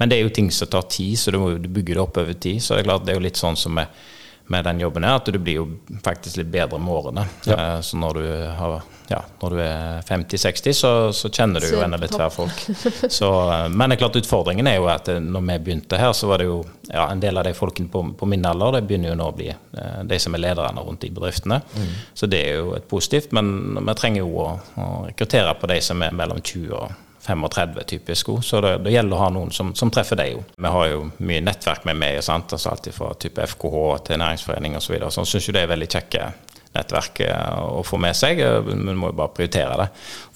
men 0.00 0.10
det 0.10 0.18
er 0.18 0.26
jo 0.26 0.34
ting 0.34 0.50
som 0.50 0.72
tar 0.72 0.90
tid, 0.90 1.14
så 1.20 1.30
du 1.30 1.38
må 1.44 1.54
bygge 1.62 1.94
det 1.94 2.02
opp 2.02 2.18
over 2.24 2.34
tid. 2.34 2.58
Så 2.58 2.74
det 2.74 2.82
er 2.82 2.90
klart, 2.90 3.06
det 3.06 3.14
er 3.14 3.20
jo 3.20 3.26
litt 3.28 3.38
sånn 3.38 3.58
som 3.60 3.78
med, 3.78 4.04
med 4.46 4.64
den 4.64 4.80
jobben 4.80 5.04
er 5.04 5.16
at 5.18 5.26
du 5.26 5.38
blir 5.42 5.58
jo 5.58 5.64
faktisk 6.04 6.38
litt 6.38 6.50
bedre 6.52 6.78
med 6.78 6.92
årene. 6.94 7.24
Ja. 7.48 7.56
Så 7.82 7.98
når 7.98 8.20
du, 8.20 8.26
har, 8.58 8.74
ja, 9.10 9.18
når 9.42 9.54
du 9.56 9.60
er 9.62 10.06
50-60, 10.06 10.76
så, 10.78 10.90
så 11.16 11.30
kjenner 11.30 11.62
du 11.62 11.68
jo 11.72 11.82
enda 11.82 11.98
litt 12.00 12.14
flere 12.14 12.30
folk. 12.30 12.62
Så, 13.18 13.30
eh, 13.50 13.66
men 13.72 13.90
det 13.90 13.96
er 13.96 14.02
klart 14.04 14.18
utfordringen 14.20 14.70
er 14.70 14.78
jo 14.78 14.86
at 14.92 15.10
eh, 15.10 15.18
når 15.22 15.46
vi 15.48 15.58
begynte 15.66 15.98
her, 16.00 16.12
så 16.16 16.30
var 16.30 16.42
det 16.42 16.48
jo 16.48 16.60
ja, 16.90 17.08
en 17.08 17.22
del 17.22 17.38
av 17.38 17.48
de 17.48 17.54
folkene 17.58 17.90
på, 17.90 18.04
på 18.18 18.28
min 18.30 18.46
alder, 18.46 18.78
det 18.78 18.86
begynner 18.86 19.12
jo 19.12 19.18
nå 19.18 19.30
å 19.32 19.36
bli 19.36 19.48
eh, 19.50 19.98
de 20.06 20.20
som 20.22 20.36
er 20.36 20.44
lederne 20.44 20.84
rundt 20.86 21.08
i 21.08 21.12
bedriftene. 21.14 21.60
Så 22.14 22.30
det 22.30 22.44
er 22.46 22.60
jo 22.60 22.76
et 22.78 22.86
positivt, 22.90 23.34
men 23.36 23.80
vi 23.80 23.98
trenger 23.98 24.22
jo 24.22 24.30
å, 24.44 24.48
å 24.78 24.92
rekruttere 25.08 25.58
på 25.58 25.70
de 25.74 25.80
som 25.82 26.06
er 26.06 26.14
mellom 26.14 26.38
20 26.42 26.78
og 26.78 27.02
35 27.26 27.80
typisk 27.90 28.20
sko, 28.22 28.38
så 28.42 28.60
det, 28.64 28.74
det 28.86 28.92
gjelder 28.94 29.16
å 29.16 29.20
ha 29.24 29.30
noen 29.34 29.50
som, 29.52 29.74
som 29.74 29.90
treffer 29.90 30.16
deg 30.20 30.32
jo. 30.36 30.42
Vi 30.56 30.72
har 30.78 30.88
jo 30.92 31.04
mye 31.18 31.42
nettverk 31.44 31.84
med 31.88 31.98
meg, 32.00 32.20
sant? 32.24 32.52
Altså 32.56 32.70
alt 32.72 32.88
fra 32.94 33.12
type 33.20 33.42
FKH 33.54 33.80
til 34.06 34.20
næringsforening 34.22 34.76
osv. 34.78 34.86
Så, 34.86 34.92
videre. 34.94 35.10
så 35.14 35.24
jeg 35.24 35.32
syns 35.34 35.48
jo 35.50 35.56
det 35.56 35.64
er 35.66 35.72
veldig 35.74 35.88
kjekke 35.96 36.28
nettverk 36.76 37.20
eh, 37.24 37.60
å 37.72 37.80
få 37.88 37.96
med 37.98 38.12
seg. 38.18 38.40
eh, 38.44 38.60
Men 38.68 38.98
må 39.00 39.08
jo 39.10 39.16
bare 39.16 39.32
prioritere 39.36 39.78
det, 39.80 39.86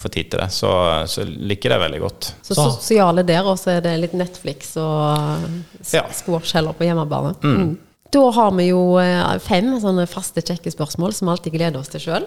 få 0.00 0.08
tid 0.08 0.30
til 0.32 0.40
det. 0.40 0.48
Så, 0.56 0.70
så 1.12 1.26
liker 1.28 1.74
det 1.74 1.80
veldig 1.82 2.00
godt. 2.00 2.30
Så 2.42 2.54
Så- 2.56 2.70
sosiale 2.78 3.22
der, 3.28 3.44
og 3.44 3.58
så 3.60 3.76
er 3.76 3.84
det 3.84 3.98
litt 4.00 4.16
Netflix 4.16 4.74
og 4.80 5.46
Ja. 5.92 6.06
squash 6.10 6.56
på 6.78 6.86
hjemmebane. 6.88 7.34
Mm. 7.44 7.78
Da 8.10 8.24
har 8.34 8.50
vi 8.56 8.70
jo 8.72 8.96
eh, 8.98 9.38
fem 9.38 9.68
sånne 9.80 10.08
faste, 10.10 10.42
kjekke 10.42 10.72
spørsmål 10.72 11.12
som 11.14 11.28
vi 11.28 11.32
alltid 11.36 11.52
gleder 11.52 11.78
oss 11.78 11.92
til 11.92 12.00
sjøl. 12.08 12.24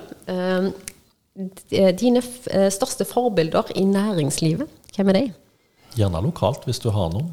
Dine 1.33 2.21
f- 2.21 2.47
eh, 2.53 2.67
største 2.69 3.05
forbilder 3.09 3.71
i 3.79 3.85
næringslivet, 3.89 4.69
hvem 4.95 5.09
er 5.09 5.17
de? 5.17 5.23
Gjerne 5.97 6.21
lokalt, 6.21 6.65
hvis 6.69 6.81
du 6.83 6.91
har 6.93 7.09
noen. 7.13 7.31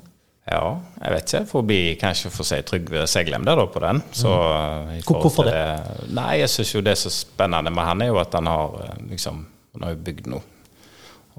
Ja, 0.51 0.81
jeg 1.05 1.13
vet 1.15 1.33
ikke. 1.35 1.47
Forbi 1.51 1.79
kanskje 2.01 2.31
å 2.33 2.45
si 2.49 2.57
Trygve 2.67 3.05
Seglem 3.07 3.45
der 3.47 3.61
da 3.61 3.67
på 3.71 3.83
den. 3.85 4.01
Så, 4.17 4.31
mm. 4.33 5.03
Hvorfor 5.07 5.47
det? 5.47 5.53
det? 5.55 6.09
Nei, 6.17 6.41
jeg 6.41 6.51
syns 6.51 6.73
jo 6.75 6.83
det 6.83 6.95
er 6.97 7.01
så 7.03 7.13
spennende 7.13 7.71
med 7.71 7.87
han, 7.87 8.03
er 8.03 8.11
jo 8.11 8.19
at 8.23 8.35
han 8.35 8.49
har 8.51 8.79
eh, 8.87 8.97
liksom 9.13 9.45
Han 9.77 9.85
har 9.87 9.93
jo 9.95 10.01
bygd 10.09 10.27
noe. 10.33 10.43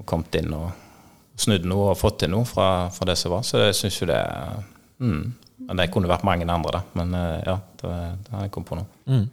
Og 0.00 0.06
kommet 0.08 0.38
inn 0.38 0.54
og 0.56 0.70
snudd 1.36 1.66
noe 1.68 1.90
og 1.92 1.98
fått 2.00 2.22
til 2.22 2.30
noe 2.32 2.46
fra, 2.48 2.88
fra 2.94 3.04
det 3.10 3.18
som 3.20 3.34
var. 3.34 3.42
Så 3.44 3.60
jeg 3.60 3.74
syns 3.76 3.98
jo 4.00 4.08
det 4.08 4.22
mm. 5.02 5.22
Men 5.66 5.78
det 5.78 5.90
kunne 5.92 6.08
vært 6.10 6.24
mange 6.26 6.46
andre, 6.48 6.78
da. 6.78 6.80
Men 6.98 7.12
eh, 7.18 7.42
ja, 7.50 7.58
det, 7.82 7.90
det 8.24 8.32
har 8.38 8.46
jeg 8.46 8.54
kommet 8.54 8.70
på 8.70 8.78
nå. 8.80 8.86
Mm. 9.12 9.26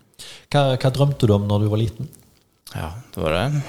Hva, 0.51 0.65
hva 0.75 0.91
drømte 0.97 1.29
du 1.29 1.33
om 1.37 1.47
når 1.47 1.63
du 1.63 1.69
var 1.71 1.79
liten? 1.85 2.09
Ja, 2.75 2.91
det 3.13 3.21
var 3.21 3.33
det. 3.33 3.61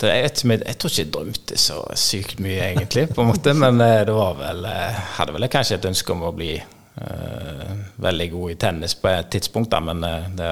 det 0.00 0.12
jeg, 0.12 0.30
jeg, 0.44 0.60
jeg 0.62 0.78
tror 0.78 0.92
ikke 0.92 1.02
jeg 1.02 1.12
drømte 1.12 1.58
så 1.60 1.82
sykt 1.98 2.40
mye, 2.44 2.70
egentlig, 2.70 3.08
på 3.12 3.24
en 3.24 3.30
måte. 3.32 3.54
Men 3.56 3.80
eh, 3.84 4.00
det 4.08 4.14
var 4.16 4.38
vel 4.40 4.64
Jeg 4.68 5.04
Hadde 5.18 5.36
vel 5.36 5.50
kanskje 5.52 5.78
et 5.80 5.90
ønske 5.90 6.14
om 6.14 6.24
å 6.28 6.32
bli 6.36 6.54
uh, 6.56 7.76
veldig 8.02 8.30
god 8.32 8.54
i 8.54 8.58
tennis 8.60 8.96
på 9.00 9.12
et 9.12 9.30
tidspunkt, 9.32 9.70
da. 9.72 9.82
Men 9.84 10.04
uh, 10.04 10.30
det 10.36 10.50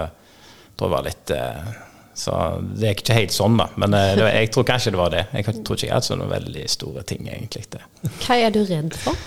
tror 0.76 0.88
jeg 0.88 0.94
var 0.96 1.06
litt, 1.08 1.34
uh, 1.34 1.72
Så 2.14 2.34
det 2.74 2.88
er 2.88 2.98
ikke 2.98 3.16
helt 3.18 3.34
sånn, 3.34 3.56
da. 3.58 3.68
Men 3.80 3.96
eh, 3.98 4.12
det, 4.18 4.26
jeg 4.36 4.50
tror 4.54 4.68
kanskje 4.68 4.94
det 4.94 5.00
var 5.00 5.14
det. 5.14 5.24
Jeg 5.34 5.48
tror 5.50 5.78
ikke 5.78 5.88
jeg 5.88 5.94
hadde 5.96 6.10
så 6.10 6.18
noen 6.18 6.34
veldig 6.34 6.66
store 6.70 7.02
ting, 7.08 7.28
egentlig. 7.30 7.64
Det. 7.72 7.82
Hva 8.22 8.36
er 8.38 8.54
du 8.54 8.60
redd 8.68 8.94
for? 8.94 9.18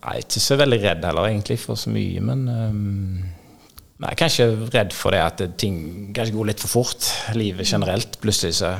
Nei, 0.00 0.16
ikke 0.22 0.40
så 0.40 0.56
veldig 0.60 0.80
redd 0.80 1.04
heller, 1.04 1.28
egentlig, 1.28 1.58
for 1.60 1.80
så 1.80 1.92
mye, 1.92 2.20
men 2.24 2.44
um, 2.48 3.24
Nei, 4.00 4.14
kanskje 4.16 4.46
redd 4.72 4.94
for 4.96 5.12
det 5.12 5.20
at 5.20 5.40
ting 5.60 6.12
kanskje 6.16 6.32
går 6.38 6.46
litt 6.52 6.60
for 6.62 6.72
fort. 6.80 7.08
Livet 7.36 7.68
generelt. 7.68 8.14
Plutselig 8.22 8.54
så, 8.62 8.70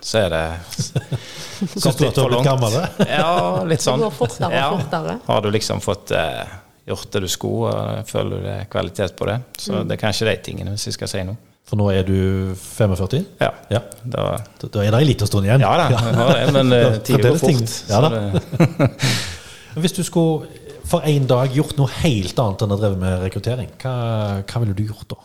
så 0.00 0.22
er 0.24 0.30
det 0.32 0.40
at 0.40 2.00
du 2.00 2.20
har 2.22 2.30
blitt 2.32 2.46
gammel? 2.48 2.72
da? 2.78 2.86
Ja, 3.10 3.34
litt 3.68 3.84
sånn. 3.84 4.00
Det 4.00 4.08
går 4.08 4.16
fortere 4.16 4.48
og 4.48 4.56
Ja. 4.56 4.70
fortere. 4.78 5.18
Har 5.26 5.40
du 5.44 5.50
liksom 5.52 5.82
fått 5.84 6.14
eh, 6.16 6.46
gjort 6.88 7.10
det 7.12 7.20
du 7.26 7.28
skulle, 7.28 7.74
og 8.00 8.08
føler 8.08 8.40
du 8.40 8.48
er 8.54 8.64
kvalitet 8.72 9.12
på 9.20 9.28
det. 9.28 9.38
Så 9.58 9.72
Mm. 9.76 9.88
det 9.88 9.98
er 9.98 10.06
kanskje 10.06 10.30
de 10.30 10.36
tingene, 10.48 10.70
hvis 10.72 10.86
jeg 10.88 10.94
skal 10.96 11.08
si 11.12 11.22
noe. 11.28 11.36
For 11.70 11.76
nå 11.78 11.90
er 11.94 12.02
du 12.02 12.54
45? 12.56 13.26
Ja. 13.40 13.50
Ja. 13.70 13.80
Da, 14.02 14.38
Da 14.58 14.68
da 14.72 14.80
er 14.82 14.90
det 14.90 15.00
en 15.02 15.06
liten 15.06 15.26
stund 15.28 15.44
igjen. 15.46 15.60
ja 15.60 15.76
da, 15.76 15.88
jeg 15.90 16.14
har 16.22 16.32
det, 16.34 16.52
men 16.56 16.72
uh, 16.72 16.96
tida 16.98 17.28
går 17.28 17.38
fort. 17.38 17.76
Ja 17.88 18.00
da. 18.00 18.88
Hvis 19.80 19.92
du 19.94 20.02
skulle 20.02 20.48
for 20.90 21.06
en 21.06 21.26
dag 21.30 21.54
gjort 21.54 21.78
noe 21.78 21.90
helt 22.02 22.38
annet 22.42 22.64
enn 22.64 22.74
å 22.74 22.78
dreve 22.80 22.98
med 23.00 23.20
rekruttering, 23.24 23.70
hva, 23.82 23.94
hva 24.42 24.62
ville 24.64 24.76
du 24.76 24.84
gjort 24.88 25.12
da? 25.14 25.20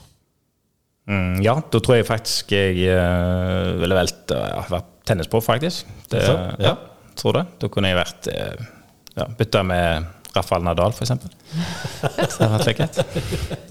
Mm, 1.05 1.41
ja, 1.45 1.53
da 1.71 1.81
tror 1.85 1.99
jeg 1.99 2.07
faktisk 2.07 2.53
jeg 2.55 2.87
uh, 2.89 3.75
ville 3.77 3.97
valgt 3.97 4.33
å 4.33 4.41
uh, 4.41 4.69
være 4.71 4.85
tennisproff, 5.05 5.45
faktisk. 5.45 5.85
Det, 6.09 6.23
Så, 6.25 6.33
ja. 6.33 6.71
ja. 6.71 6.75
tror 7.17 7.39
det. 7.39 7.45
Da 7.61 7.69
kunne 7.73 7.91
jeg 7.91 7.99
vært 7.99 8.29
uh, 8.33 8.69
ja, 9.13 9.27
bytta 9.37 9.61
med 9.69 10.07
Rafael 10.35 10.65
Nadal, 10.65 10.91
f.eks. 10.97 11.11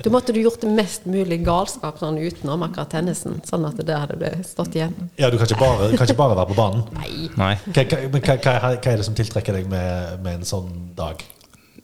Du 0.01 0.09
måtte 0.15 0.33
du 0.33 0.41
gjort 0.41 0.63
det 0.63 0.71
mest 0.73 1.05
mulig 1.11 1.43
galskap 1.45 1.99
sånn 2.01 2.17
utenom 2.23 2.63
akkurat 2.65 2.95
tennisen, 2.95 3.43
sånn 3.45 3.67
at 3.69 3.83
det 3.85 3.99
hadde 3.99 4.17
det 4.23 4.33
stått 4.49 4.79
igjen. 4.79 4.95
Ja, 5.21 5.29
Du 5.29 5.37
kan 5.37 5.51
ikke 5.51 5.61
bare, 5.61 5.91
kan 5.93 6.07
ikke 6.07 6.21
bare 6.23 6.39
være 6.39 6.51
på 6.55 6.59
banen. 6.63 6.87
Nei. 6.97 7.29
Nei. 7.37 7.55
Hva, 7.67 7.85
hva, 8.15 8.39
hva 8.39 8.79
er 8.79 9.03
det 9.03 9.07
som 9.11 9.19
tiltrekker 9.19 9.59
deg 9.59 9.69
med, 9.69 10.23
med 10.25 10.41
en 10.41 10.49
sånn 10.49 10.71
dag? 10.97 11.21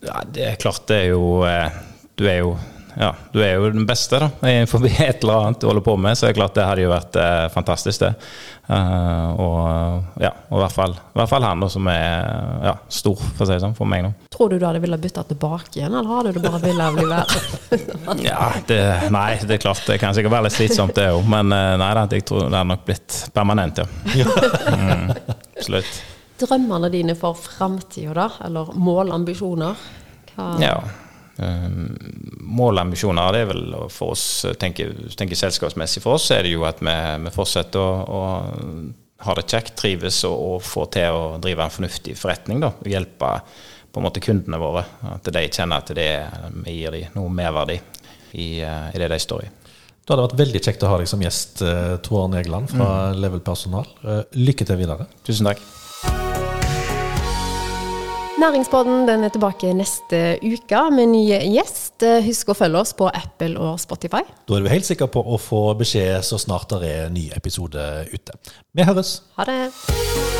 Ja, 0.04 0.20
det 0.24 0.46
er 0.48 0.60
klart, 0.60 0.86
det 0.88 1.02
er 1.04 1.10
jo 1.12 1.40
eh, 1.44 1.80
Du 2.16 2.28
er 2.28 2.38
jo 2.44 2.54
ja, 2.98 3.14
du 3.32 3.38
er 3.42 3.54
jo 3.54 3.68
den 3.70 3.84
beste 3.86 4.18
da, 4.18 4.28
forbi 4.68 4.90
et 4.98 5.22
eller 5.22 5.46
annet 5.46 5.60
du 5.62 5.68
holder 5.68 5.84
på 5.84 5.94
med, 6.00 6.18
så 6.18 6.26
det 6.26 6.32
er 6.32 6.40
klart 6.40 6.56
det 6.58 6.66
hadde 6.66 6.82
jo 6.84 6.90
vært 6.90 7.18
eh, 7.20 7.44
fantastisk, 7.54 8.02
det. 8.02 8.14
Uh, 8.70 9.30
og 9.42 10.20
ja, 10.22 10.28
og 10.46 10.60
i 10.60 10.62
hvert 10.62 10.74
fall, 10.76 10.92
i 10.94 11.18
hvert 11.18 11.30
fall 11.32 11.42
han 11.42 11.62
da, 11.62 11.66
som 11.72 11.88
er 11.90 12.28
ja, 12.68 12.74
stor, 12.92 13.18
for 13.18 13.42
å 13.42 13.48
si 13.48 13.56
det 13.56 13.62
sånn, 13.64 13.74
for 13.74 13.90
meg 13.90 14.04
nå. 14.04 14.12
Tror 14.30 14.52
du 14.52 14.60
du 14.60 14.66
hadde 14.66 14.82
villet 14.84 15.02
bytte 15.02 15.24
tilbake 15.32 15.80
igjen, 15.80 15.96
eller 15.98 16.12
hadde 16.20 16.34
du 16.36 16.38
bare 16.44 16.60
villet 16.62 16.94
bli 16.94 17.08
værende? 17.10 18.22
Ja, 18.28 18.52
det, 18.68 18.78
nei, 19.10 19.40
det 19.42 19.56
er 19.56 19.64
klart, 19.64 19.82
det 19.88 19.98
kan 20.02 20.14
sikkert 20.14 20.36
være 20.36 20.46
litt 20.46 20.58
slitsomt 20.58 20.94
det 20.98 21.08
òg, 21.16 21.26
men 21.30 21.50
eh, 21.56 21.74
nei 21.82 21.90
da, 21.98 22.06
jeg 22.14 22.26
tror 22.30 22.46
det 22.46 22.60
hadde 22.60 22.70
nok 22.70 22.86
blitt 22.86 23.18
permanent, 23.34 23.82
ja. 23.82 23.88
Mm, 24.70 25.10
absolutt. 25.56 25.98
Drømmene 26.40 26.90
dine 26.92 27.16
for 27.18 27.38
framtida, 27.38 28.14
da? 28.16 28.26
Eller 28.46 28.72
målambisjoner? 28.78 29.86
Hva? 30.34 30.50
Ja. 30.62 30.76
Um, 31.40 31.94
målambisjoner, 32.60 33.32
det 33.32 33.44
er 33.44 33.48
vel 33.48 33.62
for 33.92 34.12
oss, 34.12 34.24
tenker, 34.60 34.92
tenker 35.16 35.38
selskapsmessig 35.38 36.02
for 36.04 36.18
oss, 36.18 36.26
er 36.34 36.44
det 36.44 36.52
jo 36.52 36.66
at 36.68 36.82
vi, 36.84 36.96
vi 37.24 37.32
fortsetter 37.32 37.80
å, 37.80 37.92
å 38.04 39.24
ha 39.24 39.36
det 39.36 39.46
kjekt, 39.48 39.76
trives 39.80 40.22
og, 40.28 40.36
og 40.36 40.64
få 40.64 40.86
til 40.92 41.16
å 41.16 41.22
drive 41.40 41.64
en 41.64 41.72
fornuftig 41.72 42.16
forretning. 42.18 42.60
da, 42.62 42.72
og 42.72 42.88
Hjelpe 42.92 43.32
på 43.90 44.00
en 44.00 44.06
måte 44.06 44.22
kundene 44.22 44.60
våre. 44.60 44.84
At 45.10 45.28
de 45.34 45.46
kjenner 45.48 45.82
at 45.82 45.94
det 45.96 46.06
er, 46.06 46.44
vi 46.62 46.76
gir 46.78 46.94
dem 46.94 47.16
noe 47.16 47.32
merverdi 47.34 47.80
i, 48.38 48.60
eh, 48.62 48.92
i 48.94 49.00
det 49.02 49.10
de 49.10 49.18
står 49.20 49.44
i. 49.46 49.50
Da 50.06 50.14
hadde 50.14 50.28
vært 50.28 50.40
veldig 50.40 50.62
kjekt 50.64 50.84
å 50.86 50.90
ha 50.90 51.00
deg 51.00 51.10
som 51.10 51.22
gjest, 51.22 51.60
eh, 51.66 51.96
Tor 52.02 52.24
Arne 52.24 52.40
Egeland 52.40 52.70
fra 52.72 53.12
Level 53.14 53.42
Personal. 53.44 53.86
Eh, 54.04 54.22
Lykke 54.38 54.66
til 54.66 54.80
videre. 54.80 55.06
Tusen 55.26 55.50
takk. 55.50 55.62
Næringspodden 58.40 59.02
den 59.08 59.24
er 59.24 59.28
tilbake 59.28 59.74
neste 59.76 60.38
uke 60.40 60.80
med 60.96 61.10
ny 61.12 61.26
gjest. 61.28 62.00
Husk 62.24 62.48
å 62.48 62.56
følge 62.56 62.80
oss 62.80 62.94
på 62.96 63.10
Apple 63.12 63.60
og 63.60 63.76
Spotify. 63.82 64.22
Da 64.48 64.56
er 64.56 64.64
du 64.64 64.72
helt 64.72 64.88
sikker 64.88 65.12
på 65.12 65.20
å 65.20 65.36
få 65.36 65.74
beskjed 65.76 66.24
så 66.24 66.40
snart 66.40 66.72
det 66.72 66.88
er 66.88 67.08
en 67.10 67.18
ny 67.18 67.28
episode 67.36 67.90
ute. 68.08 68.40
Vi 68.72 68.88
høres! 68.88 69.18
Ha 69.36 69.44
det! 69.44 70.39